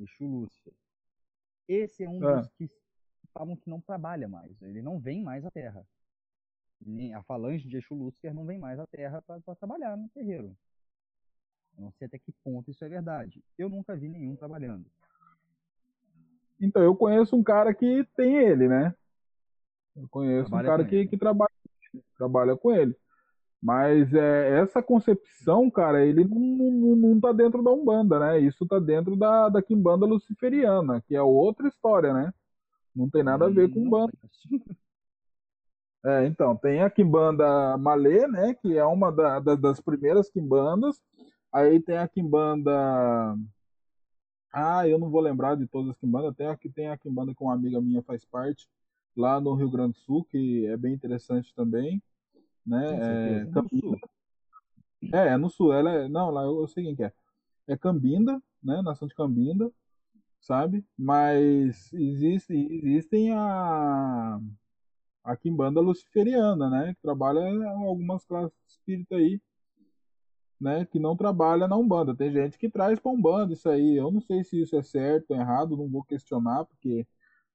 [0.00, 0.72] Exu Lúcifer.
[1.68, 2.36] Esse é um é.
[2.36, 2.70] dos que
[3.32, 5.86] falam que não trabalha mais, ele não vem mais à Terra.
[7.14, 10.56] A falange de Exu Lúcifer não vem mais à Terra para trabalhar no terreiro.
[11.76, 13.42] Eu não sei até que ponto isso é verdade.
[13.56, 14.90] Eu nunca vi nenhum trabalhando.
[16.60, 18.94] Então, eu conheço um cara que tem ele, né?
[19.96, 21.50] Eu conheço trabalha um cara que, que trabalha,
[22.16, 22.94] trabalha com ele.
[23.62, 28.40] Mas é, essa concepção, cara, ele não, não, não tá dentro da Umbanda, né?
[28.40, 32.32] Isso tá dentro da, da Kimbanda Luciferiana, que é outra história, né?
[32.94, 34.12] Não tem nada a ver com Umbanda.
[36.02, 38.54] É, então, tem a Kimbanda Malê, né?
[38.54, 40.98] Que é uma da, da, das primeiras Kimbandas.
[41.52, 43.36] Aí tem a Kimbanda.
[44.52, 46.34] Ah, eu não vou lembrar de todas as Kimbandas.
[46.34, 48.66] Tem a, tem a Kimbanda que uma amiga minha faz parte
[49.16, 52.02] lá no Rio Grande do Sul, que é bem interessante também,
[52.66, 53.40] né?
[53.40, 53.98] É, no Sul.
[55.12, 55.72] É, é no Sul.
[55.72, 57.12] Ela é, não, lá eu, eu sei quem que é.
[57.66, 58.82] É Cambinda, né?
[58.82, 59.70] Nação de Cambinda,
[60.40, 60.84] sabe?
[60.96, 64.40] Mas existe, existem a
[65.22, 66.94] a Kimbanda luciferiana, né?
[66.94, 69.40] Que trabalha algumas classes de espírito aí,
[70.60, 70.84] né?
[70.86, 72.14] Que não trabalha na Umbanda.
[72.16, 73.96] Tem gente que traz para Umbanda isso aí.
[73.96, 77.06] Eu não sei se isso é certo ou errado, não vou questionar, porque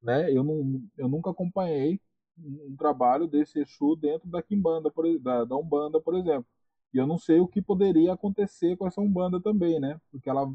[0.01, 0.31] né?
[0.31, 1.99] Eu, não, eu nunca acompanhei
[2.37, 6.45] um trabalho desse Exu dentro da Kimbanda, por, da, da Umbanda, por exemplo.
[6.93, 9.99] E eu não sei o que poderia acontecer com essa Umbanda também, né?
[10.11, 10.53] Porque ela,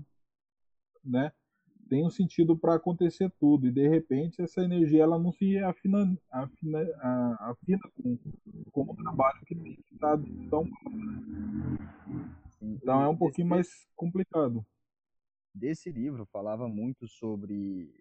[1.05, 1.32] né?
[1.89, 6.16] Tem um sentido para acontecer tudo e de repente essa energia ela não se afina,
[6.31, 6.78] afina,
[7.40, 8.16] afina com,
[8.70, 10.16] com o trabalho que tem que estar
[10.48, 10.70] tão
[12.62, 14.65] então é um pouquinho mais complicado.
[15.52, 17.93] Desse livro falava muito sobre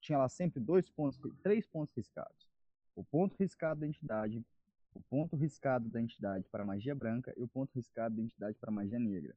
[0.00, 2.53] tinha lá sempre dois pontos, três pontos riscados.
[2.94, 4.44] O ponto riscado da entidade,
[4.94, 8.70] o ponto riscado da entidade para magia branca e o ponto riscado da entidade para
[8.70, 9.34] magia negra.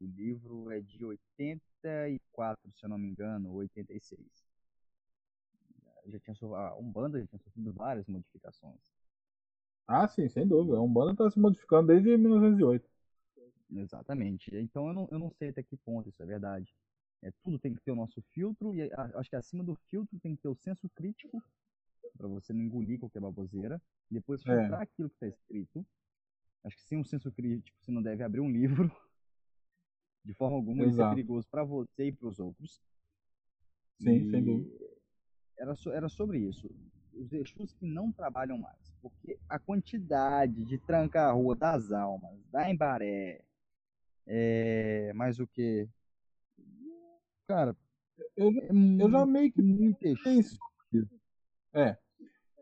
[0.00, 4.20] O livro é de 84, se eu não me engano, ou 86.
[6.06, 8.80] Já tinha a Umbanda já tinha sofrido várias modificações.
[9.86, 10.76] Ah, sim, sem dúvida.
[10.76, 12.88] A Umbanda está se modificando desde 1908.
[13.70, 14.54] Exatamente.
[14.56, 16.74] Então eu não, eu não sei até que ponto isso é verdade.
[17.22, 20.36] É, tudo tem que ter o nosso filtro, e acho que acima do filtro tem
[20.36, 21.42] que ter o senso crítico,
[22.16, 23.80] para você não engolir qualquer baboseira,
[24.10, 24.84] depois filtrar é.
[24.84, 25.86] aquilo que está escrito.
[26.62, 28.90] Acho que sem um senso crítico você não deve abrir um livro,
[30.24, 30.92] de forma alguma, Exato.
[30.92, 32.80] isso é perigoso para você e para os outros.
[34.00, 34.84] Sim, e sem dúvida.
[35.56, 36.68] Era, so, era sobre isso.
[37.12, 42.42] Os Exus que não trabalham mais, porque a quantidade de trancar a rua das almas,
[42.50, 43.44] da Embaré,
[44.26, 45.88] é, mais o que?
[47.46, 47.76] Cara,
[48.36, 48.68] eu, é
[49.00, 49.62] eu já meio que
[50.16, 50.58] sobre isso.
[51.72, 51.96] É.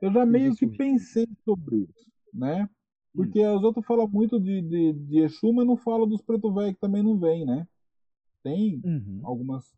[0.02, 2.68] Eu já meio que pensei sobre isso, né?
[3.14, 3.56] Porque hum.
[3.56, 6.80] os outros falam muito de, de, de Exu, mas não falam dos preto velho que
[6.80, 7.66] também não vem, né?
[8.42, 9.20] Tem uhum.
[9.22, 9.72] algumas,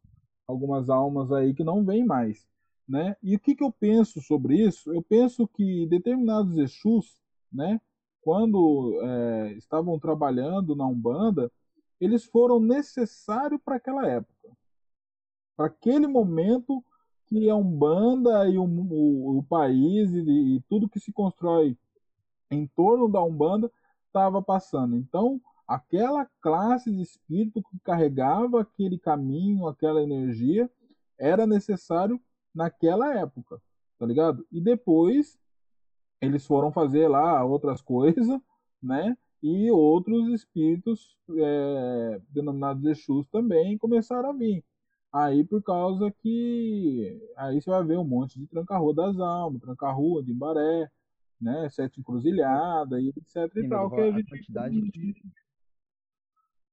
[0.46, 2.48] algumas almas aí que não vêm mais,
[2.88, 3.14] né?
[3.22, 4.92] E o que, que eu penso sobre isso?
[4.92, 7.20] Eu penso que determinados Exus,
[7.52, 7.80] né?
[8.20, 11.52] Quando é, estavam trabalhando na Umbanda,
[12.00, 14.34] eles foram necessários para aquela época
[15.56, 16.84] para aquele momento
[17.26, 20.20] que a Umbanda e o, o, o país e,
[20.56, 21.76] e, tudo que se constrói
[22.50, 23.70] em torno da Umbanda
[24.06, 24.96] estava passando.
[24.96, 30.70] Então, aquela classe de espírito que carregava aquele caminho, aquela energia,
[31.18, 32.20] era necessário
[32.54, 33.60] naquela época,
[33.98, 34.46] tá ligado?
[34.52, 35.38] E depois
[36.20, 38.40] eles foram fazer lá outras coisas,
[38.82, 39.16] né?
[39.42, 44.64] E outros espíritos é, denominados Exus também começaram a vir.
[45.14, 50.24] Aí por causa que aí você vai ver um monte de tranca-rua das almas, tranca-rua
[50.24, 50.90] de Imbaré,
[51.40, 51.70] né?
[51.70, 53.88] Sete encruzilhada e etc Sim, e tal.
[53.92, 54.28] Que a, gente...
[54.28, 55.14] quantidade que,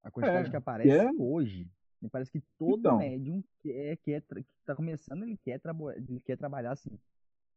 [0.03, 1.11] a quantidade é, que aparece é...
[1.19, 1.69] hoje
[2.01, 5.61] me parece que todo então, médium que é, que é que tá começando, ele quer,
[5.95, 6.97] ele quer trabalhar assim.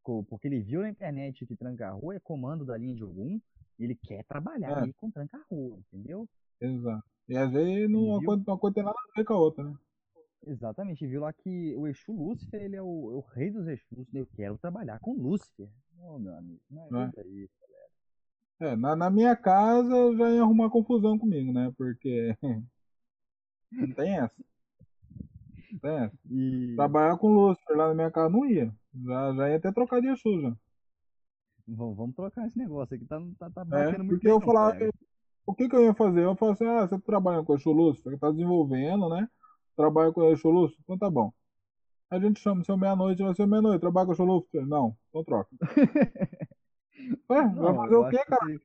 [0.03, 3.39] Porque ele viu na internet que tranca-rua é comando da linha de algum,
[3.79, 4.83] ele quer trabalhar é.
[4.83, 6.29] aí com tranca-rua, entendeu?
[6.61, 7.03] Exato.
[7.27, 9.63] E às vezes não, uma, coisa, uma coisa tem nada a ver com a outra,
[9.63, 9.75] né?
[10.47, 14.07] Exatamente, viu lá que o Exu Lúcifer, ele é o, é o rei dos Exus,
[14.11, 14.21] né?
[14.21, 15.67] eu quero trabalhar com Lúcifer.
[15.97, 17.27] Ô, oh, meu amigo, não é, é?
[17.27, 18.73] isso, galera.
[18.73, 21.73] É, na, na minha casa já ia arrumar confusão comigo, né?
[21.75, 22.37] Porque
[23.71, 24.45] não tem essa.
[25.71, 26.19] Não tem essa.
[26.29, 26.73] E...
[26.75, 28.71] Trabalhar com Lúcifer lá na minha casa não ia.
[29.03, 30.55] Já, já ia até trocar de Exu já.
[31.67, 34.39] Vamos, vamos trocar esse negócio aqui, tá, tá, tá é, batendo é, muito Porque eu
[34.39, 34.77] falar,
[35.47, 36.23] o que, que eu ia fazer?
[36.23, 39.27] Eu falo assim, ah, você tá trabalha com Exu Lúcifer, tá desenvolvendo, né?
[39.75, 40.81] Trabalha com Exu Lúcifer?
[40.83, 41.31] Então tá bom.
[42.09, 44.65] A gente chama, seu meia-noite, vai ser meia-noite, trabalha com Exu Lúcifer?
[44.65, 45.49] Não, então troca.
[47.29, 48.45] Ué, não, vai fazer o quê, cara?
[48.45, 48.59] Que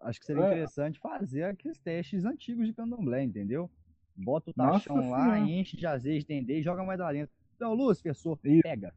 [0.00, 0.46] acho que seria é.
[0.48, 3.70] interessante fazer aqueles testes antigos de candomblé, entendeu?
[4.16, 5.38] Bota o tachão Nossa lá, senhora.
[5.38, 7.34] enche de azeite, dendê e joga mais lá dentro.
[7.56, 8.92] Então, Lúcifer, pessoa, pega.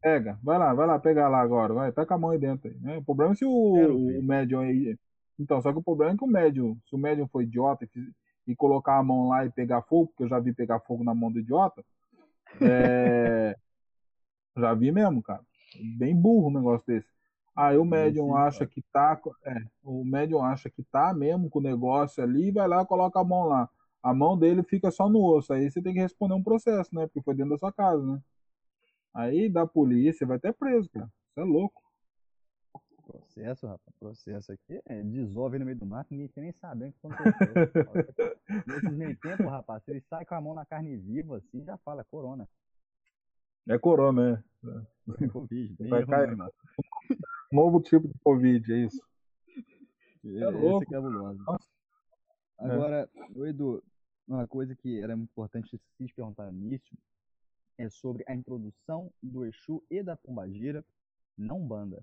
[0.00, 2.68] Pega, vai lá, vai lá pegar lá agora, vai, tá com a mão aí dentro
[2.68, 2.98] aí, né?
[2.98, 4.96] O problema é se o, o médium aí.
[5.38, 8.12] Então, só que o problema é que o médium, se o médium for idiota e,
[8.46, 11.14] e, colocar a mão lá e pegar fogo, porque eu já vi pegar fogo na
[11.14, 11.84] mão do idiota,
[12.60, 13.56] é...
[14.56, 15.42] já vi mesmo, cara.
[15.96, 17.08] Bem burro um negócio desse.
[17.54, 19.20] Aí o médium sim, acha que tá.
[19.44, 23.20] É, o médium acha que tá mesmo com o negócio ali e vai lá coloca
[23.20, 23.68] a mão lá.
[24.02, 25.52] A mão dele fica só no osso.
[25.52, 27.06] Aí você tem que responder um processo, né?
[27.06, 28.20] Porque foi dentro da sua casa, né?
[29.14, 31.10] Aí da polícia vai até preso, cara.
[31.34, 31.82] Você é louco.
[33.06, 33.96] Processo, rapaz.
[33.98, 38.14] Processo aqui é desove no meio do mato, ninguém tem nem sabendo o que aconteceu.
[38.66, 41.76] Nesses meio tempo, rapaz, se ele sai com a mão na carne viva, assim, já
[41.78, 42.48] fala, é corona.
[43.68, 45.24] É corona, é.
[45.24, 45.88] É Covid.
[45.88, 46.36] Vai cair,
[47.50, 49.02] Novo tipo de Covid, é isso.
[50.24, 50.84] É, é louco.
[50.84, 51.44] é cabuloso.
[52.58, 53.48] Agora, é.
[53.48, 53.82] Edu,
[54.26, 56.96] uma coisa que era importante se perguntar no início
[57.78, 60.84] é sobre a introdução do Exu e da Pombagira
[61.36, 62.02] na Umbanda.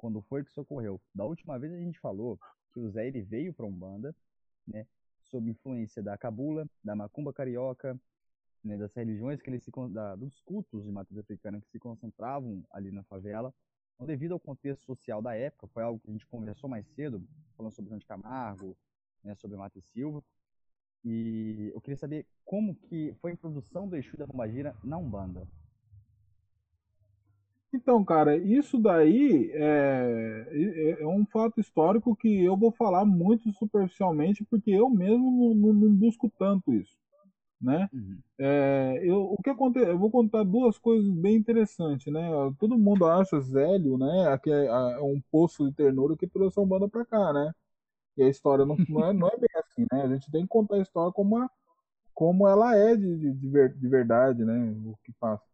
[0.00, 0.98] Quando foi que isso ocorreu?
[1.14, 2.40] Da última vez a gente falou
[2.72, 4.16] que o Zé ele veio para Umbanda,
[4.66, 4.86] né,
[5.24, 8.00] sob influência da Cabula, da Macumba Carioca,
[8.64, 12.64] né, das religiões que ele se da, dos cultos de matriz africana que se concentravam
[12.70, 13.52] ali na favela.
[13.94, 17.22] Então, devido ao contexto social da época, foi algo que a gente conversou mais cedo,
[17.54, 18.74] falando sobre João de Camargo,
[19.22, 20.24] né, sobre Mato Silva,
[21.04, 25.46] e eu queria saber como que foi a introdução do Exu da Pombagira na Umbanda.
[27.72, 33.52] Então, cara, isso daí é, é, é, um fato histórico que eu vou falar muito
[33.52, 36.98] superficialmente, porque eu mesmo não, não busco tanto isso,
[37.60, 37.88] né?
[37.92, 38.18] Uhum.
[38.38, 39.88] É, eu, o que acontece?
[39.88, 42.28] Eu vou contar duas coisas bem interessantes, né?
[42.58, 44.36] Todo mundo acha Zélio, né?
[44.42, 47.52] Que é, é um poço de ternura que trouxe a Umbanda para cá, né?
[48.16, 50.02] E a história não, não, é, não é bem assim, né?
[50.02, 51.48] A gente tem que contar a história como, a,
[52.12, 54.74] como ela é de, de, de verdade, né?
[54.84, 55.49] O que passa.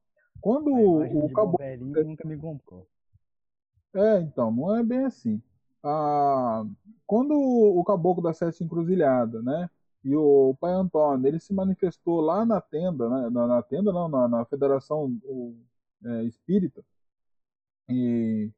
[0.46, 2.04] Quando o caboclo.
[2.04, 2.86] nunca me comprou.
[3.92, 5.42] É, então, não é bem assim.
[5.82, 6.64] Ah,
[7.04, 9.68] quando o caboclo da Sete Encruzilhada, né?
[10.04, 13.28] E o pai Antônio, ele se manifestou lá na tenda, né?
[13.28, 15.56] Na, na tenda, não, na, na Federação o,
[16.04, 16.84] é, Espírita,
[17.88, 18.52] e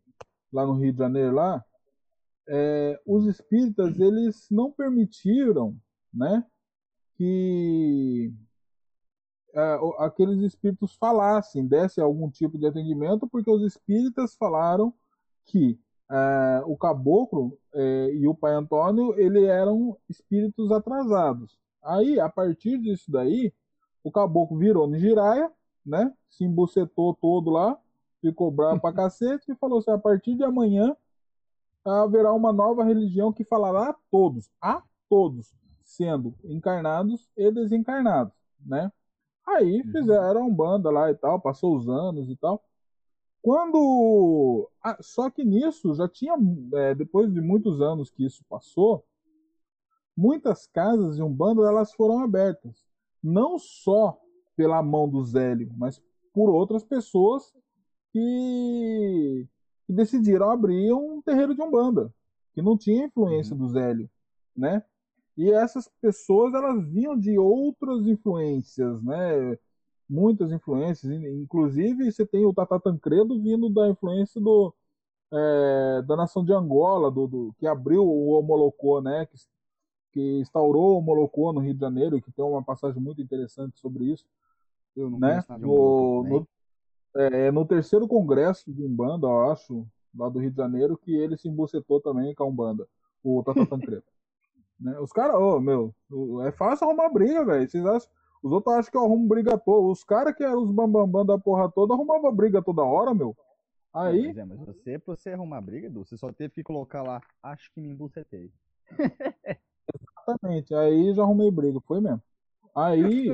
[0.53, 1.65] lá no Rio de Janeiro, lá,
[2.47, 5.75] é, os espíritas eles não permitiram,
[6.13, 6.45] né,
[7.17, 8.31] que
[9.55, 14.93] é, aqueles espíritos falassem, dessem algum tipo de atendimento, porque os espíritas falaram
[15.45, 15.79] que
[16.11, 21.59] é, o caboclo é, e o pai Antônio ele eram espíritos atrasados.
[21.83, 23.53] Aí, a partir disso daí,
[24.03, 25.51] o caboclo virou Nigiraia,
[25.85, 27.79] né, se embucetou todo lá,
[28.21, 30.95] ficou bravo pra cacete e falou assim: a partir de amanhã
[31.85, 38.93] haverá uma nova religião que falará a todos, a todos, sendo encarnados e desencarnados, né?
[39.57, 39.93] Aí uhum.
[39.93, 42.63] fizeram um banda lá e tal, passou os anos e tal.
[43.41, 44.69] Quando.
[44.83, 46.35] Ah, só que nisso já tinha.
[46.75, 49.05] É, depois de muitos anos que isso passou,
[50.17, 52.85] muitas casas de Umbanda elas foram abertas.
[53.23, 54.21] Não só
[54.57, 56.03] pela mão do Zélio, mas
[56.33, 57.55] por outras pessoas
[58.13, 59.49] que
[59.89, 62.13] que decidiram abrir um terreiro de Umbanda,
[62.53, 63.61] que não tinha influência uhum.
[63.61, 64.11] do Zélio,
[64.55, 64.85] né?
[65.39, 69.57] E essas pessoas, elas vinham de outras influências, né?
[70.11, 74.75] Muitas influências, inclusive você tem o Tata Tancredo vindo da influência do,
[75.33, 79.27] é, da nação de Angola, do, do, que abriu o Homolocô, né?
[79.27, 79.37] Que,
[80.13, 84.07] que instaurou o Homolocô no Rio de Janeiro, que tem uma passagem muito interessante sobre
[84.07, 84.27] isso.
[84.97, 85.45] Eu não né?
[85.61, 86.49] No, no,
[87.15, 91.37] é, no terceiro congresso de Umbanda, eu acho, lá do Rio de Janeiro, que ele
[91.37, 92.89] se embucetou também com a Umbanda,
[93.23, 94.03] o Tata Tancredo.
[94.81, 94.99] né?
[95.01, 95.95] Os caras, oh, meu,
[96.47, 97.69] é fácil arrumar briga, velho.
[97.69, 98.11] Vocês acham.
[98.43, 99.89] Os outros acham que eu arrumo briga toda.
[99.89, 103.37] Os caras que eram os bambambam da porra toda arrumavam briga toda hora, meu.
[103.93, 104.29] Aí.
[104.29, 107.73] Mas, é, mas você, pra você arrumar briga, você só teve que colocar lá, acho
[107.73, 108.53] que me embucetei.
[110.29, 110.75] Exatamente.
[110.75, 112.23] Aí já arrumei briga, foi mesmo.
[112.75, 113.33] Aí,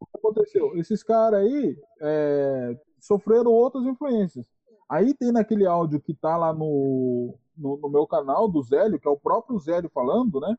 [0.00, 0.76] o que aconteceu?
[0.78, 4.46] Esses caras aí é, sofreram outras influências.
[4.88, 9.08] Aí tem naquele áudio que tá lá no, no, no, meu canal do Zélio, que
[9.08, 10.56] é o próprio Zélio falando, né?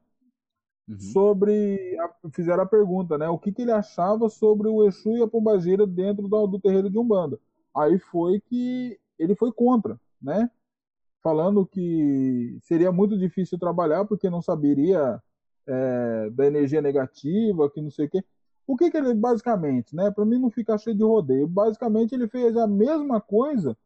[0.87, 0.99] Uhum.
[0.99, 1.97] Sobre.
[1.99, 3.27] A, fizeram a pergunta, né?
[3.27, 6.89] O que, que ele achava sobre o Exu e a Pombagira dentro do, do terreiro
[6.89, 7.39] de Umbanda.
[7.75, 10.49] Aí foi que ele foi contra, né?
[11.21, 15.21] Falando que seria muito difícil trabalhar porque não saberia
[15.67, 18.23] é, da energia negativa, que não sei o quê.
[18.65, 20.09] O que, que ele basicamente, né?
[20.11, 21.47] Para mim não ficar cheio de rodeio.
[21.47, 23.77] Basicamente ele fez a mesma coisa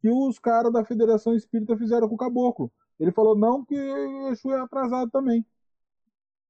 [0.00, 2.70] que os caras da Federação Espírita fizeram com o Caboclo.
[2.98, 5.44] Ele falou não que o Exu é atrasado também.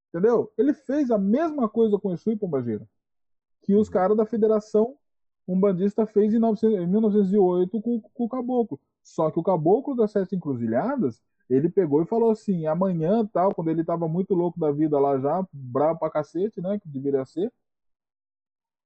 [0.09, 0.53] Entendeu?
[0.57, 2.87] Ele fez a mesma coisa com o Exu e Pombagira
[3.69, 4.97] que os caras da Federação
[5.47, 8.81] um bandista fez em, 900, em 1908 com, com, o Caboclo.
[9.03, 13.69] Só que o Caboclo das Sete Encruzilhadas, ele pegou e falou assim, amanhã, tal, quando
[13.69, 17.53] ele estava muito louco da vida lá já, bravo pra cacete, né, que deveria ser,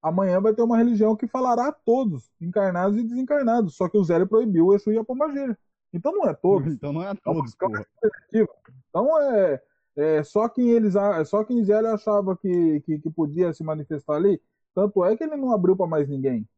[0.00, 3.76] amanhã vai ter uma religião que falará a todos, encarnados e desencarnados.
[3.76, 5.56] Só que o Zélio proibiu o Exu e a Pombagira.
[5.92, 6.66] Então não é todos.
[6.74, 8.46] Então não é todos, é
[8.88, 9.62] Então é,
[9.96, 10.94] é, só quem eles
[11.26, 14.40] só quem Zélio achava que, que, que podia se manifestar ali.
[14.74, 16.48] Tanto é que ele não abriu para mais ninguém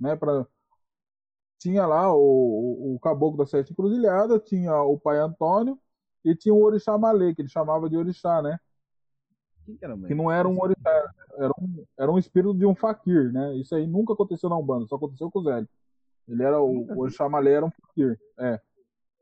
[0.00, 0.16] né?
[0.16, 0.46] Pra...
[1.58, 5.78] Tinha lá o, o, Caboclo da Sete Encruzilhadas, tinha o Pai Antônio
[6.24, 8.58] e tinha o Orixá Malê, que ele chamava de Orixá, né?
[10.08, 13.54] Que não era um orixá, era um, era um espírito de um faquir, né?
[13.56, 15.68] Isso aí nunca aconteceu na Umbanda, só aconteceu com o Zélio.
[16.26, 18.58] Ele era o, o Orixá Malê era um faquir, é.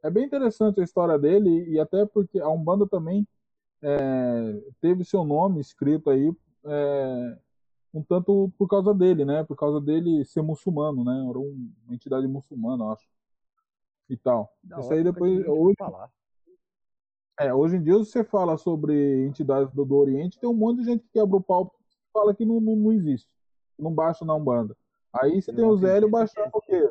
[0.00, 3.26] É bem interessante a história dele e até porque a Umbanda também
[3.82, 6.32] é, teve seu nome escrito aí
[6.64, 7.38] é,
[7.92, 9.44] um tanto por causa dele, né?
[9.44, 11.26] Por causa dele ser muçulmano, né?
[11.28, 13.08] Era uma entidade muçulmana, acho.
[14.08, 14.52] E tal.
[14.78, 15.46] Isso aí depois.
[15.46, 16.10] Hoje, falar.
[17.38, 20.86] É, hoje em dia você fala sobre entidades do, do, Oriente, tem um monte de
[20.86, 23.28] gente que quebra o pau e fala que não, não, não existe.
[23.78, 24.76] Não baixa na Umbanda.
[25.12, 26.90] Aí você eu tem o Zélio baixando o quê?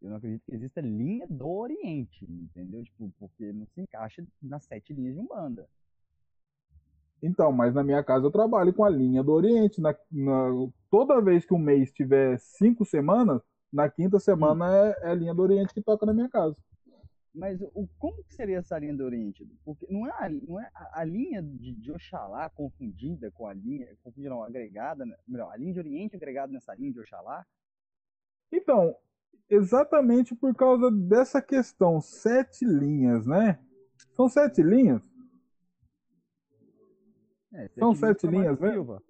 [0.00, 2.82] Eu não acredito que exista linha do Oriente, entendeu?
[2.84, 5.68] Tipo, porque não se encaixa nas sete linhas de Umbanda.
[7.22, 9.80] Então, mas na minha casa eu trabalho com a linha do Oriente.
[9.80, 10.48] Na, na
[10.90, 14.74] toda vez que um mês tiver cinco semanas, na quinta semana hum.
[14.74, 16.56] é, é, a linha do Oriente que toca na minha casa.
[17.32, 19.46] Mas o, como que seria essa linha do Oriente?
[19.64, 23.54] Porque não é a, não é a, a linha de, de, Oxalá confundida com a
[23.54, 25.14] linha, confundida não, agregada, né?
[25.28, 27.46] melhor, a linha de Oriente agregada nessa linha de Oxalá?
[28.50, 28.96] Então,
[29.50, 33.58] exatamente por causa dessa questão, sete linhas, né?
[34.14, 35.02] São sete linhas?
[37.52, 39.02] É, São sete linhas, velho.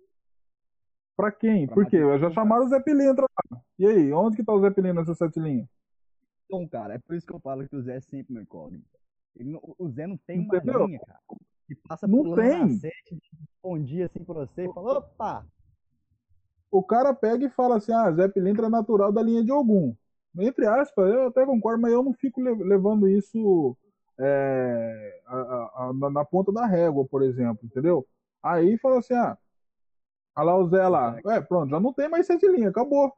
[1.17, 1.67] Pra quem?
[1.67, 1.99] Pra Por quê?
[2.19, 3.61] Já chamaram o Zé Pilintra lá.
[3.79, 5.69] E aí, onde que tá o Zé Pilintra nessas sete linhas?
[6.47, 8.99] Então, cara, é por isso que eu falo que o Zé é sempre uma incógnita.
[9.79, 10.79] o Zé não tem Entendeu?
[10.79, 11.21] uma linha, cara.
[11.67, 12.71] Que passa não tem.
[12.79, 15.47] sete, respondia assim pra você e fala, opa!
[16.71, 19.95] O cara pega e fala assim, ah, Zé Pilintra é natural da linha de algum.
[20.39, 23.77] Entre aspas, eu até concordo, mas eu não fico levando isso
[24.19, 28.07] é, a, a, a, na ponta da régua, por exemplo, entendeu?
[28.43, 29.37] Aí falou assim: ah,
[30.37, 31.19] olha lá o Zé lá.
[31.27, 33.13] É, pronto, já não tem mais sete linhas, acabou.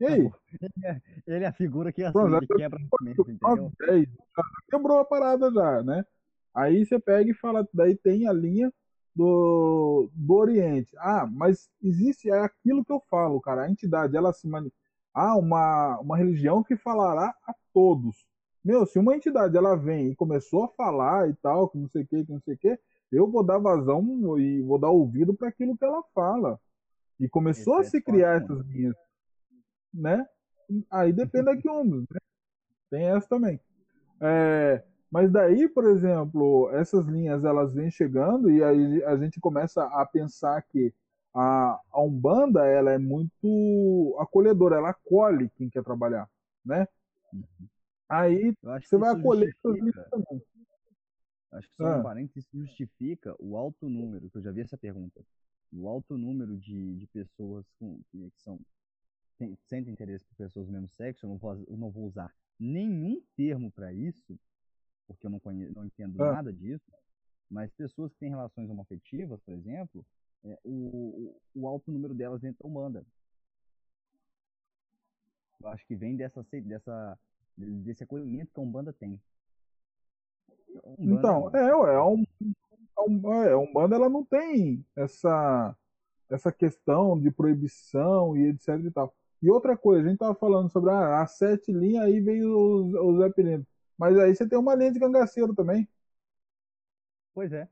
[0.00, 0.30] E aí?
[1.26, 3.72] Ele é a figura que, assim, pronto, que quebra momento, entendeu?
[3.80, 6.04] Já quebrou a parada já, né?
[6.54, 8.72] Aí você pega e fala, daí tem a linha
[9.14, 10.94] do, do Oriente.
[10.98, 13.62] Ah, mas existe é aquilo que eu falo, cara.
[13.62, 14.72] A entidade, ela se mani...
[15.14, 18.26] Ah, uma, uma religião que falará a todos.
[18.64, 22.02] Meu, se uma entidade ela vem e começou a falar e tal, que não sei
[22.02, 22.78] o que, que não sei o que,
[23.10, 26.58] eu vou dar vazão e vou dar ouvido para aquilo que ela fala.
[27.18, 28.96] E começou Esse a é se é criar essas linhas,
[29.92, 30.26] né?
[30.90, 32.04] Aí depende da que um, né?
[32.90, 33.60] Tem essa também.
[34.20, 39.84] É, mas daí, por exemplo, essas linhas elas vêm chegando e aí a gente começa
[39.84, 40.94] a pensar que
[41.34, 46.28] a, a Umbanda ela é muito acolhedora, ela acolhe quem quer trabalhar,
[46.64, 46.86] né?
[47.32, 47.68] Uhum.
[48.08, 49.90] Aí você vai acolher também.
[51.52, 51.98] Acho que só ah.
[51.98, 55.22] um parênteses justifica o alto número, que eu já vi essa pergunta,
[55.72, 58.58] o alto número de, de pessoas com, que, são
[59.38, 62.32] tem, sentem interesse por pessoas do mesmo sexo, eu não vou, eu não vou usar
[62.58, 64.38] nenhum termo para isso,
[65.06, 66.34] porque eu não, conheço, não entendo ah.
[66.34, 66.90] nada disso,
[67.50, 70.06] mas pessoas que têm relações homoafetivas, por exemplo,
[70.44, 73.06] é, o, o, alto número delas dentro da Umbanda.
[75.60, 77.18] Eu acho que vem dessa, dessa,
[77.56, 79.20] desse acolhimento que a Umbanda tem.
[80.98, 82.24] Umbanda, então, é, é, um,
[83.44, 85.76] é, a Umbanda ela não tem essa,
[86.28, 89.14] essa questão de proibição e etc e tal.
[89.40, 92.94] E outra coisa, a gente tava falando sobre ah, a sete linhas, aí veio os,
[92.94, 93.64] os Zé
[93.98, 95.88] Mas aí você tem uma linha de cangaceiro também.
[97.34, 97.68] Pois é.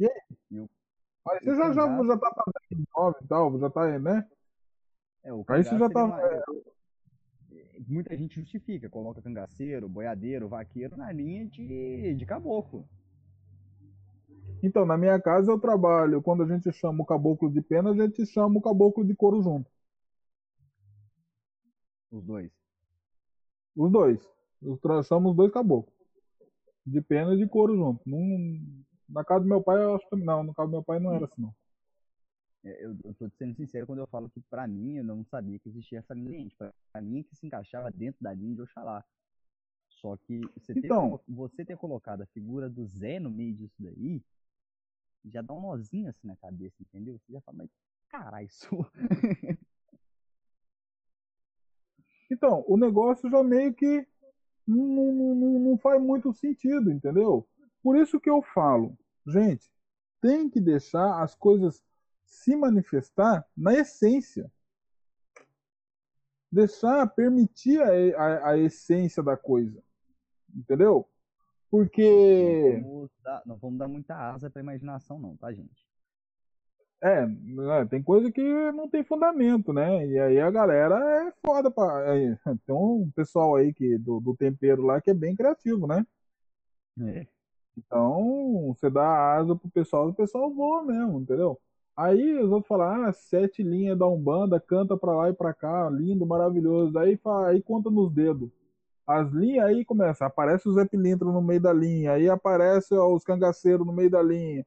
[0.00, 0.68] E aí?
[1.24, 4.28] Mas você já, já, já tá fazendo nove e tal, já tá aí, né?
[5.22, 6.04] É, o aí você já tá.
[6.04, 6.20] Uma...
[6.20, 6.42] É...
[7.86, 12.88] Muita gente justifica, coloca cangaceiro, boiadeiro, vaqueiro na linha de, de caboclo.
[14.62, 17.94] Então, na minha casa eu trabalho, quando a gente chama o caboclo de pena, a
[17.94, 19.68] gente chama o caboclo de couro junto.
[22.10, 22.50] Os dois?
[23.74, 24.20] Os dois.
[25.04, 25.92] Chamo os dois caboclos.
[26.86, 28.08] De pena e de couro junto.
[28.08, 30.42] Num, na casa do meu pai, eu acho que não.
[30.42, 31.54] No caso do meu pai não era assim, não.
[32.64, 35.58] É, eu, eu tô sendo sincero quando eu falo que pra mim eu não sabia
[35.58, 36.50] que existia essa linha.
[36.56, 39.04] Pra, pra mim que se encaixava dentro da linha de Oxalá.
[39.88, 43.74] Só que você, então, ter, você ter colocado a figura do Zé no meio disso
[43.78, 44.22] daí,
[45.26, 47.18] já dá um nozinho assim na cabeça, entendeu?
[47.18, 47.70] Você já fala, mas
[48.08, 48.68] caralho, isso.
[52.30, 54.06] então, o negócio já meio que
[54.66, 54.76] não,
[55.12, 57.46] não, não faz muito sentido, entendeu?
[57.82, 59.70] Por isso que eu falo, gente,
[60.20, 61.82] tem que deixar as coisas
[62.24, 64.50] se manifestar na essência.
[66.50, 69.82] Deixar, permitir a, a, a essência da coisa.
[70.54, 71.08] Entendeu?
[71.70, 72.78] Porque.
[72.82, 75.86] Não vamos dar, não vamos dar muita asa para imaginação, não, tá, gente?
[77.02, 78.42] É, é, tem coisa que
[78.72, 80.06] não tem fundamento, né?
[80.06, 80.94] E aí a galera
[81.26, 82.04] é foda pra.
[82.44, 86.06] tem um pessoal aí que, do, do tempero lá que é bem criativo, né?
[87.00, 87.26] É.
[87.76, 91.58] Então, você dá asa pro pessoal, o pessoal voa mesmo, entendeu?
[91.96, 95.88] Aí os outros falam, ah, sete linhas da Umbanda, canta pra lá e pra cá,
[95.90, 96.98] lindo, maravilhoso.
[96.98, 97.18] Aí,
[97.48, 98.50] aí conta nos dedos
[99.06, 103.12] as linhas aí começa, aparece o Zé Pilintra no meio da linha, aí aparece ó,
[103.12, 104.64] os cangaceiros no meio da linha.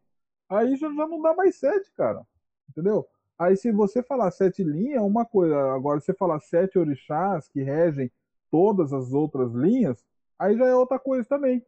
[0.49, 2.22] Aí já, já não dá mais sete, cara.
[2.69, 3.07] Entendeu?
[3.38, 5.56] Aí se você falar sete linhas, é uma coisa.
[5.73, 8.11] Agora, se você falar sete orixás que regem
[8.52, 10.03] todas as outras linhas,
[10.38, 11.65] aí já é outra coisa também.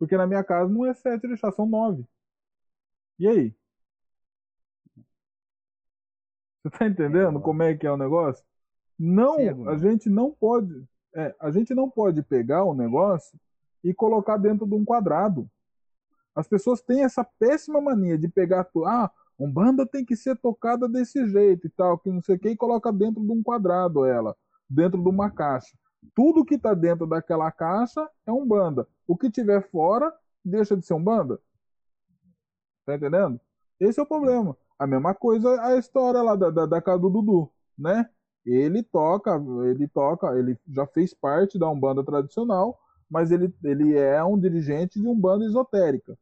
[0.00, 2.06] Porque na minha casa não é sete orixás, são nove.
[3.18, 3.54] E aí?
[6.62, 8.42] Você tá entendendo como é que é o negócio?
[8.98, 10.84] Não, a gente não pode.
[11.14, 13.38] É, a gente não pode pegar o negócio
[13.84, 15.50] e colocar dentro de um quadrado.
[16.34, 20.88] As pessoas têm essa péssima mania de pegar, ah, um banda tem que ser tocada
[20.88, 24.06] desse jeito e tal, que não sei o que, e coloca dentro de um quadrado
[24.06, 24.36] ela,
[24.68, 25.76] dentro de uma caixa.
[26.14, 28.86] Tudo que está dentro daquela caixa é um banda.
[29.10, 30.14] O que tiver fora
[30.44, 31.40] deixa de ser um banda.
[32.86, 33.40] Tá entendendo?
[33.80, 34.56] Esse é o problema.
[34.78, 38.08] A mesma coisa a história lá da, da, da casa do Dudu, né?
[38.46, 39.34] Ele toca,
[39.64, 42.78] ele toca, ele já fez parte da Umbanda tradicional,
[43.10, 46.16] mas ele, ele é um dirigente de Umbanda esotérica.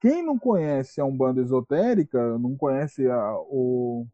[0.00, 4.06] Quem não conhece a Umbanda esotérica, não conhece a, o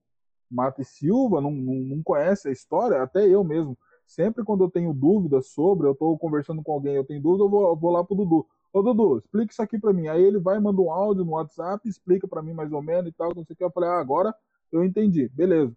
[0.50, 4.92] Mate Silva, não, não, não, conhece a história, até eu mesmo, sempre quando eu tenho
[4.94, 8.04] dúvidas sobre, eu estou conversando com alguém, eu tenho dúvida, eu vou, eu vou lá
[8.04, 8.46] pro Dudu.
[8.72, 10.06] Ô Dudu, explica isso aqui para mim.
[10.06, 13.12] Aí ele vai, manda um áudio no WhatsApp, explica para mim mais ou menos e
[13.12, 13.64] tal, não sei o que.
[13.64, 14.34] Eu falei, ah, agora
[14.70, 15.74] eu entendi, beleza.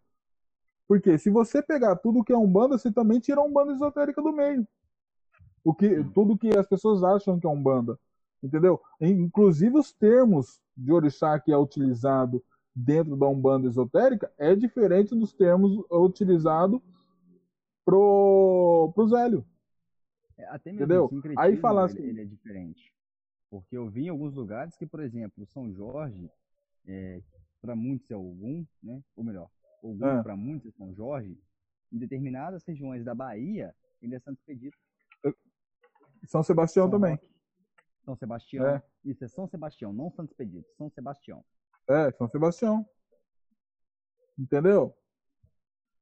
[0.87, 4.33] Porque se você pegar tudo que é Umbanda, você também tira a Umbanda esotérica do
[4.33, 4.67] meio.
[5.63, 7.97] O que, tudo que as pessoas acham que é Umbanda.
[8.41, 8.79] Entendeu?
[8.99, 12.43] Inclusive os termos de orixá que é utilizado
[12.73, 16.79] dentro da Umbanda esotérica é diferente dos termos utilizados
[17.89, 19.45] pro, pro Zélio.
[20.37, 21.09] É, até mesmo Entendeu?
[21.37, 22.93] Aí falar assim, ele, ele, é diferente.
[23.49, 26.29] Porque eu vi em alguns lugares que, por exemplo, São Jorge,
[26.87, 27.21] é,
[27.59, 29.03] para muitos é algum, né?
[29.15, 29.49] Ou melhor,
[29.81, 30.21] ou ah.
[30.21, 31.37] para muitos São Jorge,
[31.91, 34.77] em determinadas regiões da Bahia, ele é Santo Expedito.
[36.25, 37.15] São Sebastião São também.
[37.15, 37.29] Roque,
[38.05, 38.67] São Sebastião.
[38.67, 38.83] É.
[39.03, 41.43] Isso é São Sebastião, não Santo Expedito, São Sebastião.
[41.87, 42.87] É, São Sebastião.
[44.37, 44.95] Entendeu?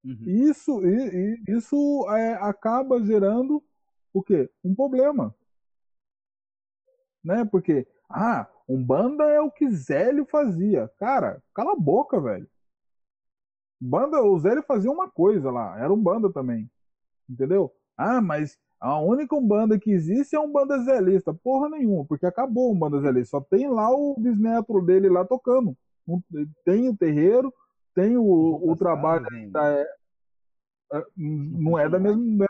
[0.08, 0.24] Uhum.
[0.26, 3.62] Isso, e, e, isso é, acaba gerando
[4.14, 4.50] o quê?
[4.64, 5.36] Um problema.
[7.24, 7.44] Né?
[7.44, 10.90] Porque, ah, um banda é o que Zélio fazia.
[10.98, 12.50] Cara, cala a boca, velho.
[13.80, 16.72] Banda, o Zélio fazia uma coisa lá, era um banda também.
[17.30, 17.74] Entendeu?
[17.98, 21.34] Ah, mas A única Umbanda que existe é um Umbanda Zelista.
[21.34, 23.32] Porra nenhuma, porque acabou o Umbanda Zelista.
[23.38, 25.76] Só tem lá o bisneto dele lá tocando.
[26.64, 27.54] Tem o terreiro,
[27.96, 29.26] tem o, o trabalho.
[29.52, 29.86] Da,
[31.16, 32.46] não é da mesma.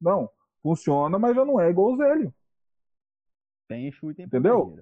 [0.00, 0.30] Não,
[0.62, 2.34] funciona, mas já não é igual o Zélio.
[3.68, 4.78] Tem Exu e tem Entendeu?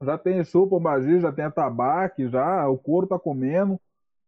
[0.00, 3.80] Já tem Exu, Pombagira, já tem atabaque, já, o couro tá comendo,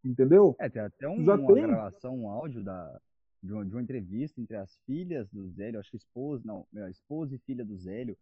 [0.03, 0.55] entendeu?
[0.59, 1.67] É, tem até um, já uma tem.
[1.67, 2.99] gravação, um áudio da,
[3.43, 6.89] de, uma, de uma entrevista entre as filhas do Zélio, acho que esposa, não, melhor,
[6.89, 8.17] esposa e filha do Zélio,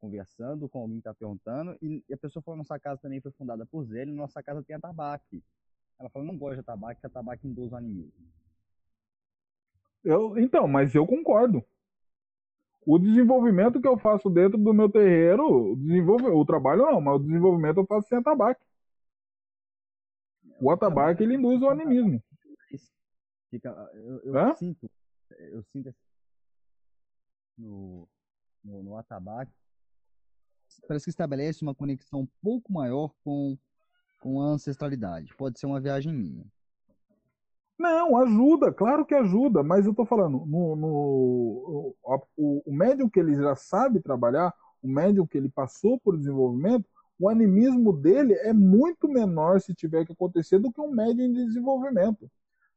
[0.00, 3.32] conversando com alguém que tá perguntando, e, e a pessoa falou, nossa casa também foi
[3.32, 5.42] fundada por Zélio, nossa casa tem atabaque.
[5.98, 8.26] Ela falou, não gosto de atabaque, que atabaque induz o animismo.
[10.04, 11.64] Eu, então, mas eu concordo
[12.86, 17.24] o desenvolvimento que eu faço dentro do meu terreiro, desenvolve, o trabalho não, mas o
[17.24, 18.64] desenvolvimento eu faço sem atabaque.
[20.60, 22.22] O atabaque ele induz o animismo.
[23.50, 24.90] Fica, eu, eu sinto,
[25.30, 25.94] eu sinto
[27.56, 28.08] no,
[28.64, 29.52] no, no atabaque,
[30.88, 33.56] parece que estabelece uma conexão um pouco maior com,
[34.20, 35.34] com a ancestralidade.
[35.36, 36.44] Pode ser uma viagem minha.
[37.82, 41.96] Não, ajuda, claro que ajuda, mas eu tô falando, no, no
[42.36, 46.88] o, o médium que ele já sabe trabalhar, o médium que ele passou por desenvolvimento,
[47.18, 51.32] o animismo dele é muito menor se tiver que acontecer do que um médium em
[51.32, 52.30] desenvolvimento.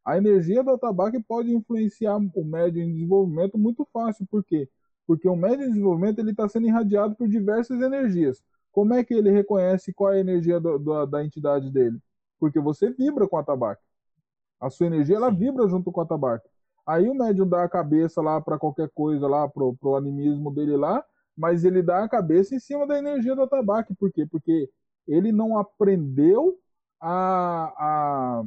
[0.04, 4.68] A energia do atabaque pode influenciar o médium em desenvolvimento muito fácil, por quê?
[5.06, 8.42] Porque o médium em desenvolvimento ele está sendo irradiado por diversas energias.
[8.72, 12.00] Como é que ele reconhece qual é a energia do, do, da entidade dele?
[12.40, 13.84] Porque você vibra com o atabaque.
[14.60, 16.48] A sua energia ela vibra junto com o atabaque.
[16.86, 20.78] Aí o médium dá a cabeça lá para qualquer coisa lá, pro, pro animismo dele
[20.78, 21.04] lá,
[21.36, 23.96] mas ele dá a cabeça em cima da energia do atabaque.
[23.96, 24.26] Por quê?
[24.26, 24.70] Porque
[25.08, 26.60] ele não aprendeu
[27.00, 28.44] a, a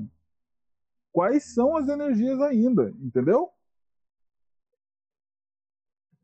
[1.12, 3.50] quais são as energias ainda, entendeu?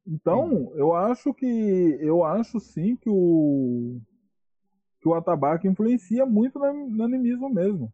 [0.07, 0.71] Então, sim.
[0.75, 4.01] eu acho que eu acho sim que o
[5.01, 7.93] que o atabaque influencia muito no, no animismo mesmo.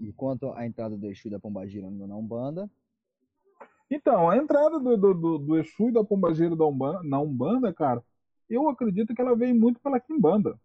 [0.00, 2.70] E quanto à entrada do Exu e da Pombagira na Umbanda?
[3.90, 7.72] Então, a entrada do, do, do, do Exu e da Pombagira da Umbanda, na Umbanda,
[7.72, 8.04] cara,
[8.48, 10.58] eu acredito que ela veio muito pela Kimbanda.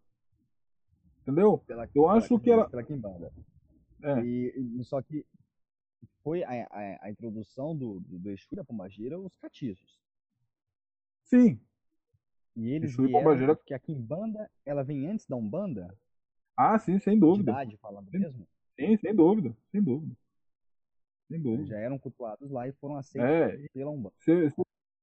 [1.21, 1.57] Entendeu?
[1.59, 2.69] Pela, eu pela, acho que ela.
[2.69, 3.31] Pela Kimbanda.
[4.03, 4.19] É.
[4.21, 5.25] E, só que
[6.21, 9.99] foi a, a, a introdução do, do, do Exu e da Pombagira os catiços.
[11.23, 11.59] Sim.
[12.55, 13.55] E eles Exu vieram, e Pombagira...
[13.55, 15.97] porque a Kimbanda, ela vem antes da Umbanda?
[16.55, 17.53] Ah, sim, sem dúvida.
[17.81, 18.45] falando mesmo?
[18.79, 20.15] Sim, sem dúvida, sem dúvida.
[21.27, 21.65] Sem dúvida.
[21.67, 24.13] Já eram cultuados lá e foram aceitos é, pela Umbanda.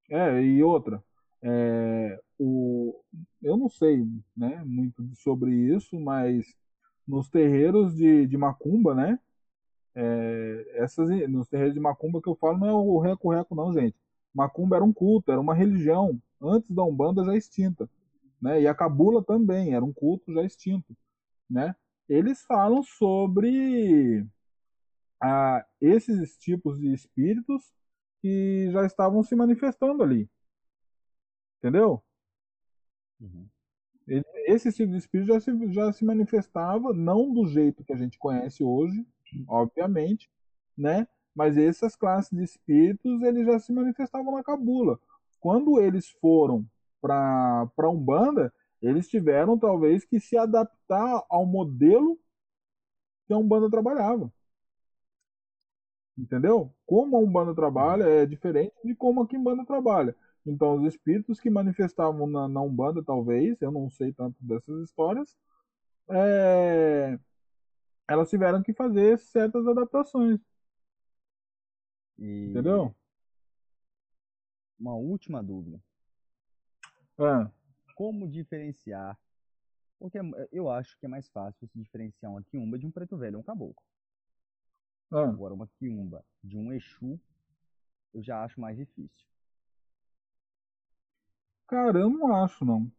[0.09, 1.03] é, e outra,
[1.41, 3.01] é, o,
[3.41, 6.55] eu não sei né, muito sobre isso, mas
[7.07, 9.19] nos terreiros de, de Macumba, né?
[9.93, 13.95] É, essas, nos terreiros de Macumba que eu falo não é o reco-reco, não, gente.
[14.33, 17.89] Macumba era um culto, era uma religião, antes da Umbanda já extinta.
[18.41, 18.61] Né?
[18.61, 20.95] E a Cabula também, era um culto já extinto.
[21.49, 21.75] Né?
[22.11, 24.27] Eles falam sobre
[25.21, 27.73] ah, esses tipos de espíritos
[28.21, 30.29] que já estavam se manifestando ali.
[31.57, 32.03] Entendeu?
[33.17, 33.47] Uhum.
[34.45, 38.19] Esse tipo de espírito já se, já se manifestava, não do jeito que a gente
[38.19, 39.07] conhece hoje,
[39.47, 40.29] obviamente,
[40.77, 41.07] né?
[41.33, 44.99] Mas essas classes de espíritos, eles já se manifestavam na cabula.
[45.39, 46.67] Quando eles foram
[46.99, 52.19] para Umbanda, eles tiveram talvez que se adaptar ao modelo
[53.27, 54.31] que a Umbanda trabalhava.
[56.17, 56.73] Entendeu?
[56.85, 60.15] Como a Umbanda trabalha é diferente de como a Kimbanda trabalha.
[60.45, 65.37] Então, os espíritos que manifestavam na, na Umbanda, talvez, eu não sei tanto dessas histórias,
[66.09, 67.17] é...
[68.07, 70.39] elas tiveram que fazer certas adaptações.
[72.17, 72.49] E...
[72.49, 72.93] Entendeu?
[74.79, 75.79] Uma última dúvida.
[77.19, 77.60] É
[78.01, 79.15] como diferenciar.
[79.99, 80.21] Porque é
[80.51, 83.41] eu acho que é mais fácil se diferenciar uma quiumba de um preto velho ou
[83.41, 83.83] um caboclo.
[85.11, 85.29] Ah.
[85.29, 87.19] Agora, uma quiumba de um Exu,
[88.11, 89.27] eu já acho mais difícil.
[91.67, 92.91] Cara, eu não acho, não.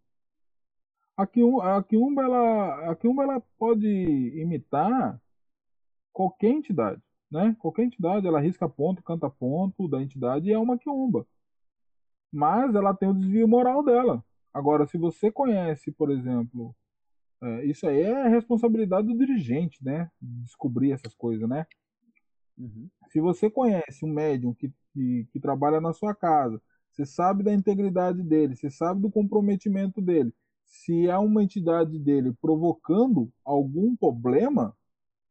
[1.17, 5.21] A quiumba, a quiumba, ela, a quiumba ela pode imitar
[6.13, 7.57] qualquer entidade, né?
[7.59, 11.27] Qualquer entidade, ela risca ponto, canta ponto da entidade e é uma quiumba.
[12.31, 14.25] Mas ela tem o desvio moral dela.
[14.53, 16.75] Agora, se você conhece, por exemplo,
[17.43, 20.11] é, isso aí é responsabilidade do dirigente, né?
[20.21, 21.67] Descobrir essas coisas, né?
[22.57, 22.89] Uhum.
[23.11, 26.61] Se você conhece um médium que, que, que, trabalha na sua casa,
[26.91, 30.33] você sabe da integridade dele, você sabe do comprometimento dele.
[30.65, 34.77] Se há uma entidade dele provocando algum problema,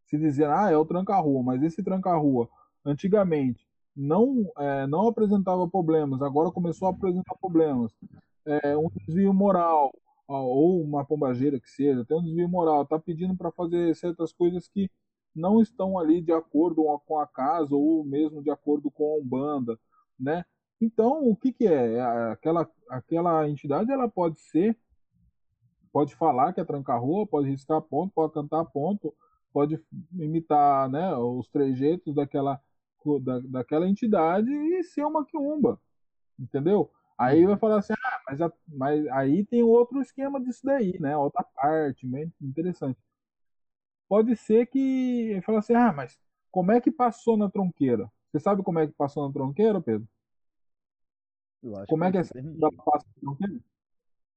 [0.06, 2.50] se dizer, ah, é o tranca-rua, mas esse tranca-rua,
[2.84, 3.66] antigamente,
[3.96, 7.92] não, é, não apresentava problemas, agora começou a apresentar problemas.
[8.46, 9.92] É, um desvio moral,
[10.28, 14.68] ou uma pombageira que seja, tem um desvio moral, está pedindo para fazer certas coisas
[14.68, 14.90] que
[15.36, 19.80] não estão ali de acordo com a casa ou mesmo de acordo com a Umbanda,
[20.20, 20.44] né?
[20.80, 21.94] Então, o que, que é?
[21.94, 22.02] é
[22.32, 24.76] aquela, aquela entidade ela pode ser,
[25.92, 29.14] pode falar que é tranca-rua, pode riscar ponto, pode cantar ponto,
[29.54, 29.80] pode
[30.14, 32.60] imitar né, os trejeitos daquela,
[33.22, 35.80] da, daquela entidade e ser uma quiumba,
[36.40, 36.90] entendeu?
[37.22, 41.16] Aí vai falar assim, ah, mas, a, mas aí tem outro esquema disso daí, né?
[41.16, 43.00] Outra parte, bem interessante.
[44.08, 46.20] Pode ser que fala assim, ah, mas
[46.50, 48.12] como é que passou na tronqueira?
[48.32, 50.08] Você sabe como é que passou na tronqueira, Pedro?
[51.88, 52.34] como é que é essa
[52.84, 53.64] passa na tronqueira?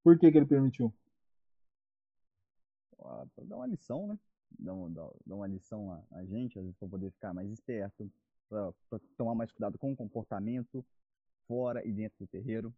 [0.02, 0.93] Por que, que ele permitiu?
[3.01, 4.19] Ah, para dar uma lição, né?
[4.59, 8.11] Dar uma, lição a, a gente, às vezes para poder ficar mais esperto,
[8.48, 8.73] para
[9.16, 10.85] tomar mais cuidado com o comportamento,
[11.47, 12.75] fora e dentro do terreiro?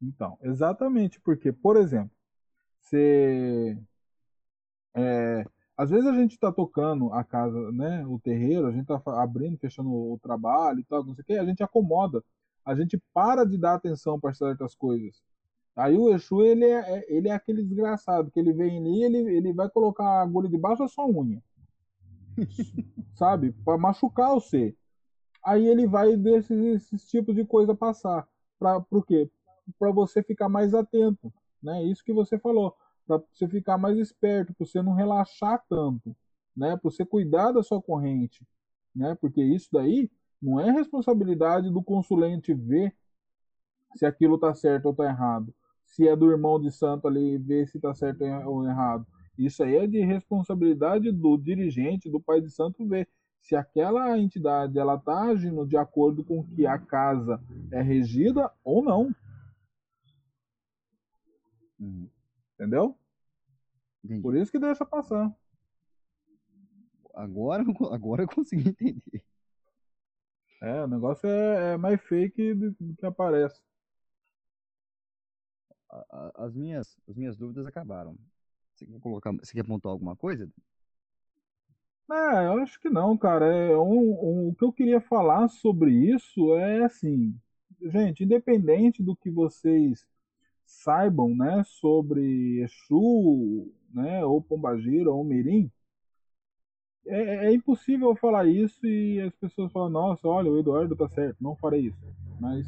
[0.00, 2.10] Então, exatamente, porque, por exemplo,
[2.80, 3.76] você.
[4.94, 5.44] É,
[5.76, 9.58] às vezes a gente está tocando a casa, né, o terreiro, a gente está abrindo,
[9.58, 12.24] fechando o trabalho e tal, não sei o que, a gente acomoda,
[12.64, 15.22] a gente para de dar atenção para certas coisas.
[15.76, 19.36] Aí o Exu, ele é, é, ele é aquele desgraçado, que ele vem ali, ele,
[19.36, 21.40] ele vai colocar a agulha debaixo da sua unha.
[23.14, 23.52] sabe?
[23.64, 24.74] Para machucar você.
[25.44, 28.28] Aí ele vai deixar esses tipos de coisa passar.
[28.58, 29.30] Para o quê?
[29.78, 31.32] Para você ficar mais atento.
[31.62, 31.84] Né?
[31.84, 32.74] Isso que você falou.
[33.06, 36.14] Para você ficar mais esperto, para você não relaxar tanto.
[36.56, 36.76] Né?
[36.76, 38.46] Para você cuidar da sua corrente.
[38.94, 39.14] Né?
[39.14, 40.10] Porque isso daí
[40.40, 42.94] não é responsabilidade do consulente ver
[43.96, 45.54] se aquilo está certo ou está errado.
[45.84, 49.06] Se é do irmão de santo ali ver se está certo ou errado.
[49.38, 53.08] Isso aí é de responsabilidade do dirigente, do pai de santo ver
[53.40, 57.40] se aquela entidade ela está agindo de acordo com que a casa
[57.70, 59.14] é regida ou não.
[61.78, 62.10] Uhum.
[62.54, 62.98] Entendeu?
[64.04, 64.20] Entendi.
[64.22, 65.34] Por isso que deixa passar.
[67.14, 69.24] Agora, agora eu consegui entender.
[70.60, 73.60] É, o negócio é, é mais fake do, do que aparece.
[76.34, 78.16] As minhas, as minhas dúvidas acabaram.
[78.74, 80.50] Você quer, colocar, você quer apontar alguma coisa?
[82.10, 83.46] É, eu acho que não, cara.
[83.46, 87.34] É, um, um, o que eu queria falar sobre isso é assim,
[87.82, 90.06] gente, independente do que vocês
[90.64, 95.70] saibam, né, sobre Exu, né, ou Pombagira, ou Mirim,
[97.06, 101.36] é, é, impossível falar isso e as pessoas falam, nossa, olha, o Eduardo tá certo,
[101.40, 101.98] não farei isso.
[102.38, 102.66] Mas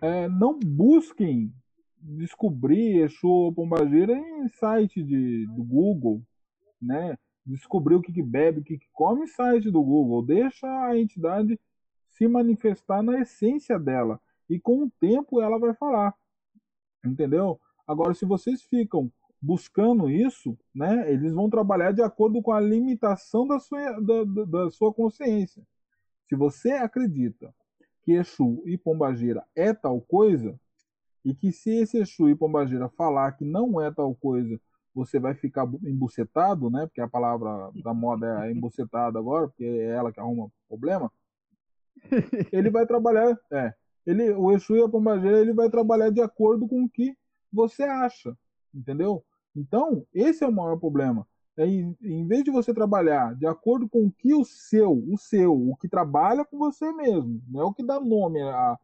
[0.00, 1.52] é, não busquem
[2.00, 6.22] descobrir Exu ou Pombagira em site de, do Google,
[6.80, 7.18] né?
[7.46, 10.24] Descobrir o que, que bebe, o que, que come, site do Google.
[10.24, 11.58] Deixa a entidade
[12.10, 14.20] se manifestar na essência dela.
[14.48, 16.14] E com o tempo ela vai falar.
[17.04, 17.60] Entendeu?
[17.86, 19.10] Agora, se vocês ficam
[19.40, 24.70] buscando isso, né, eles vão trabalhar de acordo com a limitação da sua, da, da
[24.70, 25.62] sua consciência.
[26.28, 27.54] Se você acredita
[28.02, 30.58] que Exu e Pombagira é tal coisa,
[31.24, 34.60] e que se esse Exu e Pombagira falar que não é tal coisa
[34.96, 36.86] você vai ficar embucetado, né?
[36.86, 41.12] Porque a palavra da moda é embucetado agora, porque é ela que arruma problema.
[42.50, 43.74] Ele vai trabalhar, é,
[44.06, 47.14] ele, o Exu e a Pombageira, ele vai trabalhar de acordo com o que
[47.52, 48.36] você acha,
[48.74, 49.22] entendeu?
[49.54, 51.26] Então, esse é o maior problema.
[51.58, 55.18] É, em, em vez de você trabalhar de acordo com o que o seu, o
[55.18, 58.78] seu, o que trabalha com você mesmo, não é o que dá nome a,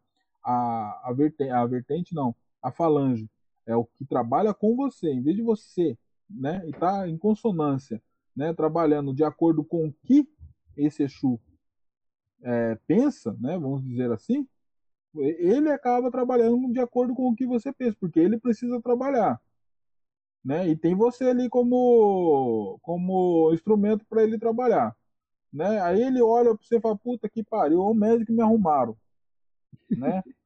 [0.45, 3.31] a, a, vertente, a vertente, não, a falange
[3.67, 5.97] é o que trabalha com você, em vez de você,
[6.35, 8.03] né, e tá em consonância,
[8.35, 10.29] né, trabalhando de acordo com o que
[10.77, 11.41] esse Exu
[12.43, 14.47] é, pensa, né, vamos dizer assim,
[15.15, 19.41] ele acaba trabalhando de acordo com o que você pensa, porque ele precisa trabalhar,
[20.45, 24.97] né, e tem você ali como como instrumento para ele trabalhar,
[25.53, 28.97] né, aí ele olha para você e fala, puta que pariu, o médico me arrumaram,
[29.91, 30.23] né,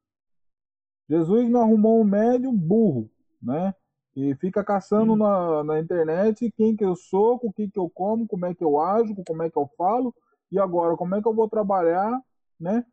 [1.09, 3.09] Jesus me arrumou um médium burro,
[3.41, 3.73] né?
[4.17, 7.87] E fica caçando na, na internet quem que eu sou, com o que que eu
[7.87, 10.13] como, como é que eu ajo, como é que eu falo,
[10.51, 12.19] e agora como é que eu vou trabalhar,
[12.59, 12.83] né?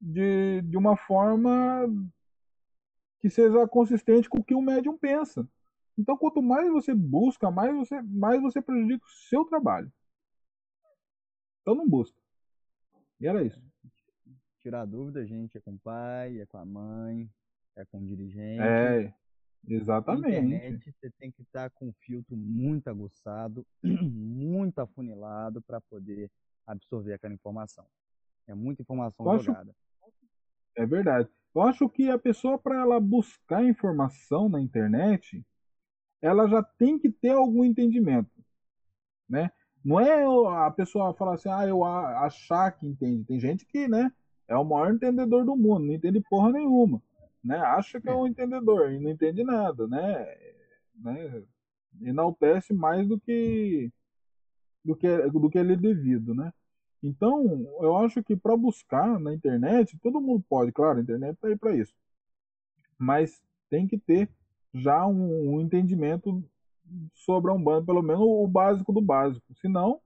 [0.00, 1.86] De, de uma forma
[3.20, 5.46] que seja consistente com o que o médium pensa.
[5.96, 9.92] Então, quanto mais você busca, mais você, mais você prejudica o seu trabalho.
[11.62, 12.18] Então, não busca.
[13.20, 13.62] E era isso
[14.60, 17.28] tirar dúvida, gente, é com o pai, é com a mãe,
[17.74, 18.62] é com o dirigente.
[18.62, 19.12] É,
[19.66, 20.22] exatamente.
[20.22, 26.30] Na internet você tem que estar com o filtro muito aguçado, muito afunilado para poder
[26.66, 27.86] absorver aquela informação.
[28.46, 29.74] É muita informação jogada.
[30.76, 31.28] É verdade.
[31.54, 35.44] Eu acho que a pessoa, para ela buscar informação na internet,
[36.22, 38.30] ela já tem que ter algum entendimento,
[39.28, 39.50] né?
[39.84, 40.24] Não é
[40.66, 43.24] a pessoa falar assim, ah, eu achar que entende.
[43.24, 44.12] Tem gente que, né,
[44.46, 47.02] é o maior entendedor do mundo, não entende porra nenhuma,
[47.42, 47.56] né?
[47.58, 50.26] Acha que é um entendedor e não entende nada, né?
[50.96, 51.42] né?
[52.02, 53.90] Enaltece mais do que
[54.84, 56.52] do que do que ele é devido, né?
[57.02, 57.44] Então,
[57.80, 61.56] eu acho que para buscar na internet, todo mundo pode, claro, a internet está aí
[61.56, 61.94] para isso.
[62.98, 64.28] Mas tem que ter
[64.74, 66.44] já um, um, entendimento
[67.14, 69.54] sobre a Umbanda, pelo menos o básico do básico.
[69.54, 70.00] Senão,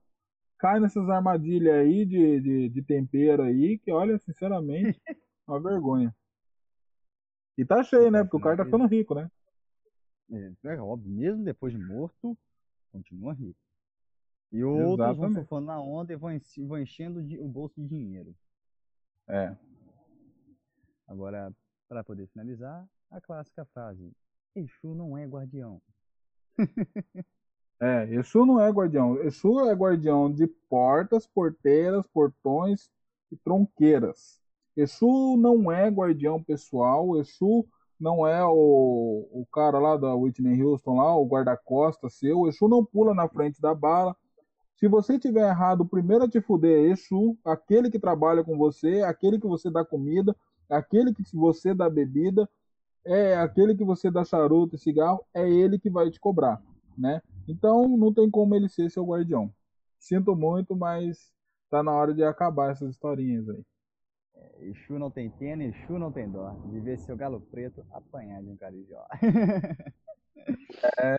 [0.57, 4.99] cai nessas armadilhas aí de, de, de tempero aí, que olha, sinceramente,
[5.47, 6.15] uma vergonha.
[7.57, 8.23] E tá cheio, né?
[8.23, 9.29] Porque o cara tá ficando rico, né?
[10.31, 12.37] É, é óbvio, mesmo depois de morto,
[12.91, 13.59] continua rico.
[14.51, 16.31] E outros vão surfando na onda e vão
[16.79, 18.35] enchendo o bolso de dinheiro.
[19.27, 19.55] É.
[21.07, 21.53] Agora,
[21.87, 24.11] para poder finalizar, a clássica frase:
[24.55, 25.81] Exu não é guardião.
[27.79, 29.21] é, Exu não é guardião.
[29.21, 32.89] Exu é guardião de portas, porteiras, portões
[33.31, 34.41] e tronqueiras.
[34.75, 37.17] Exu não é guardião pessoal.
[37.17, 37.65] Exu
[37.99, 42.47] não é o, o cara lá da Whitney Houston, lá, o guarda-costas seu.
[42.47, 44.15] Exu não pula na frente da bala.
[44.75, 48.57] Se você tiver errado, o primeiro a te fuder é Exu, aquele que trabalha com
[48.57, 50.35] você, aquele que você dá comida,
[50.69, 52.49] aquele que você dá bebida,
[53.05, 56.61] é aquele que você dá charuto e cigarro, é ele que vai te cobrar,
[56.97, 57.21] né?
[57.47, 59.53] Então não tem como ele ser seu guardião.
[59.99, 61.31] Sinto muito, mas
[61.69, 63.63] tá na hora de acabar essas historinhas aí.
[64.65, 66.51] Exu não tem pena, Exu não tem dó.
[66.71, 69.05] De ver seu galo preto apanhar de um carijó.
[70.99, 71.15] é,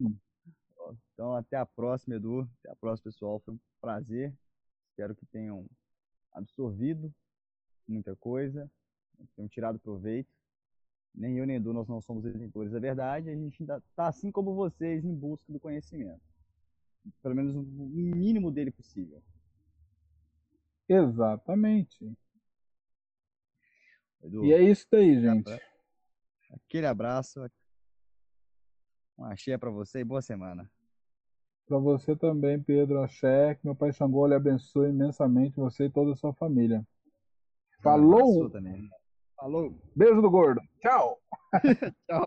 [1.14, 2.48] então, até a próxima, Edu.
[2.60, 3.38] Até a próxima, pessoal.
[3.40, 4.34] Foi um prazer.
[4.90, 5.64] Espero que tenham
[6.32, 7.12] absorvido
[7.86, 8.68] muita coisa,
[9.36, 10.28] tenham tirado proveito.
[11.14, 13.30] Nem eu nem Edu, nós não somos detentores da verdade.
[13.30, 16.20] A gente ainda está, assim como vocês, em busca do conhecimento.
[17.22, 19.22] Pelo menos o mínimo dele possível.
[20.88, 22.16] Exatamente.
[24.22, 25.50] Edu, e é isso daí, gente.
[26.50, 27.40] Aquele abraço.
[29.18, 30.70] Um axé para você e boa semana.
[31.66, 33.54] Para você também, Pedro Axé.
[33.54, 36.86] Que meu Pai Xangô lhe abençoe imensamente você e toda a sua família.
[37.82, 38.50] Falou!
[39.36, 39.78] Falou!
[39.94, 40.60] Beijo do gordo.
[40.80, 41.20] Tchau!
[42.06, 42.26] Tchau!